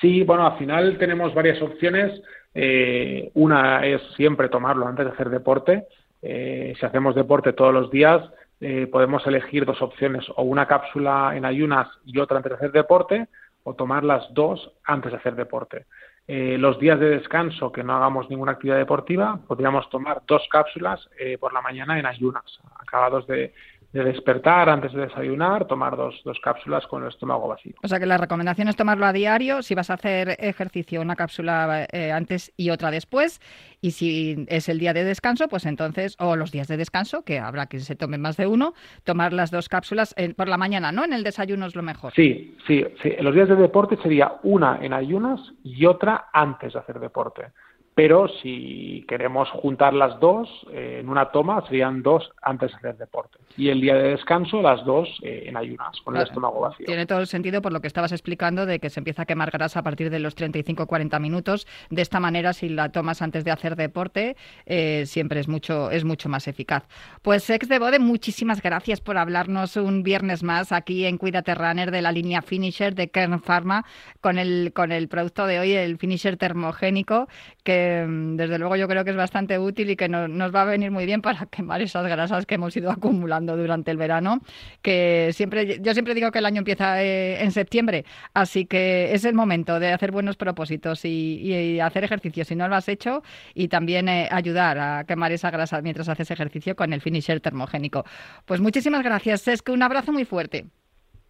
Sí, 0.00 0.22
bueno, 0.22 0.46
al 0.46 0.56
final 0.56 0.96
tenemos 0.98 1.34
varias 1.34 1.60
opciones. 1.60 2.22
Eh, 2.54 3.30
una 3.34 3.86
es 3.86 4.02
siempre 4.16 4.48
tomarlo 4.48 4.86
antes 4.86 5.06
de 5.06 5.12
hacer 5.12 5.30
deporte. 5.30 5.86
Eh, 6.22 6.74
si 6.78 6.86
hacemos 6.86 7.14
deporte 7.14 7.52
todos 7.52 7.72
los 7.72 7.90
días, 7.90 8.22
eh, 8.60 8.86
podemos 8.86 9.26
elegir 9.26 9.64
dos 9.64 9.80
opciones, 9.80 10.26
o 10.36 10.42
una 10.42 10.66
cápsula 10.66 11.32
en 11.34 11.44
ayunas 11.44 11.88
y 12.04 12.18
otra 12.18 12.38
antes 12.38 12.50
de 12.50 12.56
hacer 12.56 12.72
deporte, 12.72 13.28
o 13.62 13.74
tomar 13.74 14.04
las 14.04 14.32
dos 14.34 14.72
antes 14.84 15.12
de 15.12 15.18
hacer 15.18 15.34
deporte. 15.34 15.86
los 16.28 16.78
días 16.78 17.00
de 17.00 17.10
descanso 17.10 17.72
que 17.72 17.82
no 17.82 17.96
hagamos 17.96 18.30
ninguna 18.30 18.52
actividad 18.52 18.76
deportiva, 18.76 19.40
podríamos 19.48 19.90
tomar 19.90 20.22
dos 20.28 20.46
cápsulas 20.48 21.10
por 21.40 21.52
la 21.52 21.60
mañana 21.60 21.98
en 21.98 22.06
ayunas, 22.06 22.60
acabados 22.78 23.26
de, 23.26 23.52
de 23.92 24.04
despertar 24.04 24.68
antes 24.68 24.92
de 24.92 25.02
desayunar, 25.02 25.66
tomar 25.66 25.96
dos, 25.96 26.20
dos 26.24 26.38
cápsulas 26.40 26.86
con 26.86 27.02
el 27.02 27.08
estómago 27.08 27.48
vacío. 27.48 27.74
O 27.82 27.88
sea 27.88 27.98
que 27.98 28.06
la 28.06 28.18
recomendación 28.18 28.68
es 28.68 28.76
tomarlo 28.76 29.04
a 29.04 29.12
diario, 29.12 29.62
si 29.62 29.74
vas 29.74 29.90
a 29.90 29.94
hacer 29.94 30.36
ejercicio, 30.38 31.00
una 31.00 31.16
cápsula 31.16 31.86
eh, 31.92 32.12
antes 32.12 32.52
y 32.56 32.70
otra 32.70 32.90
después, 32.90 33.40
y 33.80 33.92
si 33.92 34.46
es 34.48 34.68
el 34.68 34.78
día 34.78 34.92
de 34.92 35.04
descanso, 35.04 35.48
pues 35.48 35.66
entonces, 35.66 36.14
o 36.20 36.36
los 36.36 36.52
días 36.52 36.68
de 36.68 36.76
descanso, 36.76 37.24
que 37.24 37.40
habrá 37.40 37.66
que 37.66 37.80
se 37.80 37.96
tomen 37.96 38.20
más 38.20 38.36
de 38.36 38.46
uno, 38.46 38.74
tomar 39.04 39.32
las 39.32 39.50
dos 39.50 39.68
cápsulas 39.68 40.14
por 40.36 40.48
la 40.48 40.56
mañana, 40.56 40.92
¿no? 40.92 41.04
En 41.04 41.12
el 41.12 41.24
desayuno 41.24 41.66
es 41.66 41.74
lo 41.74 41.82
mejor. 41.82 42.12
Sí, 42.14 42.56
sí, 42.66 42.84
sí. 43.02 43.12
En 43.16 43.24
los 43.24 43.34
días 43.34 43.48
de 43.48 43.56
deporte 43.56 43.96
sería 44.02 44.34
una 44.42 44.78
en 44.82 44.92
ayunas 44.92 45.40
y 45.64 45.86
otra 45.86 46.26
antes 46.32 46.74
de 46.74 46.78
hacer 46.78 47.00
deporte 47.00 47.46
pero 47.94 48.28
si 48.40 49.04
queremos 49.08 49.48
juntar 49.50 49.92
las 49.92 50.18
dos 50.20 50.48
eh, 50.72 50.98
en 51.00 51.08
una 51.08 51.30
toma, 51.30 51.62
serían 51.66 52.02
dos 52.02 52.30
antes 52.40 52.70
de 52.70 52.76
hacer 52.76 52.96
deporte. 52.96 53.38
Y 53.56 53.68
el 53.68 53.80
día 53.80 53.94
de 53.94 54.10
descanso, 54.10 54.62
las 54.62 54.84
dos 54.84 55.08
eh, 55.22 55.44
en 55.46 55.56
ayunas, 55.56 56.00
con 56.04 56.16
el 56.16 56.22
estómago 56.22 56.60
vacío. 56.60 56.86
Tiene 56.86 57.04
todo 57.06 57.18
el 57.18 57.26
sentido 57.26 57.60
por 57.60 57.72
lo 57.72 57.80
que 57.80 57.88
estabas 57.88 58.12
explicando 58.12 58.64
de 58.64 58.78
que 58.78 58.90
se 58.90 59.00
empieza 59.00 59.22
a 59.22 59.26
quemar 59.26 59.50
grasa 59.50 59.80
a 59.80 59.82
partir 59.82 60.08
de 60.08 60.20
los 60.20 60.36
35-40 60.36 61.20
minutos. 61.20 61.66
De 61.90 62.02
esta 62.02 62.20
manera, 62.20 62.52
si 62.52 62.68
la 62.68 62.90
tomas 62.90 63.22
antes 63.22 63.44
de 63.44 63.50
hacer 63.50 63.76
deporte, 63.76 64.36
eh, 64.66 65.04
siempre 65.06 65.40
es 65.40 65.48
mucho, 65.48 65.90
es 65.90 66.04
mucho 66.04 66.28
más 66.28 66.46
eficaz. 66.46 66.86
Pues 67.22 67.50
ex 67.50 67.68
de 67.68 67.78
Bode, 67.78 67.98
muchísimas 67.98 68.62
gracias 68.62 69.00
por 69.00 69.18
hablarnos 69.18 69.76
un 69.76 70.02
viernes 70.02 70.42
más 70.42 70.72
aquí 70.72 71.06
en 71.06 71.18
Cuídate 71.18 71.54
Runner 71.54 71.90
de 71.90 72.02
la 72.02 72.12
línea 72.12 72.40
Finisher 72.40 72.94
de 72.94 73.10
Kern 73.10 73.40
Pharma 73.40 73.84
con 74.20 74.38
el, 74.38 74.72
con 74.72 74.92
el 74.92 75.08
producto 75.08 75.46
de 75.46 75.58
hoy, 75.58 75.72
el 75.72 75.98
Finisher 75.98 76.36
termogénico, 76.36 77.28
que 77.64 77.79
Mm, 78.06 78.36
desde 78.36 78.58
luego 78.58 78.76
yo 78.76 78.88
creo 78.88 79.04
que 79.04 79.10
es 79.10 79.16
bastante 79.16 79.58
útil 79.58 79.90
y 79.90 79.96
que 79.96 80.08
nos 80.08 80.54
va 80.54 80.62
a 80.62 80.64
venir 80.64 80.90
muy 80.90 81.06
bien 81.06 81.22
para 81.22 81.46
quemar 81.46 81.80
esas 81.80 82.06
grasas 82.06 82.46
que 82.46 82.56
hemos 82.56 82.76
ido 82.76 82.90
acumulando 82.90 83.56
durante 83.56 83.90
el 83.90 83.96
verano, 83.96 84.40
que 84.82 85.30
siempre 85.32 85.80
yo 85.80 85.92
siempre 85.92 86.14
digo 86.14 86.30
que 86.30 86.38
el 86.38 86.46
año 86.46 86.58
empieza 86.58 87.02
eh, 87.02 87.42
en 87.42 87.52
septiembre, 87.52 88.04
así 88.34 88.66
que 88.66 89.12
es 89.12 89.24
el 89.24 89.34
momento 89.34 89.80
de 89.80 89.92
hacer 89.92 90.12
buenos 90.12 90.36
propósitos 90.36 91.04
y, 91.04 91.80
hacer 91.80 92.04
ejercicio 92.04 92.44
si 92.44 92.54
no 92.56 92.68
lo 92.68 92.76
has 92.76 92.88
hecho 92.88 93.22
y 93.54 93.68
también 93.68 94.08
eh, 94.08 94.28
ayudar 94.30 94.78
a 94.78 95.04
quemar 95.04 95.32
esa 95.32 95.50
grasa 95.50 95.80
mientras 95.82 96.08
haces 96.08 96.30
ejercicio 96.30 96.76
con 96.76 96.92
el 96.92 97.00
finisher 97.00 97.40
termogénico. 97.40 98.04
Pues 98.44 98.60
muchísimas 98.60 99.02
gracias, 99.02 99.48
es 99.48 99.62
un 99.68 99.82
abrazo 99.82 100.12
muy 100.12 100.24
fuerte. 100.24 100.66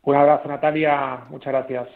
Un 0.03 0.17
abrazo, 0.17 0.49
Natalia. 0.49 1.25
Muchas 1.29 1.53
gracias. 1.53 1.89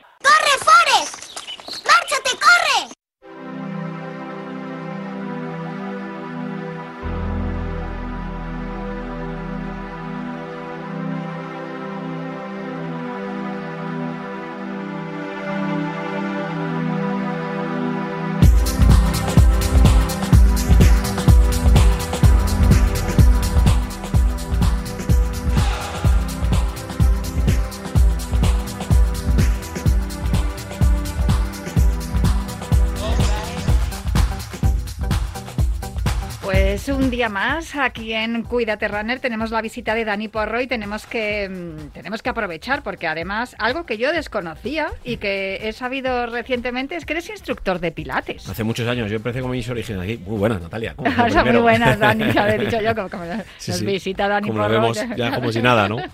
Día 37.15 37.29
más 37.29 37.77
aquí 37.77 38.12
en 38.12 38.43
Cuídate 38.43 38.89
Runner. 38.89 39.21
Tenemos 39.21 39.53
la 39.53 39.62
visita 39.62 39.95
de 39.95 40.05
Dani 40.05 40.27
Porro 40.27 40.61
y 40.61 40.67
tenemos 40.67 41.07
que, 41.07 41.49
mm, 41.49 41.91
tenemos 41.91 42.23
que 42.23 42.29
aprovechar 42.29 42.83
porque 42.83 43.07
además 43.07 43.55
algo 43.61 43.87
que 43.87 43.99
yo 43.99 44.12
desconocía 44.12 44.89
y 45.05 45.19
que 45.19 45.61
he 45.62 45.73
sabido 45.73 46.27
recientemente 46.27 46.97
es 46.97 47.05
que 47.05 47.12
eres 47.12 47.31
instructor 47.31 47.79
de 47.79 47.93
pilates. 47.93 48.49
Hace 48.49 48.65
muchos 48.65 48.89
años. 48.89 49.09
Yo 49.11 49.17
empecé 49.17 49.41
con 49.41 49.53
mis 49.53 49.69
orígenes 49.69 50.03
aquí. 50.03 50.17
Muy 50.27 50.39
buenas, 50.39 50.61
Natalia. 50.61 50.95
Como 50.97 51.11
muy 51.45 51.57
buenas, 51.59 52.01
Dani. 52.01 52.33
Ya 52.33 52.53
he 52.53 52.59
dicho 52.59 52.81
yo 52.81 52.95
como, 52.95 53.25
nos 53.69 53.83
visita 53.83 54.27
Dani 54.27 54.49
como 54.49 54.62
Porro. 54.62 54.73
Vemos 54.73 54.99
ya 55.17 55.35
como 55.37 55.53
si 55.53 55.62
nada, 55.62 55.89
¿no? 55.89 55.99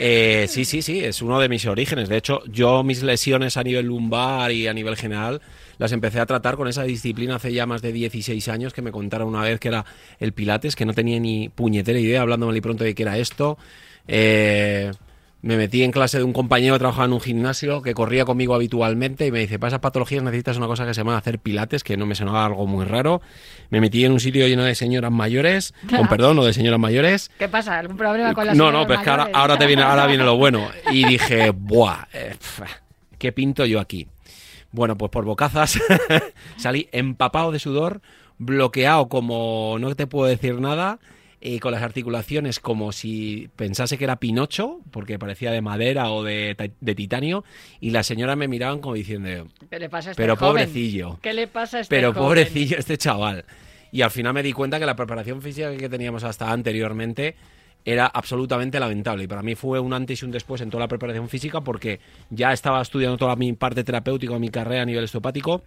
Eh, 0.00 0.46
sí, 0.48 0.64
sí, 0.64 0.82
sí, 0.82 1.04
es 1.04 1.22
uno 1.22 1.38
de 1.38 1.48
mis 1.48 1.66
orígenes. 1.66 2.08
De 2.08 2.16
hecho, 2.16 2.42
yo 2.46 2.82
mis 2.82 3.04
lesiones 3.04 3.56
a 3.56 3.62
nivel 3.62 3.86
lumbar 3.86 4.50
y 4.50 4.66
a 4.66 4.74
nivel 4.74 4.96
general 4.96 5.40
las 5.78 5.92
empecé 5.92 6.20
a 6.20 6.26
tratar 6.26 6.56
con 6.56 6.68
esa 6.68 6.82
disciplina 6.84 7.36
hace 7.36 7.52
ya 7.52 7.66
más 7.66 7.82
de 7.82 7.92
16 7.92 8.48
años 8.48 8.72
que 8.72 8.82
me 8.82 8.92
contaron 8.92 9.28
una 9.28 9.42
vez 9.42 9.60
que 9.60 9.68
era 9.68 9.84
el 10.18 10.32
Pilates, 10.32 10.76
que 10.76 10.84
no 10.84 10.94
tenía 10.94 11.18
ni 11.20 11.48
puñetera 11.48 11.98
idea, 11.98 12.22
hablando 12.22 12.46
mal 12.46 12.56
y 12.56 12.60
pronto 12.60 12.84
de 12.84 12.94
que 12.94 13.02
era 13.02 13.18
esto. 13.18 13.58
Eh, 14.06 14.90
me 15.44 15.58
metí 15.58 15.82
en 15.82 15.92
clase 15.92 16.16
de 16.16 16.24
un 16.24 16.32
compañero 16.32 16.74
que 16.74 16.78
trabajaba 16.78 17.04
en 17.04 17.12
un 17.12 17.20
gimnasio 17.20 17.82
que 17.82 17.92
corría 17.92 18.24
conmigo 18.24 18.54
habitualmente 18.54 19.26
y 19.26 19.30
me 19.30 19.40
dice, 19.40 19.58
para 19.58 19.68
esas 19.68 19.80
patologías 19.80 20.22
necesitas 20.22 20.56
una 20.56 20.66
cosa 20.66 20.86
que 20.86 20.94
se 20.94 21.02
llama 21.02 21.18
hacer 21.18 21.38
pilates, 21.38 21.84
que 21.84 21.98
no 21.98 22.06
me 22.06 22.14
sonaba 22.14 22.46
algo 22.46 22.66
muy 22.66 22.86
raro. 22.86 23.20
Me 23.68 23.82
metí 23.82 24.06
en 24.06 24.12
un 24.12 24.20
sitio 24.20 24.48
lleno 24.48 24.64
de 24.64 24.74
señoras 24.74 25.12
mayores, 25.12 25.74
con 25.94 26.08
perdón, 26.08 26.38
o 26.38 26.46
de 26.46 26.54
señoras 26.54 26.80
mayores. 26.80 27.30
¿Qué 27.38 27.50
pasa? 27.50 27.78
¿Algún 27.78 27.98
problema 27.98 28.32
con 28.32 28.46
las 28.46 28.56
No, 28.56 28.72
no, 28.72 28.86
pues 28.86 29.00
que 29.00 29.10
ahora, 29.10 29.28
ahora, 29.34 29.58
te 29.58 29.66
viene, 29.66 29.82
ahora 29.82 30.06
viene 30.06 30.24
lo 30.24 30.38
bueno. 30.38 30.66
Y 30.90 31.04
dije, 31.04 31.50
buah, 31.50 32.06
eh, 32.14 32.36
¿qué 33.18 33.32
pinto 33.32 33.66
yo 33.66 33.80
aquí? 33.80 34.08
Bueno, 34.74 34.98
pues 34.98 35.12
por 35.12 35.24
bocazas 35.24 35.78
salí 36.56 36.88
empapado 36.90 37.52
de 37.52 37.60
sudor, 37.60 38.02
bloqueado 38.38 39.08
como 39.08 39.76
no 39.78 39.94
te 39.94 40.08
puedo 40.08 40.26
decir 40.26 40.60
nada, 40.60 40.98
y 41.40 41.60
con 41.60 41.70
las 41.70 41.82
articulaciones 41.84 42.58
como 42.58 42.90
si 42.90 43.50
pensase 43.54 43.96
que 43.98 44.02
era 44.02 44.16
Pinocho, 44.16 44.80
porque 44.90 45.16
parecía 45.16 45.52
de 45.52 45.60
madera 45.60 46.10
o 46.10 46.24
de, 46.24 46.72
titanio, 46.96 47.44
y 47.78 47.90
las 47.90 48.08
señoras 48.08 48.36
me 48.36 48.48
miraban 48.48 48.80
como 48.80 48.96
diciendo, 48.96 49.46
¿qué 49.70 49.78
le 49.78 49.88
pasa 49.88 50.08
a 50.08 50.10
este 50.10 50.20
pero 50.20 50.36
pobrecillo, 50.36 51.20
¿qué 51.22 51.34
le 51.34 51.46
pasa 51.46 51.76
a 51.76 51.80
este 51.82 51.94
pero 51.94 52.12
pobrecillo 52.12 52.76
este 52.76 52.98
chaval. 52.98 53.44
Y 53.92 54.02
al 54.02 54.10
final 54.10 54.34
me 54.34 54.42
di 54.42 54.52
cuenta 54.52 54.80
que 54.80 54.86
la 54.86 54.96
preparación 54.96 55.40
física 55.40 55.72
que 55.76 55.88
teníamos 55.88 56.24
hasta 56.24 56.50
anteriormente 56.50 57.36
era 57.84 58.06
absolutamente 58.06 58.80
lamentable. 58.80 59.24
Y 59.24 59.26
para 59.26 59.42
mí 59.42 59.54
fue 59.54 59.80
un 59.80 59.92
antes 59.92 60.22
y 60.22 60.24
un 60.24 60.30
después 60.30 60.60
en 60.60 60.70
toda 60.70 60.84
la 60.84 60.88
preparación 60.88 61.28
física 61.28 61.60
porque 61.60 62.00
ya 62.30 62.52
estaba 62.52 62.80
estudiando 62.80 63.16
toda 63.16 63.36
mi 63.36 63.52
parte 63.52 63.84
terapéutica, 63.84 64.38
mi 64.38 64.48
carrera 64.48 64.82
a 64.82 64.86
nivel 64.86 65.04
osteopático 65.04 65.62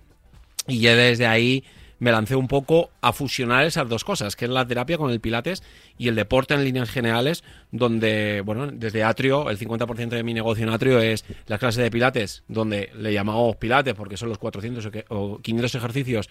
y 0.68 0.80
ya 0.80 0.96
desde 0.96 1.28
ahí 1.28 1.64
me 2.00 2.12
lancé 2.12 2.36
un 2.36 2.48
poco 2.48 2.92
a 3.02 3.14
fusionar 3.14 3.66
esas 3.66 3.88
dos 3.90 4.04
cosas, 4.04 4.36
que 4.36 4.46
es 4.46 4.52
la 4.52 4.68
terapia 4.68 4.98
con 4.98 5.12
el 5.12 5.20
pilates 5.20 5.64
y 5.98 6.08
el 6.08 6.16
deporte 6.16 6.54
en 6.54 6.64
líneas 6.64 6.90
generales, 6.90 7.44
donde, 7.72 8.42
bueno, 8.46 8.68
desde 8.68 9.04
Atrio, 9.04 9.50
el 9.50 9.58
50% 9.58 10.10
de 10.10 10.24
mi 10.24 10.34
negocio 10.34 10.64
en 10.64 10.70
Atrio 10.70 11.00
es 11.00 11.26
las 11.48 11.60
clases 11.60 11.84
de 11.84 11.92
pilates, 11.92 12.44
donde 12.48 12.92
le 12.96 13.14
llamamos 13.14 13.56
pilates 13.58 13.94
porque 13.94 14.18
son 14.18 14.30
los 14.30 14.38
400 14.38 14.90
o 15.10 15.40
500 15.40 15.76
ejercicios 15.76 16.30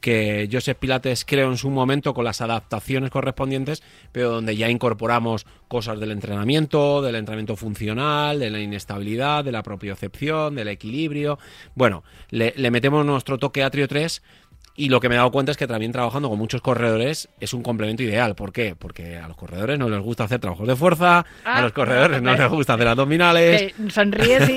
que 0.00 0.48
Joseph 0.50 0.78
Pilates 0.78 1.24
creó 1.24 1.50
en 1.50 1.56
su 1.56 1.70
momento 1.70 2.14
con 2.14 2.24
las 2.24 2.40
adaptaciones 2.40 3.10
correspondientes, 3.10 3.82
pero 4.12 4.30
donde 4.30 4.56
ya 4.56 4.70
incorporamos 4.70 5.44
cosas 5.66 5.98
del 5.98 6.12
entrenamiento, 6.12 7.02
del 7.02 7.16
entrenamiento 7.16 7.56
funcional, 7.56 8.38
de 8.38 8.50
la 8.50 8.60
inestabilidad, 8.60 9.44
de 9.44 9.52
la 9.52 9.62
propiocepción, 9.62 10.54
del 10.54 10.68
equilibrio. 10.68 11.38
Bueno, 11.74 12.04
le, 12.30 12.54
le 12.56 12.70
metemos 12.70 13.04
nuestro 13.04 13.38
toque 13.38 13.64
Atrio 13.64 13.88
3 13.88 14.22
y 14.78 14.90
lo 14.90 15.00
que 15.00 15.08
me 15.08 15.16
he 15.16 15.18
dado 15.18 15.32
cuenta 15.32 15.50
es 15.50 15.58
que 15.58 15.66
también 15.66 15.90
trabajando 15.90 16.28
con 16.28 16.38
muchos 16.38 16.60
corredores 16.60 17.28
es 17.40 17.52
un 17.52 17.64
complemento 17.64 18.04
ideal. 18.04 18.36
¿Por 18.36 18.52
qué? 18.52 18.76
Porque 18.78 19.16
a 19.16 19.26
los 19.26 19.36
corredores 19.36 19.76
no 19.76 19.88
les 19.88 20.00
gusta 20.00 20.22
hacer 20.22 20.38
trabajos 20.38 20.68
de 20.68 20.76
fuerza, 20.76 21.18
a 21.18 21.24
ah, 21.44 21.62
los 21.62 21.72
corredores 21.72 22.22
no 22.22 22.32
les 22.36 22.48
gusta 22.48 22.74
hacer 22.74 22.86
abdominales. 22.86 23.74
sonríes 23.88 24.48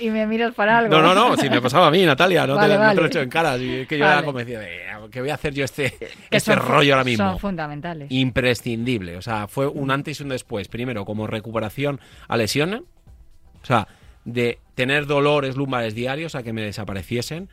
y, 0.00 0.10
me 0.10 0.28
miras 0.28 0.54
para 0.54 0.78
algo. 0.78 0.94
No, 0.94 1.02
no, 1.02 1.14
no, 1.14 1.36
si 1.36 1.50
me 1.50 1.60
pasaba 1.60 1.88
a 1.88 1.90
mí, 1.90 2.06
Natalia, 2.06 2.46
no, 2.46 2.56
te, 2.60 2.68
lo 2.68 3.04
he 3.04 3.06
hecho 3.08 3.20
en 3.20 3.28
cara. 3.28 3.58
que 3.58 3.98
yo 3.98 4.06
era 4.06 4.22
convencido 4.22 4.60
de 4.60 4.90
que 5.10 5.20
voy 5.20 5.30
a 5.30 5.34
hacer 5.34 5.52
yo 5.52 5.64
este, 5.64 5.94
este 6.30 6.54
rollo 6.54 6.94
ahora 6.94 7.04
mismo. 7.04 7.28
Son 7.28 7.38
fundamentales. 7.40 8.08
Imprescindible. 8.12 9.16
O 9.16 9.22
sea, 9.22 9.48
fue 9.48 9.66
un 9.66 9.90
antes 9.90 10.20
y 10.20 10.22
un 10.22 10.28
después. 10.28 10.68
Primero, 10.68 11.04
como 11.04 11.26
recuperación 11.26 11.98
a 12.28 12.36
lesiones. 12.36 12.82
O 13.62 13.66
sea, 13.66 13.88
de 14.24 14.58
tener 14.74 15.06
dolores 15.06 15.56
lumbares 15.56 15.94
diarios 15.94 16.34
a 16.34 16.42
que 16.42 16.52
me 16.52 16.62
desapareciesen 16.62 17.48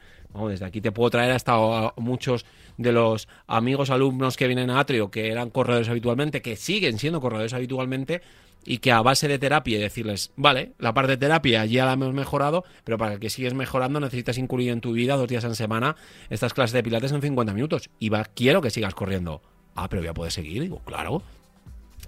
desde 0.50 0.66
aquí 0.66 0.82
te 0.82 0.92
puedo 0.92 1.10
traer 1.10 1.32
hasta 1.32 1.56
muchos 1.98 2.46
de 2.78 2.92
los 2.92 3.28
amigos 3.48 3.90
alumnos 3.90 4.38
que 4.38 4.48
vienen 4.48 4.70
a 4.70 4.80
Atrio, 4.80 5.10
que 5.10 5.32
eran 5.32 5.50
corredores 5.50 5.90
habitualmente, 5.90 6.42
que 6.42 6.56
siguen 6.56 7.00
siendo 7.00 7.22
corredores 7.22 7.54
habitualmente, 7.54 8.22
y 8.68 8.80
que 8.80 8.92
a 8.92 9.02
base 9.02 9.30
de 9.30 9.40
terapia 9.40 9.78
y 9.78 9.82
decirles, 9.82 10.32
vale, 10.36 10.74
la 10.78 10.94
parte 10.94 11.12
de 11.14 11.18
terapia 11.18 11.66
ya 11.66 11.86
la 11.86 11.94
hemos 11.94 12.14
mejorado, 12.14 12.66
pero 12.84 12.98
para 12.98 13.18
que 13.18 13.30
sigues 13.30 13.54
mejorando 13.54 14.00
necesitas 14.02 14.38
incluir 14.38 14.72
en 14.72 14.82
tu 14.82 14.92
vida 14.92 15.16
dos 15.16 15.30
días 15.30 15.46
en 15.46 15.56
semana 15.56 15.96
estas 16.30 16.54
clases 16.54 16.74
de 16.74 16.84
pilates 16.84 17.14
en 17.14 17.22
50 17.22 17.54
minutos. 17.54 17.90
Y 17.98 18.10
va, 18.10 18.26
quiero 18.26 18.62
que 18.62 18.70
sigas 18.70 18.94
corriendo. 18.94 19.42
Ah, 19.74 19.88
pero 19.88 20.04
ya 20.04 20.14
puedes 20.14 20.34
seguir. 20.34 20.62
Digo, 20.62 20.80
claro. 20.80 21.24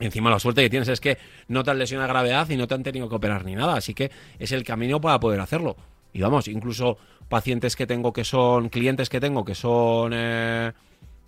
Encima 0.01 0.29
la 0.29 0.39
suerte 0.39 0.61
que 0.61 0.69
tienes 0.69 0.89
es 0.89 0.99
que 0.99 1.17
no 1.47 1.63
te 1.63 1.71
han 1.71 1.79
lesionado 1.79 2.09
gravedad 2.09 2.49
y 2.49 2.57
no 2.57 2.67
te 2.67 2.73
han 2.75 2.83
tenido 2.83 3.07
que 3.07 3.15
operar 3.15 3.45
ni 3.45 3.55
nada, 3.55 3.75
así 3.75 3.93
que 3.93 4.11
es 4.37 4.51
el 4.51 4.63
camino 4.63 4.99
para 4.99 5.19
poder 5.19 5.39
hacerlo. 5.39 5.77
Y 6.11 6.21
vamos, 6.21 6.47
incluso 6.47 6.97
pacientes 7.29 7.75
que 7.75 7.87
tengo 7.87 8.11
que 8.11 8.25
son, 8.25 8.69
clientes 8.69 9.07
que 9.07 9.19
tengo 9.19 9.45
que 9.45 9.55
son, 9.55 10.11
eh, 10.13 10.73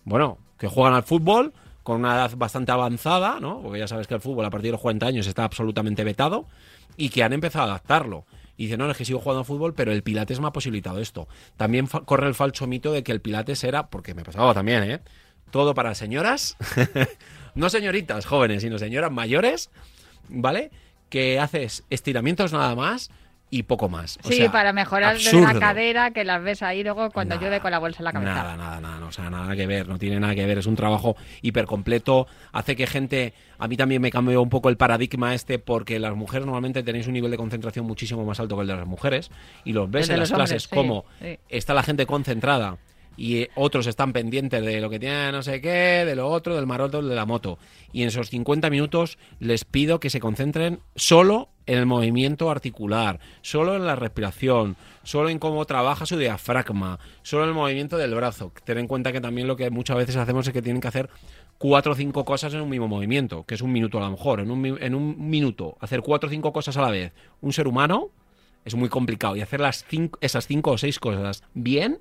bueno, 0.04 0.40
que 0.58 0.68
juegan 0.68 0.94
al 0.94 1.04
fútbol 1.04 1.54
con 1.84 2.00
una 2.02 2.16
edad 2.16 2.32
bastante 2.36 2.72
avanzada, 2.72 3.40
¿no? 3.40 3.62
Porque 3.62 3.80
ya 3.80 3.88
sabes 3.88 4.08
que 4.08 4.16
el 4.16 4.22
fútbol 4.22 4.46
a 4.46 4.50
partir 4.50 4.68
de 4.68 4.74
los 4.74 4.82
40 4.82 5.06
años 5.06 5.28
está 5.28 5.44
absolutamente 5.44 6.04
vetado 6.04 6.48
y 6.98 7.10
que 7.10 7.24
han 7.24 7.34
empezado 7.34 7.66
a 7.66 7.70
adaptarlo. 7.70 8.26
Y 8.58 8.66
dicen, 8.66 8.80
no, 8.80 8.92
es 8.92 8.98
que 8.98 9.06
sigo 9.06 9.20
jugando 9.20 9.40
al 9.40 9.46
fútbol, 9.46 9.74
pero 9.74 9.92
el 9.92 10.04
Pilates 10.04 10.40
me 10.40 10.48
ha 10.48 10.52
posibilitado 10.52 11.00
esto. 11.00 11.28
También 11.58 11.88
corre 11.88 12.28
el 12.28 12.36
falso 12.36 12.68
mito 12.68 12.92
de 12.92 13.04
que 13.04 13.12
el 13.12 13.22
Pilates 13.22 13.64
era, 13.64 13.90
porque 13.90 14.14
me 14.14 14.24
pasaba 14.24 14.54
también, 14.54 14.84
¿eh? 14.84 15.00
Todo 15.50 15.74
para 15.74 15.96
señoras, 15.96 16.58
no 17.56 17.70
señoritas 17.70 18.26
jóvenes, 18.26 18.62
sino 18.62 18.78
señoras 18.78 19.12
mayores, 19.12 19.72
¿vale? 20.30 20.72
Que 21.10 21.40
haces 21.40 21.84
estiramientos 21.90 22.54
nada 22.54 22.76
más 22.76 23.10
y 23.54 23.64
poco 23.64 23.90
más. 23.90 24.18
O 24.24 24.30
sí, 24.30 24.38
sea, 24.38 24.52
para 24.52 24.72
mejorar 24.72 25.18
de 25.18 25.20
absurdo. 25.20 25.54
la 25.54 25.60
cadera, 25.60 26.12
que 26.12 26.24
las 26.24 26.42
ves 26.42 26.64
ahí 26.64 26.84
luego 26.84 27.12
cuando 27.12 27.36
Nada, 27.36 27.42
llueve 27.46 27.60
con 27.60 27.70
la 27.70 27.80
bolsa 27.80 28.00
en 28.00 28.06
la 28.06 28.14
cabeza. 28.14 28.34
Nada, 28.34 28.58
nada, 28.58 28.80
nada, 28.80 29.00
no, 29.00 29.08
o 29.08 29.12
sea, 29.12 29.30
nada 29.30 29.54
que 29.56 29.68
ver, 29.68 29.90
no 29.90 30.00
tiene 30.00 30.20
nada 30.20 30.34
que 30.34 30.46
ver, 30.46 30.58
es 30.58 30.66
un 30.66 30.78
trabajo 30.78 31.18
hiper 31.42 31.66
completo, 31.66 32.28
hace 32.54 32.78
que 32.78 32.88
gente, 32.88 33.34
a 33.60 33.68
mí 33.68 33.76
también 33.76 34.02
me 34.02 34.10
cambió 34.10 34.42
un 34.42 34.50
poco 34.50 34.70
el 34.70 34.78
paradigma 34.78 35.36
este 35.36 35.60
porque 35.60 36.00
las 36.00 36.16
mujeres 36.16 36.46
normalmente 36.46 36.82
tenéis 36.82 37.08
un 37.08 37.14
nivel 37.14 37.30
de 37.30 37.38
concentración 37.38 37.86
muchísimo 37.86 38.24
más 38.26 38.40
alto 38.40 38.56
que 38.56 38.62
el 38.62 38.68
de 38.70 38.76
las 38.78 38.88
mujeres 38.88 39.30
y 39.66 39.74
los 39.74 39.92
ves 39.92 40.10
en 40.10 40.20
las 40.20 40.32
clases 40.32 40.64
sí, 40.64 40.70
como 40.74 41.04
sí. 41.22 41.38
está 41.50 41.74
la 41.74 41.84
gente 41.84 42.06
concentrada 42.06 42.78
y 43.18 43.38
eh, 43.38 43.50
otros 43.56 43.88
están 43.88 44.14
pendientes 44.14 44.64
de 44.64 44.82
lo 44.82 44.90
que 44.90 45.00
tiene 45.00 45.32
no 45.32 45.44
sé 45.44 45.62
qué, 45.62 46.06
de 46.06 46.16
lo 46.16 46.28
otro, 46.28 46.56
del 46.56 46.66
maroto, 46.66 47.02
de 47.02 47.16
la 47.16 47.26
moto. 47.26 47.60
Y 47.92 48.02
en 48.02 48.08
esos 48.08 48.30
50 48.30 48.70
minutos 48.70 49.18
les 49.40 49.66
pido 49.66 50.00
que 50.00 50.10
se 50.10 50.20
concentren 50.20 50.80
solo 50.96 51.50
en 51.66 51.78
el 51.78 51.86
movimiento 51.86 52.50
articular, 52.50 53.20
solo 53.42 53.76
en 53.76 53.86
la 53.86 53.96
respiración, 53.96 54.76
solo 55.04 55.30
en 55.30 55.40
cómo 55.40 55.66
trabaja 55.66 56.06
su 56.06 56.18
diafragma, 56.18 57.00
solo 57.22 57.44
en 57.44 57.50
el 57.50 57.56
movimiento 57.56 57.98
del 57.98 58.16
brazo. 58.16 58.52
Ten 58.64 58.78
en 58.78 58.88
cuenta 58.88 59.12
que 59.12 59.22
también 59.22 59.48
lo 59.48 59.56
que 59.56 59.70
muchas 59.70 59.98
veces 59.98 60.16
hacemos 60.16 60.48
es 60.48 60.54
que 60.54 60.62
tienen 60.62 60.82
que 60.82 60.88
hacer 60.88 61.10
cuatro 61.58 61.92
o 61.92 61.96
cinco 61.96 62.26
cosas 62.26 62.54
en 62.54 62.62
un 62.62 62.70
mismo 62.70 62.88
movimiento, 62.88 63.44
que 63.44 63.56
es 63.56 63.62
un 63.62 63.72
minuto 63.72 64.00
a 64.00 64.02
lo 64.02 64.12
mejor. 64.12 64.40
En 64.40 64.52
un, 64.52 64.66
en 64.66 64.96
un 64.96 65.30
minuto, 65.30 65.78
hacer 65.80 66.02
cuatro 66.02 66.28
o 66.28 66.32
cinco 66.32 66.52
cosas 66.52 66.76
a 66.78 66.82
la 66.82 66.90
vez. 66.90 67.14
Un 67.42 67.54
ser 67.54 67.68
humano 67.68 68.10
es 68.66 68.76
muy 68.76 68.90
complicado 68.90 69.36
y 69.36 69.42
hacer 69.42 69.60
las 69.60 69.86
cinco, 69.88 70.18
esas 70.22 70.48
cinco 70.48 70.72
o 70.72 70.78
seis 70.78 71.00
cosas 71.00 71.44
bien 71.54 72.00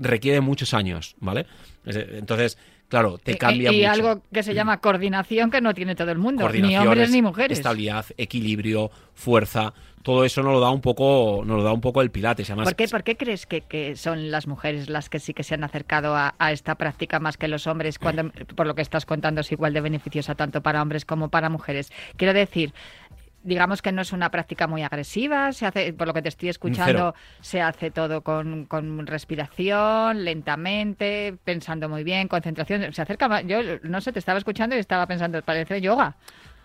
requiere 0.00 0.40
muchos 0.40 0.74
años, 0.74 1.14
¿vale? 1.20 1.46
Es- 1.84 1.96
Entonces, 1.96 2.58
claro, 2.88 3.18
te 3.18 3.36
cambia 3.38 3.70
y, 3.70 3.76
y 3.76 3.78
mucho. 3.86 3.92
algo 3.92 4.22
que 4.32 4.42
se 4.42 4.54
llama 4.54 4.78
coordinación 4.80 5.50
que 5.50 5.60
no 5.60 5.74
tiene 5.74 5.94
todo 5.94 6.10
el 6.10 6.18
mundo, 6.18 6.48
ni 6.48 6.76
hombres 6.76 7.10
ni 7.10 7.18
es- 7.18 7.22
mujeres. 7.22 7.58
Estabilidad, 7.58 8.06
equilibrio, 8.16 8.90
fuerza, 9.14 9.72
todo 10.02 10.24
eso 10.24 10.42
nos 10.42 10.54
lo 10.54 10.60
da 10.60 10.70
un 10.70 10.80
poco, 10.80 11.42
nos 11.44 11.58
lo 11.58 11.62
da 11.62 11.72
un 11.74 11.82
poco 11.82 12.00
el 12.00 12.10
pilates. 12.10 12.48
Además, 12.48 12.64
¿Por 12.68 12.74
qué, 12.74 12.88
por 12.88 13.02
qué 13.04 13.16
crees 13.18 13.44
que, 13.46 13.60
que 13.60 13.96
son 13.96 14.30
las 14.30 14.46
mujeres 14.46 14.88
las 14.88 15.10
que 15.10 15.20
sí 15.20 15.34
que 15.34 15.42
se 15.42 15.54
han 15.54 15.62
acercado 15.62 16.16
a, 16.16 16.34
a 16.38 16.52
esta 16.52 16.74
práctica 16.76 17.20
más 17.20 17.36
que 17.36 17.48
los 17.48 17.66
hombres? 17.66 17.98
Cuando, 17.98 18.30
por 18.56 18.66
lo 18.66 18.74
que 18.74 18.80
estás 18.82 19.04
contando, 19.04 19.42
es 19.42 19.52
igual 19.52 19.74
de 19.74 19.82
beneficiosa 19.82 20.34
tanto 20.34 20.62
para 20.62 20.80
hombres 20.80 21.04
como 21.04 21.28
para 21.28 21.50
mujeres. 21.50 21.92
Quiero 22.16 22.32
decir, 22.32 22.72
digamos 23.42 23.80
que 23.82 23.92
no 23.92 24.02
es 24.02 24.12
una 24.12 24.30
práctica 24.30 24.66
muy 24.66 24.82
agresiva, 24.82 25.52
se 25.52 25.66
hace, 25.66 25.92
por 25.92 26.06
lo 26.06 26.14
que 26.14 26.22
te 26.22 26.28
estoy 26.28 26.48
escuchando, 26.50 27.14
Cero. 27.14 27.14
se 27.40 27.60
hace 27.62 27.90
todo 27.90 28.22
con, 28.22 28.66
con 28.66 29.06
respiración, 29.06 30.24
lentamente, 30.24 31.36
pensando 31.44 31.88
muy 31.88 32.04
bien, 32.04 32.28
concentración. 32.28 32.92
Se 32.92 33.02
acerca 33.02 33.28
más. 33.28 33.44
Yo 33.46 33.58
no 33.82 34.00
sé, 34.00 34.12
te 34.12 34.18
estaba 34.18 34.38
escuchando 34.38 34.76
y 34.76 34.78
estaba 34.78 35.06
pensando, 35.06 35.40
parece 35.42 35.80
yoga. 35.80 36.16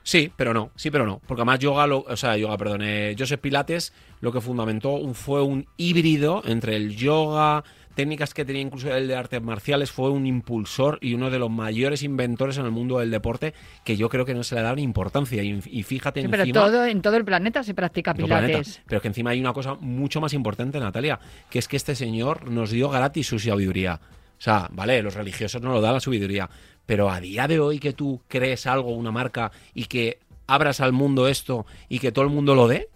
Sí, 0.03 0.31
pero 0.35 0.53
no, 0.53 0.69
sí, 0.75 0.91
pero 0.91 1.05
no. 1.05 1.19
Porque 1.25 1.41
además 1.41 1.59
yoga, 1.59 1.87
lo- 1.87 2.05
o 2.07 2.15
sea, 2.15 2.37
yoga, 2.37 2.57
perdón, 2.57 2.81
eh, 2.83 3.15
Joseph 3.17 3.39
Pilates 3.41 3.91
lo 4.21 4.31
que 4.31 4.39
fundamentó 4.39 4.91
un- 4.93 5.15
fue 5.15 5.41
un 5.41 5.65
híbrido 5.77 6.43
entre 6.45 6.75
el 6.75 6.95
yoga, 6.95 7.63
técnicas 7.95 8.33
que 8.33 8.45
tenía 8.45 8.61
incluso 8.61 8.93
el 8.93 9.07
de 9.07 9.15
artes 9.15 9.41
marciales, 9.41 9.91
fue 9.91 10.09
un 10.09 10.27
impulsor 10.27 10.99
y 11.01 11.13
uno 11.13 11.29
de 11.29 11.39
los 11.39 11.49
mayores 11.49 12.03
inventores 12.03 12.57
en 12.57 12.65
el 12.65 12.71
mundo 12.71 12.99
del 12.99 13.09
deporte 13.09 13.53
que 13.83 13.97
yo 13.97 14.09
creo 14.09 14.25
que 14.25 14.33
no 14.33 14.43
se 14.43 14.55
le 14.55 14.61
da 14.61 14.75
ni 14.75 14.83
importancia. 14.83 15.41
Y, 15.41 15.61
y 15.65 15.83
fíjate 15.83 16.21
Sí, 16.21 16.27
pero 16.29 16.43
encima... 16.43 16.59
todo, 16.59 16.85
en 16.85 17.01
todo 17.01 17.15
el 17.15 17.25
planeta 17.25 17.63
se 17.63 17.73
practica 17.73 18.13
planeta. 18.13 18.47
pilates. 18.47 18.81
Pero 18.85 19.01
que 19.01 19.07
encima 19.07 19.31
hay 19.31 19.39
una 19.39 19.53
cosa 19.53 19.75
mucho 19.75 20.21
más 20.21 20.33
importante, 20.33 20.79
Natalia, 20.79 21.19
que 21.49 21.59
es 21.59 21.67
que 21.67 21.77
este 21.77 21.95
señor 21.95 22.49
nos 22.49 22.69
dio 22.71 22.89
gratis 22.89 23.27
su 23.27 23.39
sabiduría. 23.39 23.99
O 24.37 24.41
sea, 24.41 24.67
vale, 24.71 25.01
los 25.01 25.13
religiosos 25.13 25.61
nos 25.61 25.73
lo 25.73 25.81
dan 25.81 25.93
la 25.93 25.99
sabiduría, 25.99 26.49
pero 26.85 27.09
a 27.09 27.19
día 27.19 27.47
de 27.47 27.59
hoy 27.59 27.79
que 27.79 27.93
tú 27.93 28.21
crees 28.27 28.67
algo, 28.67 28.93
una 28.93 29.11
marca, 29.11 29.51
y 29.73 29.85
que 29.85 30.19
abras 30.47 30.81
al 30.81 30.93
mundo 30.93 31.27
esto 31.27 31.65
y 31.89 31.99
que 31.99 32.11
todo 32.11 32.25
el 32.25 32.31
mundo 32.31 32.53
lo 32.55 32.67
dé. 32.67 32.89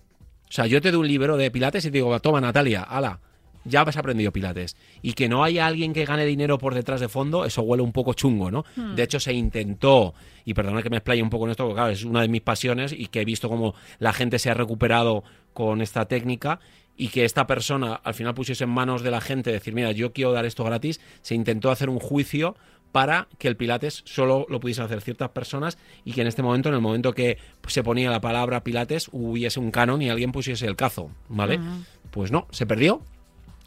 O 0.49 0.51
sea, 0.51 0.65
yo 0.65 0.81
te 0.81 0.91
doy 0.91 1.01
un 1.01 1.07
libro 1.07 1.37
de 1.37 1.51
pilates 1.51 1.85
y 1.85 1.91
te 1.91 1.97
digo, 1.97 2.19
toma 2.19 2.41
Natalia, 2.41 2.81
ala, 2.83 3.19
ya 3.65 3.81
has 3.81 3.97
aprendido 3.97 4.31
pilates. 4.31 4.75
Y 5.01 5.13
que 5.13 5.29
no 5.29 5.43
haya 5.43 5.65
alguien 5.65 5.93
que 5.93 6.05
gane 6.05 6.25
dinero 6.25 6.57
por 6.57 6.75
detrás 6.75 6.99
de 6.99 7.09
fondo, 7.09 7.45
eso 7.45 7.61
huele 7.61 7.83
un 7.83 7.91
poco 7.91 8.13
chungo, 8.13 8.51
¿no? 8.51 8.65
De 8.95 9.03
hecho, 9.03 9.19
se 9.19 9.33
intentó, 9.33 10.13
y 10.45 10.53
perdona 10.53 10.81
que 10.81 10.89
me 10.89 10.97
explaye 10.97 11.21
un 11.21 11.29
poco 11.29 11.45
en 11.45 11.51
esto, 11.51 11.65
porque 11.65 11.75
claro, 11.75 11.91
es 11.91 12.03
una 12.03 12.21
de 12.21 12.27
mis 12.27 12.41
pasiones 12.41 12.93
y 12.93 13.07
que 13.07 13.21
he 13.21 13.25
visto 13.25 13.49
cómo 13.49 13.75
la 13.99 14.13
gente 14.13 14.39
se 14.39 14.49
ha 14.49 14.53
recuperado 14.53 15.23
con 15.53 15.81
esta 15.81 16.05
técnica 16.05 16.59
y 16.97 17.07
que 17.07 17.23
esta 17.23 17.47
persona 17.47 17.93
al 17.95 18.13
final 18.13 18.33
pusiese 18.33 18.65
en 18.65 18.71
manos 18.71 19.03
de 19.03 19.11
la 19.11 19.21
gente 19.21 19.51
decir, 19.51 19.73
mira, 19.73 19.91
yo 19.93 20.11
quiero 20.11 20.33
dar 20.33 20.45
esto 20.45 20.65
gratis, 20.65 20.99
se 21.21 21.33
intentó 21.33 21.71
hacer 21.71 21.89
un 21.89 21.99
juicio 21.99 22.57
para 22.91 23.27
que 23.37 23.47
el 23.47 23.55
Pilates 23.55 24.01
solo 24.05 24.45
lo 24.49 24.59
pudiesen 24.59 24.85
hacer 24.85 25.01
ciertas 25.01 25.29
personas 25.29 25.77
y 26.03 26.13
que 26.13 26.21
en 26.21 26.27
este 26.27 26.43
momento, 26.43 26.69
en 26.69 26.75
el 26.75 26.81
momento 26.81 27.13
que 27.13 27.37
se 27.67 27.83
ponía 27.83 28.09
la 28.09 28.19
palabra 28.19 28.63
Pilates, 28.63 29.09
hubiese 29.11 29.59
un 29.59 29.71
canon 29.71 30.01
y 30.01 30.09
alguien 30.09 30.31
pusiese 30.31 30.65
el 30.65 30.75
cazo, 30.75 31.11
¿vale? 31.29 31.59
Pues 32.11 32.31
no, 32.31 32.47
se 32.51 32.65
perdió. 32.65 33.01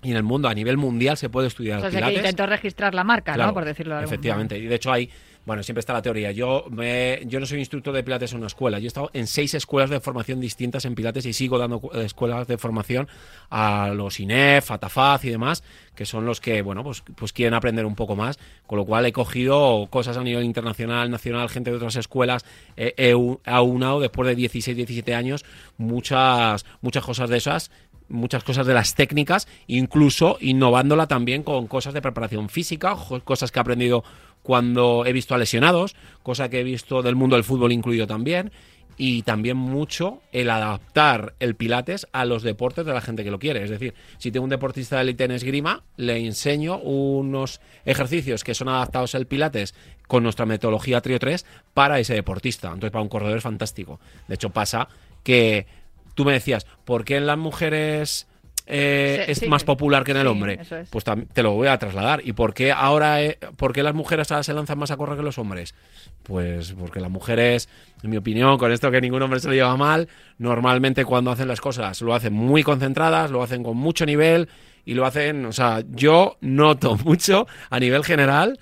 Y 0.03 0.11
en 0.11 0.17
el 0.17 0.23
mundo, 0.25 0.49
a 0.49 0.55
nivel 0.55 0.77
mundial, 0.79 1.17
se 1.17 1.29
puede 1.31 1.47
estudiar 1.49 1.79
O 1.79 1.81
sea, 1.83 1.91
que 1.91 1.97
Pilates. 1.97 2.17
intentó 2.19 2.47
registrar 2.47 2.95
la 2.95 3.05
marca, 3.05 3.35
Claro, 3.35 3.51
¿no? 3.51 3.55
Por 3.55 3.65
decirlo 3.65 3.95
de 3.95 4.01
algún 4.01 4.13
Efectivamente. 4.13 4.59
Y 4.59 4.67
de 4.67 4.75
hecho 4.75 4.91
hay, 4.91 5.09
bueno, 5.47 5.63
siempre 5.63 5.79
está 5.79 5.93
la 5.93 6.03
teoría. 6.03 6.33
Yo, 6.33 6.65
me, 6.71 7.21
yo 7.27 7.39
no 7.39 7.47
soy 7.47 7.61
instructor 7.61 7.95
de 7.95 8.03
Pilates 8.03 8.33
en 8.33 8.39
una 8.39 8.49
escuela. 8.49 8.81
Yo 8.81 8.87
he 8.87 8.89
estado 8.89 9.11
en 9.13 9.29
seis 9.29 9.55
escuelas 9.55 9.91
de 9.91 10.01
formación 10.01 10.41
distintas 10.41 10.85
en 10.87 10.97
Pilates 10.97 11.25
y 11.27 11.33
sigo 11.33 11.57
dando 11.57 11.79
cu- 11.79 11.93
escuelas 11.99 12.49
de 12.49 12.59
formación 12.59 13.07
a 13.49 13.93
los 13.95 14.19
INEF, 14.19 14.73
a 14.73 14.79
Tafaz 14.79 15.25
y 15.25 15.31
demás, 15.31 15.63
que 15.95 16.05
son 16.05 16.27
los 16.27 16.41
que, 16.41 16.63
bueno, 16.63 16.83
pues, 16.83 17.05
pues 17.15 17.33
quieren 17.33 17.55
aprender 17.55 17.87
un 17.87 17.95
poco 17.95 18.17
más. 18.17 18.41
Con 18.67 18.79
lo 18.79 18.85
cual 18.85 19.07
he 19.07 19.13
cogido 19.13 19.87
cosas 19.89 20.17
a 20.17 20.25
nivel 20.25 20.43
internacional, 20.43 21.11
nacional, 21.13 21.49
gente 21.49 21.71
de 21.71 21.77
otras 21.77 21.95
escuelas. 21.95 22.45
He, 22.77 23.15
aunado 23.45 24.01
después 24.01 24.27
de 24.27 24.35
16, 24.35 24.77
17 24.77 25.15
años 25.15 25.45
muchas, 25.77 26.65
muchas 26.81 27.05
cosas 27.05 27.31
de 27.31 27.37
esas 27.37 27.71
muchas 28.09 28.45
cosas 28.45 28.67
de 28.67 28.75
las 28.75 28.95
técnicas, 28.95 29.49
incluso 29.67 30.39
innovándola 30.41 31.07
también 31.07 31.43
con 31.43 31.67
cosas 31.67 31.95
de 31.95 32.03
preparación 32.03 32.49
física, 32.49 32.97
cosas 33.25 33.51
que 33.51 33.59
he 33.59 33.63
aprendido 33.63 34.05
cuando 34.43 35.05
he 35.07 35.13
visto 35.13 35.35
a 35.35 35.39
lesionados, 35.39 35.95
cosa 36.23 36.49
que 36.49 36.61
he 36.61 36.65
visto 36.65 37.03
del 37.03 37.17
mundo 37.17 37.37
del 37.37 37.45
fútbol 37.45 37.73
incluido 37.73 38.07
también, 38.07 38.53
y 38.97 39.23
también 39.23 39.57
mucho 39.57 40.21
el 40.33 40.51
adaptar 40.51 41.35
el 41.41 41.55
pilates 41.55 42.07
a 42.13 42.25
los 42.25 42.43
deportes 42.43 42.85
de 42.85 42.93
la 42.93 43.01
gente 43.01 43.25
que 43.25 43.31
lo 43.31 43.39
quiere. 43.39 43.65
Es 43.65 43.71
decir, 43.71 43.95
si 44.19 44.31
tengo 44.31 44.45
un 44.45 44.51
deportista 44.51 44.97
de 44.97 45.03
élite 45.03 45.25
en 45.25 45.31
esgrima, 45.33 45.83
le 45.97 46.19
enseño 46.19 46.79
unos 46.79 47.61
ejercicios 47.85 48.45
que 48.45 48.55
son 48.55 48.69
adaptados 48.69 49.15
al 49.15 49.27
pilates 49.27 49.75
con 50.07 50.23
nuestra 50.23 50.47
metodología 50.47 51.01
Trio 51.01 51.19
3 51.19 51.45
para 51.75 51.99
ese 51.99 52.15
deportista. 52.15 52.69
Entonces, 52.69 52.91
para 52.91 53.03
un 53.03 53.09
corredor 53.09 53.39
es 53.39 53.43
fantástico. 53.43 53.99
De 54.29 54.35
hecho, 54.35 54.51
pasa 54.51 54.89
que 55.23 55.67
tú 56.15 56.25
me 56.25 56.33
decías, 56.33 56.67
¿por 56.85 57.05
qué 57.05 57.17
en 57.17 57.27
las 57.27 57.39
mujeres 57.39 58.27
eh, 58.67 59.25
Sí, 59.27 59.33
es 59.33 59.39
sí, 59.39 59.49
más 59.49 59.65
popular 59.65 60.05
que 60.05 60.13
en 60.13 60.19
el 60.19 60.23
sí, 60.23 60.29
hombre? 60.29 60.61
es. 60.61 60.89
Pues 60.89 61.05
te 61.33 61.43
lo 61.43 61.53
voy 61.53 61.67
a 61.67 61.79
trasladar. 61.79 62.21
¿Y 62.25 62.33
por 62.33 62.55
qué 62.55 62.71
ahora, 62.71 63.21
eh, 63.23 63.39
por 63.57 63.73
qué 63.73 63.83
las 63.83 63.93
mujeres 63.95 64.31
ahora 64.31 64.45
se 64.45 64.55
lanzan 64.55 64.79
más 64.79 64.91
a 64.93 64.97
correr 64.97 65.17
que 65.17 65.25
los 65.25 65.37
hombres? 65.39 65.75
Pues 66.23 66.73
porque 66.79 67.01
las 67.01 67.11
mujeres, 67.11 67.69
en 68.05 68.11
mi 68.11 68.17
opinión, 68.17 68.57
con 68.59 68.71
esto 68.71 68.91
que 68.91 69.01
ningún 69.01 69.21
hombre 69.23 69.41
se 69.41 69.49
lo 69.49 69.55
lleva 69.55 69.77
mal, 69.77 70.09
normalmente 70.39 71.05
cuando 71.05 71.33
hacen 71.33 71.49
las 71.49 71.61
cosas 71.61 72.01
lo 72.03 72.15
hacen 72.15 72.33
muy 72.33 72.63
concentradas, 72.63 73.31
lo 73.33 73.43
hacen 73.43 73.65
con 73.65 73.77
mucho 73.77 74.07
nivel 74.07 74.49
y 74.85 74.95
lo 74.95 75.07
hacen, 75.07 75.45
o 75.47 75.53
sea, 75.53 75.83
yo 75.91 76.37
noto 76.41 76.97
mucho 77.05 77.47
a 77.71 77.81
nivel 77.81 78.05
general 78.05 78.61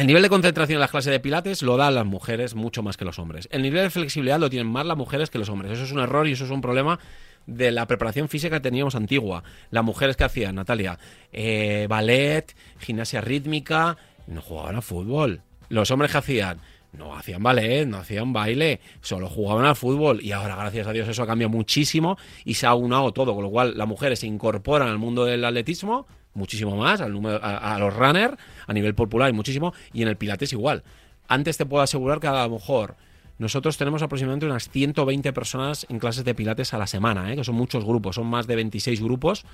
el 0.00 0.06
nivel 0.06 0.22
de 0.22 0.30
concentración 0.30 0.76
en 0.76 0.80
las 0.80 0.90
clases 0.90 1.12
de 1.12 1.20
pilates 1.20 1.62
lo 1.62 1.76
dan 1.76 1.94
las 1.94 2.06
mujeres 2.06 2.54
mucho 2.54 2.82
más 2.82 2.96
que 2.96 3.04
los 3.04 3.18
hombres. 3.18 3.50
El 3.52 3.60
nivel 3.60 3.82
de 3.82 3.90
flexibilidad 3.90 4.40
lo 4.40 4.48
tienen 4.48 4.66
más 4.66 4.86
las 4.86 4.96
mujeres 4.96 5.28
que 5.28 5.38
los 5.38 5.50
hombres. 5.50 5.72
Eso 5.72 5.84
es 5.84 5.92
un 5.92 5.98
error 5.98 6.26
y 6.26 6.32
eso 6.32 6.46
es 6.46 6.50
un 6.50 6.62
problema 6.62 6.98
de 7.46 7.70
la 7.70 7.86
preparación 7.86 8.30
física 8.30 8.56
que 8.56 8.60
teníamos 8.62 8.94
antigua. 8.94 9.44
Las 9.70 9.84
mujeres 9.84 10.16
que 10.16 10.24
hacían, 10.24 10.54
Natalia, 10.54 10.98
Eh, 11.34 11.86
ballet, 11.86 12.56
gimnasia 12.78 13.20
rítmica, 13.20 13.98
no 14.26 14.40
jugaban 14.40 14.76
a 14.76 14.80
fútbol. 14.80 15.42
Los 15.68 15.90
hombres 15.90 16.10
que 16.12 16.16
hacían, 16.16 16.62
no 16.94 17.14
hacían 17.14 17.42
ballet, 17.42 17.84
no 17.84 17.98
hacían 17.98 18.32
baile, 18.32 18.80
solo 19.02 19.28
jugaban 19.28 19.66
al 19.66 19.76
fútbol. 19.76 20.22
Y 20.22 20.32
ahora, 20.32 20.56
gracias 20.56 20.86
a 20.86 20.92
Dios, 20.92 21.08
eso 21.08 21.24
ha 21.24 21.26
cambiado 21.26 21.50
muchísimo 21.50 22.16
y 22.46 22.54
se 22.54 22.66
ha 22.66 22.72
unado 22.72 23.12
todo. 23.12 23.34
Con 23.34 23.44
lo 23.44 23.50
cual, 23.50 23.76
las 23.76 23.86
mujeres 23.86 24.20
se 24.20 24.26
incorporan 24.26 24.88
al 24.88 24.96
mundo 24.96 25.26
del 25.26 25.44
atletismo 25.44 26.06
muchísimo 26.34 26.76
más, 26.76 27.00
al 27.00 27.12
número, 27.12 27.40
a, 27.42 27.78
los 27.78 27.94
runners, 27.94 28.36
a 28.66 28.72
nivel 28.72 28.94
popular 28.94 29.30
y 29.30 29.32
muchísimo, 29.32 29.72
y 29.92 30.02
en 30.02 30.08
el 30.08 30.16
pilates 30.16 30.52
igual. 30.52 30.82
Antes 31.28 31.56
te 31.56 31.66
puedo 31.66 31.82
asegurar 31.82 32.20
que 32.20 32.26
a 32.26 32.46
lo 32.46 32.54
mejor 32.54 32.96
nosotros 33.38 33.76
tenemos 33.76 34.02
aproximadamente 34.02 34.46
unas 34.46 34.68
120 34.68 35.32
personas 35.32 35.86
en 35.88 35.98
clases 35.98 36.24
de 36.24 36.34
pilates 36.34 36.74
a 36.74 36.78
la 36.78 36.86
semana, 36.86 37.32
¿eh? 37.32 37.36
que 37.36 37.44
son 37.44 37.54
muchos 37.54 37.84
grupos, 37.84 38.16
son 38.16 38.26
más 38.26 38.46
de 38.46 38.56
26 38.56 39.02
grupos, 39.02 39.44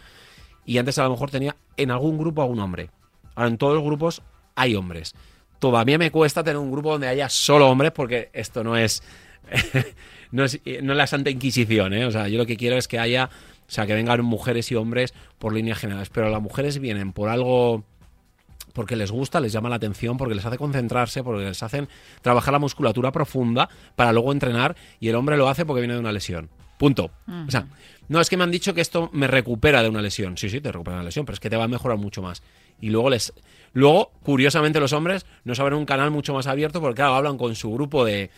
y 0.65 0.79
antes 0.79 0.99
a 0.99 1.05
lo 1.05 1.11
mejor 1.11 1.31
tenía 1.31 1.57
en 1.77 1.91
algún 1.91 2.19
grupo 2.19 2.43
a 2.43 2.47
un 2.47 2.59
hombre. 2.59 2.91
Ahora 3.35 3.49
en 3.49 3.59
todos 3.59 3.75
los 3.75 3.85
grupos 3.85 4.23
hay 4.55 4.75
hombres. 4.75 5.15
Todavía 5.59 5.99
me 5.99 6.11
cuesta 6.11 6.43
tener 6.43 6.59
un 6.59 6.71
grupo 6.71 6.93
donde 6.93 7.09
haya 7.09 7.29
solo 7.29 7.69
hombres 7.69 7.93
porque 7.93 8.31
esto 8.33 8.65
no 8.65 8.77
es 8.77 9.03
no 10.31 10.45
es, 10.45 10.61
no 10.83 10.93
es 10.93 10.97
la 10.97 11.07
Santa 11.07 11.31
Inquisición, 11.31 11.93
¿eh? 11.93 12.07
O 12.07 12.11
sea, 12.11 12.29
yo 12.29 12.39
lo 12.39 12.47
que 12.47 12.57
quiero 12.57 12.77
es 12.77 12.89
que 12.89 12.99
haya, 12.99 13.31
o 13.67 13.71
sea, 13.71 13.87
que 13.87 13.95
vengan 13.95 14.25
mujeres 14.25 14.71
y 14.73 14.75
hombres 14.75 15.15
por 15.39 15.53
líneas 15.53 15.79
generales, 15.79 16.11
pero 16.11 16.31
las 16.31 16.43
mujeres 16.43 16.79
vienen 16.79 17.13
por 17.13 17.29
algo 17.29 17.85
porque 18.77 18.95
les 18.95 19.11
gusta, 19.11 19.41
les 19.41 19.53
llama 19.53 19.71
la 19.71 19.77
atención, 19.77 20.19
porque 20.19 20.35
les 20.35 20.45
hace 20.45 20.59
concentrarse, 20.59 21.25
porque 21.25 21.47
les 21.47 21.63
hacen 21.63 21.89
trabajar 22.21 22.53
la 22.53 22.59
musculatura 22.59 23.11
profunda 23.11 23.71
para 23.97 24.13
luego 24.13 24.33
entrenar 24.33 24.77
y 25.01 25.09
el 25.09 25.15
hombre 25.15 25.39
lo 25.39 25.49
hace 25.49 25.65
porque 25.65 25.81
viene 25.81 25.95
de 25.95 26.01
una 26.01 26.13
lesión. 26.13 26.51
Punto. 26.79 27.11
O 27.47 27.51
sea, 27.51 27.67
no 28.09 28.21
es 28.21 28.29
que 28.29 28.37
me 28.37 28.45
han 28.45 28.51
dicho 28.51 28.75
que 28.75 28.81
esto 28.81 29.11
me 29.13 29.27
recupera 29.27 29.83
de 29.83 29.89
una 29.89 30.03
lesión. 30.03 30.37
Sí, 30.37 30.49
sí, 30.49 30.61
te 30.61 30.71
recupera 30.71 30.97
de 30.97 31.01
una 31.01 31.07
lesión, 31.07 31.25
pero 31.27 31.35
es 31.35 31.41
que 31.41 31.51
te 31.51 31.57
va 31.57 31.65
a 31.65 31.69
mejorar 31.69 31.99
mucho 31.99 32.23
más. 32.23 32.43
Y 32.81 32.91
luego 32.91 33.11
les. 33.11 33.33
Luego, 33.73 34.13
curiosamente, 34.23 34.81
los 34.81 34.93
hombres 34.93 35.27
no 35.45 35.55
saben 35.55 35.75
un 35.75 35.87
canal 35.87 36.11
mucho 36.11 36.35
más 36.35 36.47
abierto 36.47 36.81
porque, 36.81 36.97
claro, 36.97 37.15
hablan 37.15 37.39
con 37.39 37.55
su 37.55 37.73
grupo 37.73 38.05
de. 38.05 38.31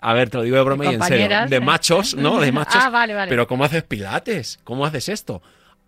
A 0.00 0.12
ver, 0.12 0.30
te 0.30 0.36
lo 0.36 0.42
digo 0.42 0.56
de 0.56 0.62
broma 0.62 0.84
y 0.84 0.94
en 0.94 1.02
serio. 1.02 1.28
De 1.48 1.56
¿eh? 1.56 1.60
machos, 1.60 2.14
¿no? 2.14 2.38
De 2.40 2.52
machos. 2.52 2.82
Ah, 2.84 2.90
vale, 2.90 3.14
vale. 3.14 3.28
Pero 3.30 3.46
¿cómo 3.46 3.64
haces 3.64 3.82
pilates? 3.82 4.58
¿Cómo 4.62 4.84
haces 4.84 5.08
esto? 5.08 5.42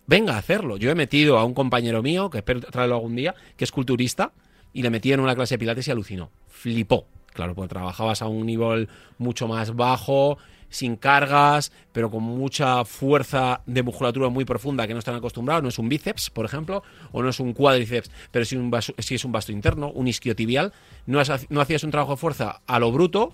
Venga 0.07 0.33
a 0.33 0.39
hacerlo. 0.39 0.77
Yo 0.77 0.89
he 0.89 0.95
metido 0.95 1.37
a 1.37 1.45
un 1.45 1.53
compañero 1.53 2.01
mío, 2.01 2.29
que 2.29 2.39
espero 2.39 2.61
traerlo 2.61 2.95
algún 2.95 3.15
día, 3.15 3.35
que 3.55 3.63
es 3.63 3.71
culturista, 3.71 4.31
y 4.73 4.81
le 4.81 4.89
metí 4.89 5.13
en 5.13 5.19
una 5.19 5.35
clase 5.35 5.53
de 5.53 5.59
pilates 5.59 5.87
y 5.87 5.91
alucinó. 5.91 6.31
Flipó. 6.47 7.05
Claro, 7.33 7.53
porque 7.53 7.69
trabajabas 7.69 8.21
a 8.21 8.27
un 8.27 8.45
nivel 8.45 8.89
mucho 9.17 9.47
más 9.47 9.75
bajo, 9.75 10.39
sin 10.69 10.95
cargas, 10.95 11.71
pero 11.91 12.09
con 12.09 12.23
mucha 12.23 12.85
fuerza 12.85 13.61
de 13.65 13.83
musculatura 13.83 14.29
muy 14.29 14.45
profunda 14.45 14.87
que 14.87 14.93
no 14.93 14.99
están 14.99 15.15
acostumbrados. 15.15 15.63
No 15.63 15.69
es 15.69 15.79
un 15.79 15.89
bíceps, 15.89 16.29
por 16.29 16.45
ejemplo, 16.45 16.83
o 17.11 17.21
no 17.21 17.29
es 17.29 17.39
un 17.39 17.53
cuádriceps, 17.53 18.11
pero 18.31 18.45
sí, 18.45 18.55
un 18.55 18.71
sí 18.99 19.15
es 19.15 19.25
un 19.25 19.31
vasto 19.31 19.51
interno, 19.51 19.91
un 19.91 20.07
isquiotibial. 20.07 20.73
No, 21.05 21.21
no 21.49 21.61
hacías 21.61 21.83
un 21.83 21.91
trabajo 21.91 22.11
de 22.11 22.17
fuerza 22.17 22.61
a 22.65 22.79
lo 22.79 22.91
bruto, 22.91 23.33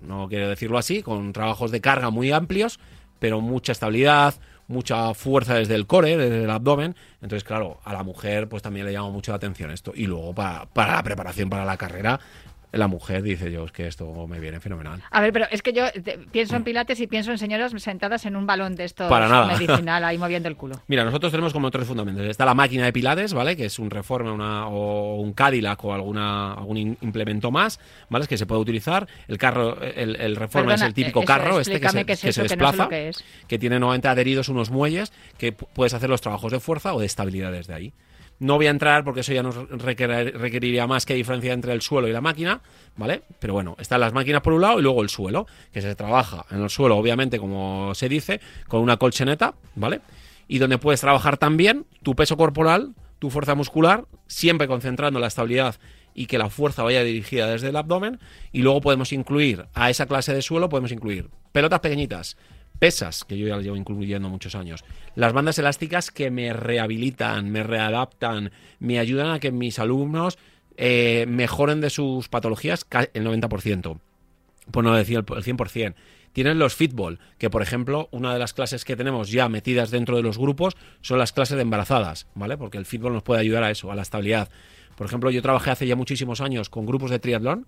no 0.00 0.28
quiero 0.28 0.48
decirlo 0.48 0.78
así, 0.78 1.02
con 1.02 1.32
trabajos 1.32 1.70
de 1.70 1.80
carga 1.80 2.10
muy 2.10 2.32
amplios, 2.32 2.80
pero 3.18 3.40
mucha 3.40 3.72
estabilidad, 3.72 4.34
mucha 4.70 5.14
fuerza 5.14 5.54
desde 5.54 5.74
el 5.74 5.86
core, 5.86 6.16
desde 6.16 6.44
el 6.44 6.50
abdomen. 6.50 6.96
Entonces, 7.20 7.44
claro, 7.44 7.80
a 7.84 7.92
la 7.92 8.02
mujer 8.02 8.48
pues 8.48 8.62
también 8.62 8.86
le 8.86 8.92
llama 8.92 9.10
mucho 9.10 9.32
la 9.32 9.36
atención 9.36 9.70
esto. 9.70 9.92
Y 9.94 10.06
luego 10.06 10.34
para, 10.34 10.66
para 10.66 10.94
la 10.94 11.02
preparación 11.02 11.50
para 11.50 11.64
la 11.64 11.76
carrera, 11.76 12.20
la 12.72 12.86
mujer 12.86 13.22
dice 13.22 13.50
yo, 13.50 13.64
es 13.64 13.72
que 13.72 13.86
esto 13.86 14.26
me 14.28 14.38
viene 14.40 14.60
fenomenal. 14.60 15.02
A 15.10 15.20
ver, 15.20 15.32
pero 15.32 15.46
es 15.50 15.62
que 15.62 15.72
yo 15.72 15.90
te- 15.92 16.18
pienso 16.30 16.56
en 16.56 16.62
pilates 16.64 17.00
y 17.00 17.06
pienso 17.06 17.30
en 17.32 17.38
señoras 17.38 17.72
sentadas 17.82 18.26
en 18.26 18.36
un 18.36 18.46
balón 18.46 18.76
de 18.76 18.84
estos 18.84 19.08
Para 19.08 19.28
nada. 19.28 19.46
medicinal 19.46 20.04
ahí 20.04 20.18
moviendo 20.18 20.48
el 20.48 20.56
culo. 20.56 20.80
Mira, 20.88 21.04
nosotros 21.04 21.32
tenemos 21.32 21.52
como 21.52 21.70
tres 21.70 21.86
fundamentos. 21.86 22.24
Está 22.26 22.44
la 22.44 22.54
máquina 22.54 22.84
de 22.84 22.92
pilates, 22.92 23.32
¿vale? 23.34 23.56
Que 23.56 23.64
es 23.64 23.78
un 23.78 23.90
Reforma 23.90 24.32
una, 24.32 24.68
o 24.68 25.16
un 25.20 25.32
Cadillac 25.32 25.84
o 25.84 25.92
alguna, 25.94 26.54
algún 26.54 26.76
implemento 27.00 27.50
más, 27.50 27.80
¿vale? 28.08 28.26
Que 28.26 28.36
se 28.38 28.46
puede 28.46 28.60
utilizar. 28.60 29.08
El 29.26 29.38
carro, 29.38 29.80
el, 29.82 30.16
el 30.16 30.36
Reforma 30.36 30.68
Perdona, 30.68 30.74
es 30.74 30.88
el 30.88 30.94
típico 30.94 31.20
eh, 31.20 31.22
eso, 31.24 31.26
carro 31.26 31.60
este 31.60 31.80
que 31.80 31.88
se, 31.88 32.04
qué 32.04 32.12
es 32.12 32.20
que 32.20 32.32
se 32.32 32.42
eso, 32.42 32.42
que 32.42 32.44
no 32.44 32.48
sé 32.48 32.56
desplaza, 32.56 32.88
que 32.88 33.08
es. 33.08 33.24
que 33.48 33.58
tiene 33.58 33.78
nuevamente 33.80 34.08
adheridos 34.08 34.48
unos 34.48 34.70
muelles 34.70 35.12
que 35.38 35.56
pu- 35.56 35.66
puedes 35.72 35.94
hacer 35.94 36.08
los 36.08 36.20
trabajos 36.20 36.52
de 36.52 36.60
fuerza 36.60 36.94
o 36.94 37.00
de 37.00 37.06
estabilidad 37.06 37.50
desde 37.52 37.74
ahí. 37.74 37.92
No 38.40 38.56
voy 38.56 38.66
a 38.66 38.70
entrar 38.70 39.04
porque 39.04 39.20
eso 39.20 39.32
ya 39.32 39.42
nos 39.42 39.54
requerir- 39.56 40.32
requeriría 40.32 40.86
más 40.86 41.06
que 41.06 41.14
diferencia 41.14 41.52
entre 41.52 41.72
el 41.72 41.82
suelo 41.82 42.08
y 42.08 42.12
la 42.12 42.20
máquina, 42.20 42.60
¿vale? 42.96 43.22
Pero 43.38 43.52
bueno, 43.52 43.76
están 43.78 44.00
las 44.00 44.12
máquinas 44.12 44.40
por 44.40 44.54
un 44.54 44.62
lado 44.62 44.78
y 44.80 44.82
luego 44.82 45.02
el 45.02 45.08
suelo, 45.10 45.46
que 45.72 45.82
se 45.82 45.94
trabaja 45.94 46.46
en 46.50 46.62
el 46.62 46.70
suelo, 46.70 46.96
obviamente, 46.96 47.38
como 47.38 47.94
se 47.94 48.08
dice, 48.08 48.40
con 48.66 48.80
una 48.80 48.96
colchoneta, 48.96 49.54
¿vale? 49.74 50.00
Y 50.48 50.58
donde 50.58 50.78
puedes 50.78 51.00
trabajar 51.00 51.36
también 51.36 51.86
tu 52.02 52.16
peso 52.16 52.36
corporal, 52.36 52.94
tu 53.18 53.30
fuerza 53.30 53.54
muscular, 53.54 54.06
siempre 54.26 54.66
concentrando 54.66 55.20
la 55.20 55.26
estabilidad 55.26 55.76
y 56.14 56.26
que 56.26 56.38
la 56.38 56.48
fuerza 56.50 56.82
vaya 56.82 57.04
dirigida 57.04 57.46
desde 57.46 57.68
el 57.68 57.76
abdomen. 57.76 58.18
Y 58.50 58.62
luego 58.62 58.80
podemos 58.80 59.12
incluir 59.12 59.66
a 59.74 59.90
esa 59.90 60.06
clase 60.06 60.34
de 60.34 60.42
suelo, 60.42 60.68
podemos 60.68 60.90
incluir 60.92 61.28
pelotas 61.52 61.80
pequeñitas, 61.80 62.36
pesas, 62.80 63.24
que 63.24 63.38
yo 63.38 63.46
ya 63.46 63.54
las 63.54 63.64
llevo 63.64 63.76
incluyendo 63.76 64.28
muchos 64.28 64.56
años, 64.56 64.84
las 65.14 65.32
bandas 65.32 65.58
elásticas 65.58 66.10
que 66.10 66.32
me 66.32 66.52
rehabilitan, 66.52 67.50
me 67.50 67.62
readaptan, 67.62 68.50
me 68.80 68.98
ayudan 68.98 69.30
a 69.30 69.38
que 69.38 69.52
mis 69.52 69.78
alumnos 69.78 70.38
eh, 70.76 71.26
mejoren 71.28 71.80
de 71.80 71.90
sus 71.90 72.28
patologías 72.28 72.86
el 73.12 73.24
90%, 73.24 74.00
por 74.72 74.82
no 74.82 74.94
decir 74.94 75.18
el 75.18 75.24
100%. 75.24 75.94
Tienen 76.32 76.58
los 76.58 76.74
fitball, 76.74 77.18
que 77.38 77.50
por 77.50 77.60
ejemplo, 77.60 78.08
una 78.12 78.32
de 78.32 78.38
las 78.38 78.54
clases 78.54 78.84
que 78.84 78.96
tenemos 78.96 79.30
ya 79.30 79.48
metidas 79.48 79.90
dentro 79.90 80.16
de 80.16 80.22
los 80.22 80.38
grupos 80.38 80.76
son 81.00 81.18
las 81.18 81.32
clases 81.32 81.56
de 81.56 81.62
embarazadas, 81.62 82.28
¿vale? 82.34 82.56
Porque 82.56 82.78
el 82.78 82.86
fitball 82.86 83.12
nos 83.12 83.24
puede 83.24 83.40
ayudar 83.40 83.64
a 83.64 83.70
eso, 83.70 83.90
a 83.90 83.96
la 83.96 84.02
estabilidad. 84.02 84.48
Por 84.96 85.06
ejemplo, 85.06 85.30
yo 85.30 85.42
trabajé 85.42 85.70
hace 85.70 85.86
ya 85.86 85.96
muchísimos 85.96 86.40
años 86.40 86.70
con 86.70 86.86
grupos 86.86 87.10
de 87.10 87.18
triatlón 87.18 87.66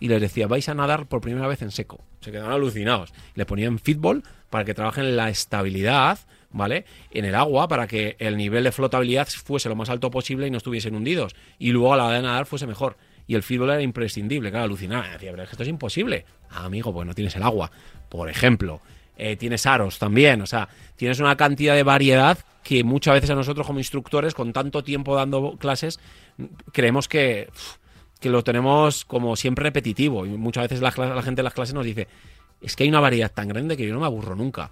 y 0.00 0.08
les 0.08 0.20
decía, 0.20 0.46
vais 0.46 0.68
a 0.68 0.74
nadar 0.74 1.06
por 1.06 1.20
primera 1.20 1.46
vez 1.46 1.62
en 1.62 1.70
seco. 1.70 2.04
Se 2.20 2.32
quedaban 2.32 2.52
alucinados. 2.52 3.12
Le 3.34 3.46
ponían 3.46 3.78
fitball 3.78 4.24
para 4.48 4.64
que 4.64 4.74
trabajen 4.74 5.16
la 5.16 5.28
estabilidad, 5.28 6.18
¿vale? 6.50 6.86
En 7.10 7.26
el 7.26 7.34
agua, 7.34 7.68
para 7.68 7.86
que 7.86 8.16
el 8.18 8.36
nivel 8.36 8.64
de 8.64 8.72
flotabilidad 8.72 9.28
fuese 9.28 9.68
lo 9.68 9.76
más 9.76 9.90
alto 9.90 10.10
posible 10.10 10.46
y 10.46 10.50
no 10.50 10.56
estuviesen 10.56 10.94
hundidos. 10.94 11.36
Y 11.58 11.70
luego 11.70 11.92
a 11.92 11.98
la 11.98 12.06
hora 12.06 12.16
de 12.16 12.22
nadar 12.22 12.46
fuese 12.46 12.66
mejor. 12.66 12.96
Y 13.26 13.34
el 13.34 13.42
fitball 13.42 13.70
era 13.70 13.82
imprescindible, 13.82 14.50
claro, 14.50 14.64
alucinaba. 14.64 15.06
Decía, 15.10 15.30
pero 15.30 15.42
es 15.42 15.48
que 15.50 15.52
esto 15.52 15.62
es 15.62 15.68
imposible. 15.68 16.24
Ah, 16.50 16.64
amigo, 16.64 16.92
pues 16.92 17.06
no 17.06 17.14
tienes 17.14 17.36
el 17.36 17.42
agua. 17.42 17.70
Por 18.08 18.28
ejemplo, 18.28 18.80
eh, 19.16 19.36
tienes 19.36 19.66
aros 19.66 19.98
también. 19.98 20.40
O 20.40 20.46
sea, 20.46 20.68
tienes 20.96 21.20
una 21.20 21.36
cantidad 21.36 21.74
de 21.74 21.82
variedad 21.82 22.38
que 22.64 22.84
muchas 22.84 23.14
veces 23.14 23.30
a 23.30 23.34
nosotros 23.34 23.66
como 23.66 23.78
instructores, 23.78 24.34
con 24.34 24.52
tanto 24.52 24.82
tiempo 24.82 25.14
dando 25.14 25.56
clases, 25.58 26.00
creemos 26.72 27.06
que 27.06 27.48
que 28.20 28.28
lo 28.28 28.44
tenemos 28.44 29.04
como 29.04 29.34
siempre 29.34 29.64
repetitivo. 29.64 30.26
Y 30.26 30.30
muchas 30.30 30.64
veces 30.64 30.80
la, 30.80 30.92
gente 31.22 31.40
en 31.40 31.44
las 31.44 31.54
clases 31.54 31.74
nos 31.74 31.84
dice, 31.84 32.06
es 32.60 32.76
que 32.76 32.84
hay 32.84 32.88
una 32.88 33.00
variedad 33.00 33.32
tan 33.32 33.48
grande 33.48 33.76
que 33.76 33.86
yo 33.86 33.94
no 33.94 34.00
me 34.00 34.06
aburro 34.06 34.36
nunca. 34.36 34.70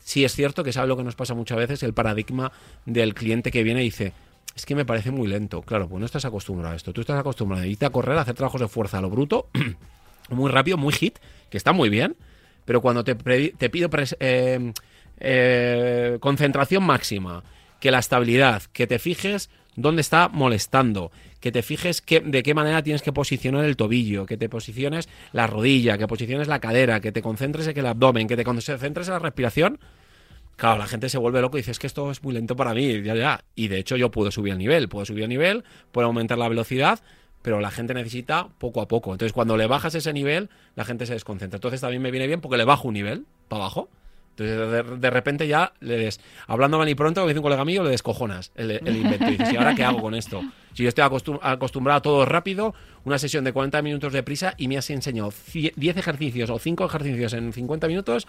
Sí 0.00 0.24
es 0.24 0.34
cierto 0.34 0.64
que 0.64 0.72
sabe 0.72 0.88
lo 0.88 0.96
que 0.96 1.04
nos 1.04 1.14
pasa 1.14 1.34
muchas 1.34 1.56
veces, 1.56 1.82
el 1.84 1.94
paradigma 1.94 2.50
del 2.84 3.14
cliente 3.14 3.50
que 3.50 3.62
viene 3.62 3.82
y 3.82 3.84
dice, 3.84 4.12
es 4.56 4.66
que 4.66 4.74
me 4.74 4.84
parece 4.84 5.12
muy 5.12 5.28
lento. 5.28 5.62
Claro, 5.62 5.88
pues 5.88 6.00
no 6.00 6.06
estás 6.06 6.24
acostumbrado 6.24 6.72
a 6.72 6.76
esto. 6.76 6.92
Tú 6.92 7.00
estás 7.00 7.18
acostumbrado 7.18 7.62
a 7.62 7.66
irte 7.66 7.86
a 7.86 7.90
correr, 7.90 8.18
a 8.18 8.22
hacer 8.22 8.34
trabajos 8.34 8.60
de 8.60 8.68
fuerza 8.68 8.98
a 8.98 9.00
lo 9.00 9.08
bruto, 9.08 9.48
muy 10.30 10.50
rápido, 10.50 10.76
muy 10.76 10.92
hit, 10.92 11.18
que 11.48 11.56
está 11.56 11.72
muy 11.72 11.88
bien, 11.88 12.16
pero 12.64 12.80
cuando 12.80 13.04
te, 13.04 13.14
pido 13.14 13.88
eh, 14.18 14.72
eh, 15.18 16.18
concentración 16.20 16.82
máxima, 16.82 17.44
que 17.78 17.90
la 17.90 18.00
estabilidad, 18.00 18.62
que 18.72 18.86
te 18.86 18.98
fijes 18.98 19.48
dónde 19.76 20.00
está 20.00 20.28
molestando, 20.28 21.10
que 21.40 21.52
te 21.52 21.62
fijes 21.62 22.02
qué- 22.02 22.20
de 22.20 22.42
qué 22.42 22.54
manera 22.54 22.82
tienes 22.82 23.02
que 23.02 23.12
posicionar 23.12 23.64
el 23.64 23.76
tobillo, 23.76 24.26
que 24.26 24.36
te 24.36 24.48
posiciones 24.48 25.08
la 25.32 25.46
rodilla, 25.46 25.96
que 25.96 26.06
posiciones 26.06 26.48
la 26.48 26.58
cadera, 26.60 27.00
que 27.00 27.12
te 27.12 27.22
concentres 27.22 27.66
en 27.66 27.78
el 27.78 27.86
abdomen, 27.86 28.28
que 28.28 28.36
te 28.36 28.44
concentres 28.44 29.08
en 29.08 29.14
la 29.14 29.18
respiración. 29.20 29.78
Claro, 30.56 30.78
la 30.78 30.86
gente 30.86 31.08
se 31.08 31.16
vuelve 31.16 31.40
loco 31.40 31.56
y 31.56 31.60
dice, 31.60 31.70
es 31.70 31.78
que 31.78 31.86
esto 31.86 32.10
es 32.10 32.22
muy 32.22 32.34
lento 32.34 32.54
para 32.54 32.74
mí, 32.74 33.02
ya, 33.02 33.14
ya. 33.14 33.44
Y 33.54 33.68
de 33.68 33.78
hecho 33.78 33.96
yo 33.96 34.10
puedo 34.10 34.30
subir 34.30 34.52
el 34.52 34.58
nivel, 34.58 34.88
puedo 34.88 35.06
subir 35.06 35.22
el 35.22 35.30
nivel, 35.30 35.64
puedo 35.92 36.06
aumentar 36.06 36.36
la 36.36 36.48
velocidad, 36.48 37.00
pero 37.40 37.60
la 37.60 37.70
gente 37.70 37.94
necesita 37.94 38.48
poco 38.58 38.82
a 38.82 38.88
poco. 38.88 39.12
Entonces 39.12 39.32
cuando 39.32 39.56
le 39.56 39.66
bajas 39.66 39.94
ese 39.94 40.12
nivel, 40.12 40.50
la 40.76 40.84
gente 40.84 41.06
se 41.06 41.14
desconcentra. 41.14 41.56
Entonces 41.56 41.80
también 41.80 42.02
me 42.02 42.10
viene 42.10 42.26
bien 42.26 42.42
porque 42.42 42.58
le 42.58 42.64
bajo 42.64 42.88
un 42.88 42.94
nivel 42.94 43.24
para 43.48 43.62
abajo. 43.62 43.88
Entonces 44.40 44.90
de, 44.90 44.96
de 44.98 45.10
repente 45.10 45.46
ya 45.46 45.72
le 45.80 45.96
des, 45.96 46.20
hablando 46.46 46.78
mal 46.78 46.88
y 46.88 46.94
pronto, 46.94 47.20
como 47.20 47.28
dice 47.28 47.38
un 47.38 47.42
colega 47.44 47.64
mío, 47.64 47.82
le 47.82 47.90
descojonas 47.90 48.52
el, 48.54 48.70
el 48.70 48.96
invento. 48.96 49.26
Y 49.28 49.32
dices, 49.32 49.52
¿y 49.52 49.56
ahora 49.56 49.74
qué 49.74 49.84
hago 49.84 50.00
con 50.00 50.14
esto? 50.14 50.40
Si 50.72 50.82
yo 50.84 50.88
estoy 50.88 51.04
acostum- 51.04 51.38
acostumbrado 51.42 51.98
a 51.98 52.02
todo 52.02 52.24
rápido, 52.24 52.74
una 53.04 53.18
sesión 53.18 53.44
de 53.44 53.52
40 53.52 53.82
minutos 53.82 54.12
de 54.12 54.22
prisa 54.22 54.54
y 54.56 54.68
me 54.68 54.78
has 54.78 54.88
enseñado 54.90 55.30
cie- 55.30 55.72
10 55.76 55.96
ejercicios 55.96 56.48
o 56.50 56.58
5 56.58 56.84
ejercicios 56.86 57.32
en 57.32 57.52
50 57.52 57.86
minutos 57.88 58.26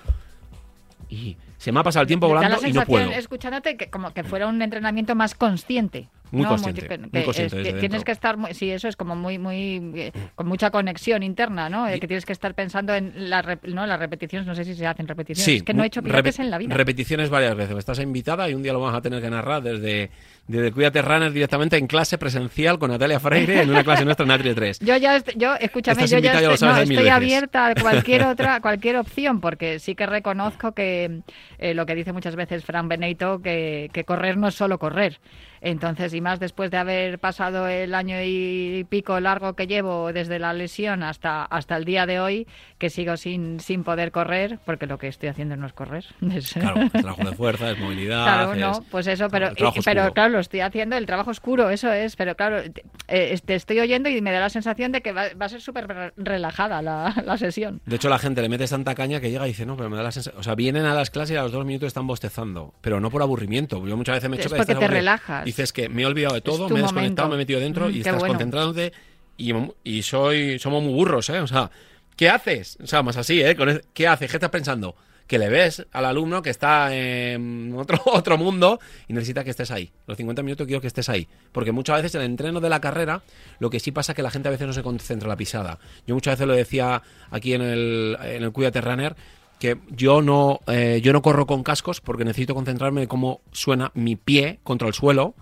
y 1.09 1.38
se 1.57 1.72
me 1.72 1.80
ha 1.80 1.84
pasado 1.84 2.01
el 2.03 2.07
tiempo 2.07 2.28
volando 2.28 2.57
y 2.68 2.72
no 2.74 2.86
puedo. 2.86 3.12
escuchándote, 3.12 3.76
que 3.78 3.89
como 3.89 4.14
que 4.14 4.24
fuera 4.24 4.47
un 4.47 4.62
entrenamiento 4.62 5.14
más 5.16 5.36
consciente. 5.36 6.07
Muy 6.32 6.43
¿no? 6.43 6.49
consciente, 6.49 6.97
muy 6.97 7.09
es- 7.29 7.51
tienes 7.51 7.82
dentro. 7.82 8.03
que 8.03 8.11
estar, 8.11 8.38
muy, 8.38 8.53
sí, 8.53 8.71
eso 8.71 8.88
es 8.88 8.95
como 8.95 9.15
muy, 9.15 9.38
muy, 9.38 9.82
eh, 9.95 10.11
con 10.36 10.47
mucha 10.47 10.71
conexión 10.71 11.23
interna, 11.23 11.69
¿no? 11.69 11.88
Eh, 11.89 11.99
que 11.99 12.07
tienes 12.07 12.25
que 12.25 12.34
estar 12.34 12.55
pensando 12.55 12.95
en 12.95 13.29
la 13.29 13.41
¿no? 13.63 13.86
las 13.86 13.99
repeticiones, 13.99 14.47
no 14.47 14.55
sé 14.55 14.63
si 14.63 14.75
se 14.75 14.88
hacen 14.88 15.07
repeticiones. 15.07 15.43
Sí, 15.43 15.57
es 15.57 15.63
que 15.63 15.73
no 15.73 15.84
he 15.84 15.88
hecho 15.88 16.01
pilates 16.01 16.39
en 16.39 16.49
la 16.49 16.57
vida. 16.57 16.73
Repeticiones 16.73 17.29
varias 17.29 17.55
veces. 17.55 17.77
Estás 17.77 17.99
invitada 17.99 18.49
y 18.49 18.53
un 18.53 18.63
día 18.63 18.73
lo 18.73 18.79
vamos 18.79 18.95
a 18.97 19.01
tener 19.01 19.21
que 19.21 19.29
narrar 19.29 19.61
desde, 19.61 20.09
desde 20.52 20.72
Cuídate 20.72 21.02
Runner 21.02 21.32
directamente 21.32 21.78
en 21.78 21.88
clase 21.88 22.18
presencial 22.18 22.78
con 22.78 22.91
Natalia 22.91 23.20
Freire 23.20 23.62
en 23.62 23.70
una 23.70 23.84
clase 23.84 24.06
nuestra 24.06 24.26
en 24.26 24.32
Atrio 24.32 24.54
3. 24.56 24.80
Yo 24.80 24.97
ya, 24.97 25.18
yo, 25.36 25.56
escúchame, 25.56 26.04
Estás 26.04 26.12
yo 26.12 26.20
ya 26.20 26.39
estoy, 26.54 26.68
no, 27.06 27.12
abierta 27.16 27.68
a 27.68 27.76
cualquier 27.76 28.24
otra, 28.28 28.60
cualquier 28.62 28.97
opción, 28.97 29.41
porque 29.41 29.80
sí 29.80 29.95
que 29.95 30.06
reconozco 30.06 30.74
que 30.74 31.22
eh, 31.58 31.74
lo 31.74 31.86
que 31.86 31.95
dice 31.95 32.14
muchas 32.14 32.36
veces 32.36 32.64
Fran 32.66 32.88
Benito, 32.88 33.41
que, 33.41 33.89
que 33.93 34.04
correr 34.04 34.38
no 34.38 34.47
es 34.49 34.56
solo 34.56 34.78
correr. 34.78 35.20
Entonces, 35.64 36.12
y 36.16 36.22
más 36.22 36.39
después 36.39 36.72
de 36.72 36.78
haber 36.78 37.20
pasado 37.20 37.68
el 37.68 37.93
año 37.93 38.16
y 38.24 38.84
pico 38.89 39.20
largo 39.20 39.54
que 39.54 39.68
llevo 39.68 40.12
desde 40.12 40.39
la 40.39 40.54
lesión 40.54 41.04
hasta, 41.04 41.43
hasta 41.45 41.78
el 41.78 41.86
día 41.86 42.08
de 42.08 42.20
hoy, 42.20 42.47
que 42.80 42.89
sigo 42.89 43.16
sin, 43.16 43.60
sin 43.60 43.84
poder 43.84 44.12
correr, 44.12 44.58
porque 44.66 44.88
lo 44.88 44.97
que 44.97 45.08
estoy 45.08 45.30
haciendo 45.30 45.56
no 45.58 45.68
es 45.68 45.74
correr. 45.74 46.04
Es- 46.34 46.54
Claro, 46.62 46.82
es 46.82 46.91
trabajo 46.91 47.24
de 47.30 47.36
fuerza, 47.36 47.70
es 47.72 47.78
movilidad. 47.78 48.24
Claro, 48.24 48.54
es- 48.54 48.60
no, 48.60 48.84
pues 48.89 49.06
eso, 49.06 49.30
pero, 49.30 49.52
y- 49.56 49.82
pero 49.86 50.12
claro, 50.14 50.39
estoy 50.41 50.59
haciendo, 50.59 50.97
el 50.97 51.05
trabajo 51.05 51.31
oscuro, 51.31 51.69
eso 51.69 51.91
es, 51.93 52.15
pero 52.15 52.35
claro, 52.35 52.61
te, 52.71 52.83
eh, 53.07 53.39
te 53.45 53.55
estoy 53.55 53.79
oyendo 53.79 54.09
y 54.09 54.21
me 54.21 54.31
da 54.31 54.39
la 54.39 54.49
sensación 54.49 54.91
de 54.91 55.01
que 55.01 55.11
va, 55.13 55.25
va 55.41 55.45
a 55.45 55.49
ser 55.49 55.61
súper 55.61 55.87
re- 55.87 56.13
relajada 56.17 56.81
la, 56.81 57.13
la 57.25 57.37
sesión. 57.37 57.79
De 57.85 57.95
hecho, 57.95 58.09
la 58.09 58.19
gente 58.19 58.41
le 58.41 58.49
mete 58.49 58.67
tanta 58.67 58.93
caña 58.95 59.19
que 59.21 59.31
llega 59.31 59.45
y 59.45 59.51
dice, 59.51 59.65
no, 59.65 59.77
pero 59.77 59.89
me 59.89 59.97
da 59.97 60.03
la 60.03 60.11
sensación... 60.11 60.39
O 60.39 60.43
sea, 60.43 60.55
vienen 60.55 60.85
a 60.85 60.93
las 60.93 61.09
clases 61.09 61.35
y 61.35 61.37
a 61.37 61.43
los 61.43 61.51
dos 61.51 61.65
minutos 61.65 61.87
están 61.87 62.07
bostezando, 62.07 62.73
pero 62.81 62.99
no 62.99 63.09
por 63.09 63.21
aburrimiento. 63.21 63.85
Yo 63.87 63.95
muchas 63.95 64.15
veces 64.17 64.29
me 64.29 64.35
he 64.35 64.39
Es 64.39 64.45
hecho 64.45 64.55
que 64.55 64.59
porque 64.59 64.73
te 64.73 64.77
aburrido. 64.77 64.99
relajas. 64.99 65.45
Dices 65.45 65.71
que 65.71 65.87
me 65.89 66.01
he 66.01 66.05
olvidado 66.05 66.33
de 66.35 66.41
todo, 66.41 66.67
me 66.69 66.79
he 66.79 66.81
desconectado, 66.81 67.27
momento. 67.27 67.29
me 67.29 67.35
he 67.35 67.37
metido 67.37 67.59
dentro 67.59 67.87
Mm, 67.89 67.91
y 67.95 67.97
estás 67.99 68.19
bueno. 68.19 68.33
concentrándote 68.33 68.93
y, 69.37 69.53
y 69.83 70.01
soy 70.03 70.59
somos 70.59 70.83
muy 70.83 70.93
burros, 70.93 71.29
¿eh? 71.29 71.39
O 71.39 71.47
sea, 71.47 71.71
¿qué 72.15 72.29
haces? 72.29 72.77
O 72.83 72.87
sea, 72.87 73.01
más 73.03 73.17
así, 73.17 73.41
¿eh? 73.41 73.55
¿Qué 73.93 74.07
haces? 74.07 74.29
¿Qué 74.29 74.37
estás 74.37 74.49
pensando? 74.49 74.95
Que 75.32 75.39
le 75.39 75.47
ves 75.47 75.88
al 75.93 76.03
alumno 76.03 76.41
que 76.41 76.49
está 76.49 76.93
en 76.93 77.73
otro, 77.77 78.01
otro 78.05 78.38
mundo 78.38 78.82
y 79.07 79.13
necesita 79.13 79.45
que 79.45 79.51
estés 79.51 79.71
ahí. 79.71 79.89
Los 80.05 80.17
50 80.17 80.43
minutos 80.43 80.67
quiero 80.67 80.82
que 80.82 80.88
estés 80.88 81.07
ahí. 81.07 81.25
Porque 81.53 81.71
muchas 81.71 81.95
veces 81.95 82.15
el 82.15 82.23
entreno 82.23 82.59
de 82.59 82.67
la 82.67 82.82
carrera, 82.82 83.23
lo 83.59 83.69
que 83.69 83.79
sí 83.79 83.93
pasa 83.93 84.11
es 84.11 84.17
que 84.17 84.23
la 84.23 84.29
gente 84.29 84.49
a 84.49 84.51
veces 84.51 84.67
no 84.67 84.73
se 84.73 84.84
concentra 84.84 85.27
en 85.27 85.29
la 85.29 85.38
pisada. 85.38 85.79
Yo 86.05 86.15
muchas 86.15 86.34
veces 86.34 86.47
lo 86.47 86.53
decía 86.53 87.01
aquí 87.29 87.53
en 87.53 87.61
el, 87.61 88.17
en 88.21 88.43
el 88.43 88.51
Cuídate 88.51 88.82
Runner, 88.82 89.15
que 89.57 89.77
yo 89.89 90.21
no, 90.21 90.59
eh, 90.67 90.99
yo 91.01 91.13
no 91.13 91.21
corro 91.21 91.47
con 91.47 91.63
cascos 91.63 92.01
porque 92.01 92.25
necesito 92.25 92.53
concentrarme 92.53 93.03
en 93.03 93.07
cómo 93.07 93.39
suena 93.53 93.91
mi 93.93 94.17
pie 94.17 94.59
contra 94.63 94.89
el 94.89 94.93
suelo 94.93 95.34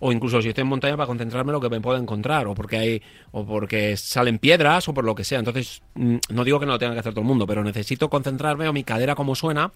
o 0.00 0.12
incluso 0.12 0.42
si 0.42 0.48
estoy 0.48 0.62
en 0.62 0.68
montaña 0.68 0.96
para 0.96 1.06
concentrarme 1.06 1.50
en 1.50 1.54
lo 1.54 1.60
que 1.60 1.68
me 1.68 1.80
pueda 1.80 1.98
encontrar 1.98 2.46
o 2.46 2.54
porque 2.54 2.78
hay 2.78 3.02
o 3.30 3.46
porque 3.46 3.96
salen 3.96 4.38
piedras 4.38 4.88
o 4.88 4.94
por 4.94 5.04
lo 5.04 5.14
que 5.14 5.24
sea. 5.24 5.38
Entonces 5.38 5.82
mm, 5.94 6.16
no 6.30 6.44
digo 6.44 6.58
que 6.58 6.66
no 6.66 6.72
lo 6.72 6.78
tenga 6.78 6.94
que 6.94 7.00
hacer 7.00 7.12
todo 7.12 7.20
el 7.20 7.28
mundo 7.28 7.46
pero 7.46 7.62
necesito 7.62 8.08
concentrarme 8.08 8.66
o 8.66 8.72
mi 8.72 8.82
cadera 8.82 9.14
cómo 9.14 9.34
suena 9.34 9.72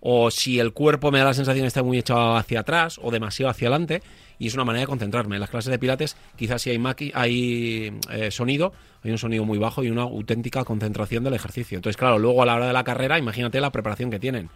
o 0.00 0.30
si 0.30 0.58
el 0.58 0.72
cuerpo 0.72 1.10
me 1.10 1.20
da 1.20 1.26
la 1.26 1.34
sensación 1.34 1.62
de 1.62 1.68
estar 1.68 1.84
muy 1.84 1.98
echado 1.98 2.36
hacia 2.36 2.60
atrás 2.60 3.00
o 3.02 3.10
demasiado 3.10 3.50
hacia 3.50 3.68
adelante 3.68 4.02
y 4.38 4.48
es 4.48 4.54
una 4.54 4.64
manera 4.64 4.82
de 4.82 4.88
concentrarme. 4.88 5.36
En 5.36 5.40
las 5.40 5.50
clases 5.50 5.70
de 5.70 5.78
pilates 5.78 6.16
quizás 6.36 6.60
si 6.60 6.70
hay 6.70 7.12
hay 7.14 7.98
eh, 8.10 8.30
sonido 8.30 8.72
hay 9.02 9.10
un 9.10 9.18
sonido 9.18 9.44
muy 9.44 9.58
bajo 9.58 9.82
y 9.82 9.90
una 9.90 10.02
auténtica 10.02 10.64
concentración 10.64 11.24
del 11.24 11.34
ejercicio. 11.34 11.76
Entonces 11.76 11.96
claro 11.96 12.18
luego 12.18 12.42
a 12.42 12.46
la 12.46 12.56
hora 12.56 12.66
de 12.66 12.74
la 12.74 12.84
carrera 12.84 13.18
imagínate 13.18 13.58
la 13.60 13.72
preparación 13.72 14.10
que 14.10 14.18
tienen. 14.18 14.50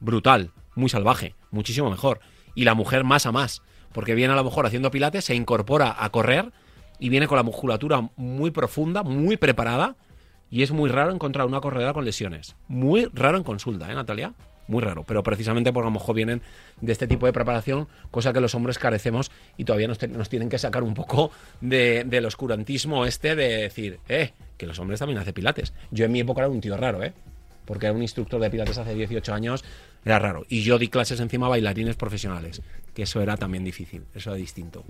Brutal 0.00 0.50
muy 0.74 0.88
salvaje 0.88 1.36
muchísimo 1.52 1.90
mejor. 1.90 2.18
Y 2.54 2.64
la 2.64 2.74
mujer 2.74 3.04
más 3.04 3.24
a 3.24 3.32
más 3.32 3.62
porque 3.92 4.14
viene 4.14 4.32
a 4.32 4.36
lo 4.36 4.44
mejor 4.44 4.66
haciendo 4.66 4.90
pilates, 4.90 5.24
se 5.24 5.34
incorpora 5.34 5.96
a 5.98 6.10
correr 6.10 6.52
y 6.98 7.08
viene 7.08 7.26
con 7.26 7.36
la 7.36 7.42
musculatura 7.42 8.08
muy 8.16 8.50
profunda, 8.50 9.02
muy 9.02 9.36
preparada. 9.36 9.96
Y 10.50 10.62
es 10.62 10.70
muy 10.70 10.90
raro 10.90 11.12
encontrar 11.12 11.46
una 11.46 11.60
corredora 11.60 11.94
con 11.94 12.04
lesiones. 12.04 12.56
Muy 12.68 13.08
raro 13.14 13.38
en 13.38 13.42
consulta, 13.42 13.90
¿eh, 13.90 13.94
Natalia? 13.94 14.34
Muy 14.68 14.82
raro. 14.82 15.02
Pero 15.02 15.22
precisamente 15.22 15.72
porque 15.72 15.86
a 15.86 15.90
lo 15.90 15.98
mejor 15.98 16.14
vienen 16.14 16.42
de 16.80 16.92
este 16.92 17.06
tipo 17.06 17.26
de 17.26 17.32
preparación, 17.32 17.88
cosa 18.10 18.32
que 18.32 18.40
los 18.40 18.54
hombres 18.54 18.78
carecemos 18.78 19.30
y 19.56 19.64
todavía 19.64 19.88
nos, 19.88 19.98
tienen 20.28 20.48
que 20.48 20.58
sacar 20.58 20.82
un 20.82 20.94
poco 20.94 21.30
de, 21.60 22.04
del 22.04 22.26
oscurantismo 22.26 23.06
este 23.06 23.34
de 23.34 23.62
decir, 23.62 23.98
eh, 24.08 24.32
que 24.56 24.66
los 24.66 24.78
hombres 24.78 25.00
también 25.00 25.18
hacen 25.18 25.32
pilates. 25.32 25.72
Yo 25.90 26.04
en 26.04 26.12
mi 26.12 26.20
época 26.20 26.42
era 26.42 26.50
un 26.50 26.60
tío 26.60 26.76
raro, 26.76 27.02
¿eh? 27.02 27.14
Porque 27.64 27.86
era 27.86 27.94
un 27.94 28.02
instructor 28.02 28.40
de 28.40 28.50
pilates 28.50 28.78
hace 28.78 28.94
18 28.94 29.32
años, 29.32 29.64
era 30.04 30.18
raro. 30.18 30.44
Y 30.48 30.62
yo 30.62 30.78
di 30.78 30.88
clases 30.88 31.20
encima 31.20 31.46
a 31.46 31.50
bailarines 31.50 31.96
profesionales 31.96 32.62
que 32.94 33.02
eso 33.04 33.20
era 33.20 33.36
también 33.36 33.64
difícil, 33.64 34.04
eso 34.14 34.30
era 34.30 34.36
distinto. 34.36 34.84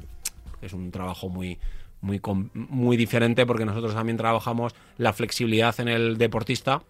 Es 0.60 0.72
un 0.72 0.90
trabajo 0.90 1.28
muy, 1.28 1.58
muy, 2.00 2.20
muy 2.54 2.96
diferente 2.96 3.46
porque 3.46 3.64
nosotros 3.64 3.94
también 3.94 4.16
trabajamos 4.16 4.74
la 4.98 5.12
flexibilidad 5.12 5.78
en 5.80 5.88
el 5.88 6.18
deportista 6.18 6.82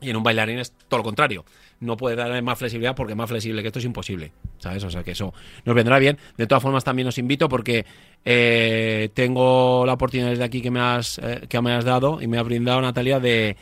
y 0.00 0.10
en 0.10 0.16
un 0.16 0.22
bailarín 0.22 0.58
es 0.58 0.72
todo 0.88 0.98
lo 0.98 1.04
contrario. 1.04 1.44
No 1.80 1.96
puede 1.96 2.16
dar 2.16 2.42
más 2.42 2.58
flexibilidad 2.58 2.94
porque 2.94 3.14
más 3.14 3.28
flexible 3.28 3.62
que 3.62 3.68
esto 3.68 3.78
es 3.78 3.84
imposible. 3.84 4.32
¿Sabes? 4.58 4.84
O 4.84 4.90
sea 4.90 5.02
que 5.02 5.12
eso 5.12 5.32
nos 5.64 5.74
vendrá 5.74 5.98
bien. 5.98 6.18
De 6.36 6.46
todas 6.46 6.62
formas, 6.62 6.84
también 6.84 7.08
os 7.08 7.18
invito 7.18 7.48
porque 7.48 7.84
eh, 8.24 9.10
tengo 9.14 9.84
la 9.86 9.94
oportunidad 9.94 10.30
desde 10.30 10.44
aquí 10.44 10.60
que 10.60 10.70
me 10.70 10.80
has, 10.80 11.18
eh, 11.18 11.42
que 11.48 11.60
me 11.60 11.72
has 11.72 11.84
dado 11.84 12.20
y 12.20 12.26
me 12.26 12.38
ha 12.38 12.42
brindado 12.42 12.80
Natalia 12.80 13.20
de. 13.20 13.56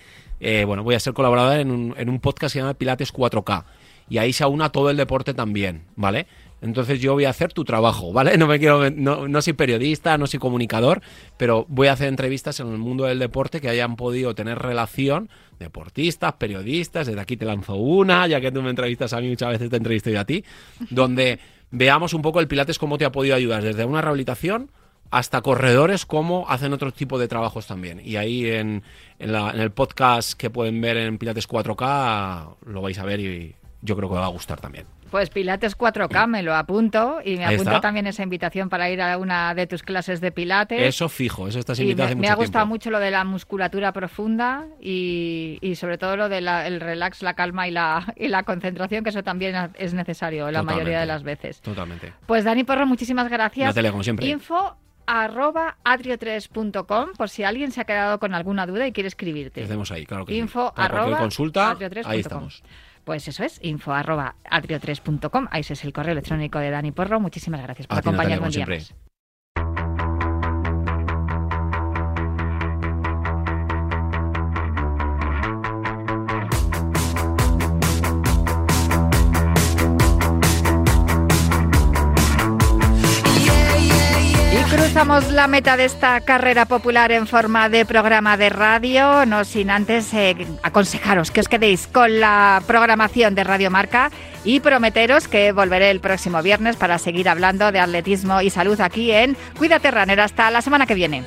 Eh, 0.47 0.67
bueno, 0.67 0.83
voy 0.83 0.95
a 0.95 1.01
ser 1.01 1.15
colaborador 1.15 1.59
en 1.59 1.71
un, 1.71 1.95
en 1.97 2.11
un 2.11 2.21
podcast 2.21 2.53
que 2.53 2.59
se 2.59 2.59
llama 2.59 2.75
Pilates 2.75 3.15
4K. 3.15 3.65
Y 4.11 4.19
ahí 4.19 4.35
se 4.35 4.45
aúna 4.45 4.69
todo 4.69 4.91
el 4.91 4.99
deporte 4.99 5.33
también, 5.33 5.85
¿vale? 5.97 6.27
Entonces 6.61 7.01
yo 7.01 7.15
voy 7.15 7.25
a 7.25 7.31
hacer 7.31 7.55
tu 7.55 7.65
trabajo, 7.65 8.13
¿vale? 8.13 8.37
No 8.39 8.47
me 8.47 8.59
quiero, 8.59 8.91
no, 8.91 9.41
soy 9.41 9.55
periodista, 9.55 10.19
no 10.19 10.27
soy 10.27 10.39
comunicador, 10.39 11.01
pero 11.39 11.65
voy 11.71 11.89
a 11.89 11.93
hacer 11.93 12.09
entrevistas 12.09 12.61
en 12.61 12.71
el 12.71 12.77
mundo 12.77 13.05
del 13.05 13.21
deporte 13.21 13.63
que 13.63 13.71
hayan 13.71 13.97
podido 13.97 14.35
tener 14.35 14.59
relación, 14.59 15.31
deportistas, 15.59 16.35
periodistas, 16.35 17.07
desde 17.07 17.23
aquí 17.23 17.39
te 17.39 17.47
lanzo 17.47 17.77
una, 17.77 18.27
ya 18.27 18.39
que 18.43 18.53
tú 18.53 18.61
me 18.61 18.69
entrevistas 18.69 19.15
a 19.15 19.23
mí, 19.23 19.31
muchas 19.31 19.49
veces 19.49 19.71
te 19.71 19.77
entrevisto 19.77 20.11
yo 20.11 20.21
a 20.21 20.27
ti, 20.27 20.45
donde 20.91 21.39
veamos 21.71 22.13
un 22.13 22.21
poco 22.21 22.41
el 22.41 22.49
Pilates 22.49 22.79
cómo 22.79 22.99
te 22.99 23.07
ha 23.07 23.13
podido 23.13 23.35
ayudar, 23.35 23.63
desde 23.63 23.87
una 23.87 24.03
rehabilitación 24.03 24.71
hasta 25.15 25.43
corredores 25.43 26.07
cómo 26.07 26.45
hacen 26.49 26.73
otro 26.73 26.91
tipo 26.91 27.21
de 27.21 27.29
trabajos 27.29 27.69
también. 27.69 28.01
Y 28.05 28.17
ahí 28.17 28.51
en, 28.51 28.83
en 29.21 29.35
el 29.35 29.71
podcast 29.71 30.33
que 30.33 30.51
pueden 30.51 30.81
ver 30.81 30.97
en 30.97 31.19
Pilates 31.19 31.49
4K 31.49 32.57
lo 32.67 32.83
vais 32.83 32.99
a 32.99 33.05
ver 33.05 33.21
y 33.21 33.55
yo 33.81 33.97
creo 33.97 34.09
que 34.09 34.17
va 34.17 34.25
a 34.25 34.31
gustar 34.31 34.61
también. 34.61 34.87
Pues 35.13 35.31
Pilates 35.31 35.79
4K 35.79 36.27
me 36.27 36.43
lo 36.43 36.57
apunto 36.57 37.21
y 37.25 37.37
me 37.37 37.45
apunto 37.45 37.81
también 37.81 38.09
esa 38.09 38.25
invitación 38.25 38.69
para 38.69 38.91
ir 38.91 39.01
a 39.01 39.17
una 39.17 39.55
de 39.55 39.69
tus 39.69 39.85
clases 39.85 40.21
de 40.21 40.33
Pilates. 40.33 40.83
Eso 40.83 41.09
fijo, 41.09 41.47
eso 41.47 41.61
estás 41.61 41.79
invitado 41.79 42.09
me, 42.09 42.17
me 42.17 42.29
ha 42.29 42.35
gustado 42.35 42.67
mucho 42.67 42.91
lo 42.91 42.99
de 42.99 43.13
la 43.13 43.23
musculatura 43.23 43.93
profunda 43.93 44.67
y, 44.81 45.75
sobre 45.77 45.97
todo 45.97 46.17
lo 46.17 46.29
del 46.29 46.49
el 46.49 46.81
relax, 46.81 47.23
la 47.23 47.35
calma 47.35 47.69
y 47.69 47.71
la, 47.71 48.13
y 48.17 48.27
la 48.27 48.43
concentración, 48.43 49.05
que 49.05 49.11
eso 49.11 49.23
también 49.23 49.71
es 49.75 49.95
necesario 49.95 50.51
la 50.51 50.65
mayoría 50.65 50.99
de 50.99 51.07
las 51.07 51.23
veces. 51.23 51.61
Totalmente. 51.61 52.13
Pues 52.27 52.43
Dani 52.43 52.65
Porro, 52.65 52.85
muchísimas 52.85 53.29
gracias. 53.29 53.73
Tele, 53.77 53.93
como 53.93 54.03
siempre. 54.03 54.27
Info 54.27 54.77
arroba 55.07 55.77
atrio3.com 55.85 57.11
por 57.17 57.29
si 57.29 57.45
alguien 57.45 57.73
se 57.73 57.81
ha 57.81 57.85
quedado 57.85 58.19
con 58.19 58.35
alguna 58.35 58.67
duda 58.67 58.87
y 58.87 58.93
quiere 58.93 59.09
escribirte. 59.09 59.63
Hacemos 59.63 59.91
ahí, 59.91 60.07
claro 60.07 60.27
que 60.27 60.35
Info 60.37 60.73
sí. 60.75 60.83
arroba 60.83 61.19
consulta, 61.19 61.77
ahí 62.05 62.21
estamos. 62.21 62.63
Pues 63.05 63.29
eso 63.29 63.45
es, 63.45 63.59
info 63.63 63.93
arroba 63.93 64.37
atrio3.com. 64.51 65.49
Ahí 65.51 65.61
es 65.61 65.85
el 65.85 65.93
correo 65.93 66.13
electrónico 66.13 66.59
de 66.59 66.71
Dani 66.71 66.91
Porro. 66.91 67.21
Muchísimas 67.21 67.63
gracias 67.63 67.87
por 67.87 67.99
acompañarnos 67.99 68.57
la 84.95 85.49
meta 85.49 85.77
de 85.77 85.87
esta 85.87 86.21
carrera 86.21 86.67
popular 86.67 87.11
en 87.11 87.27
forma 87.27 87.69
de 87.69 87.85
programa 87.85 88.37
de 88.37 88.49
radio, 88.49 89.27
no 89.27 89.45
sin 89.45 89.71
antes 89.71 90.15
eh, 90.15 90.37
aconsejaros 90.63 91.33
que 91.33 91.41
os 91.41 91.49
quedéis 91.49 91.89
con 91.89 92.21
la 92.21 92.63
programación 92.65 93.35
de 93.35 93.43
Radio 93.43 93.73
Marca 93.73 94.13
y 94.45 94.61
prometeros 94.61 95.27
que 95.27 95.51
volveré 95.51 95.91
el 95.91 95.99
próximo 95.99 96.41
viernes 96.43 96.77
para 96.77 96.99
seguir 96.99 97.29
hablando 97.29 97.73
de 97.73 97.81
atletismo 97.81 98.41
y 98.41 98.51
salud 98.51 98.81
aquí 98.81 99.11
en 99.11 99.37
Cuídate 99.59 99.91
Runner. 99.91 100.21
Hasta 100.21 100.49
la 100.53 100.63
semana 100.63 100.87
que 100.87 100.95
viene. 100.95 101.25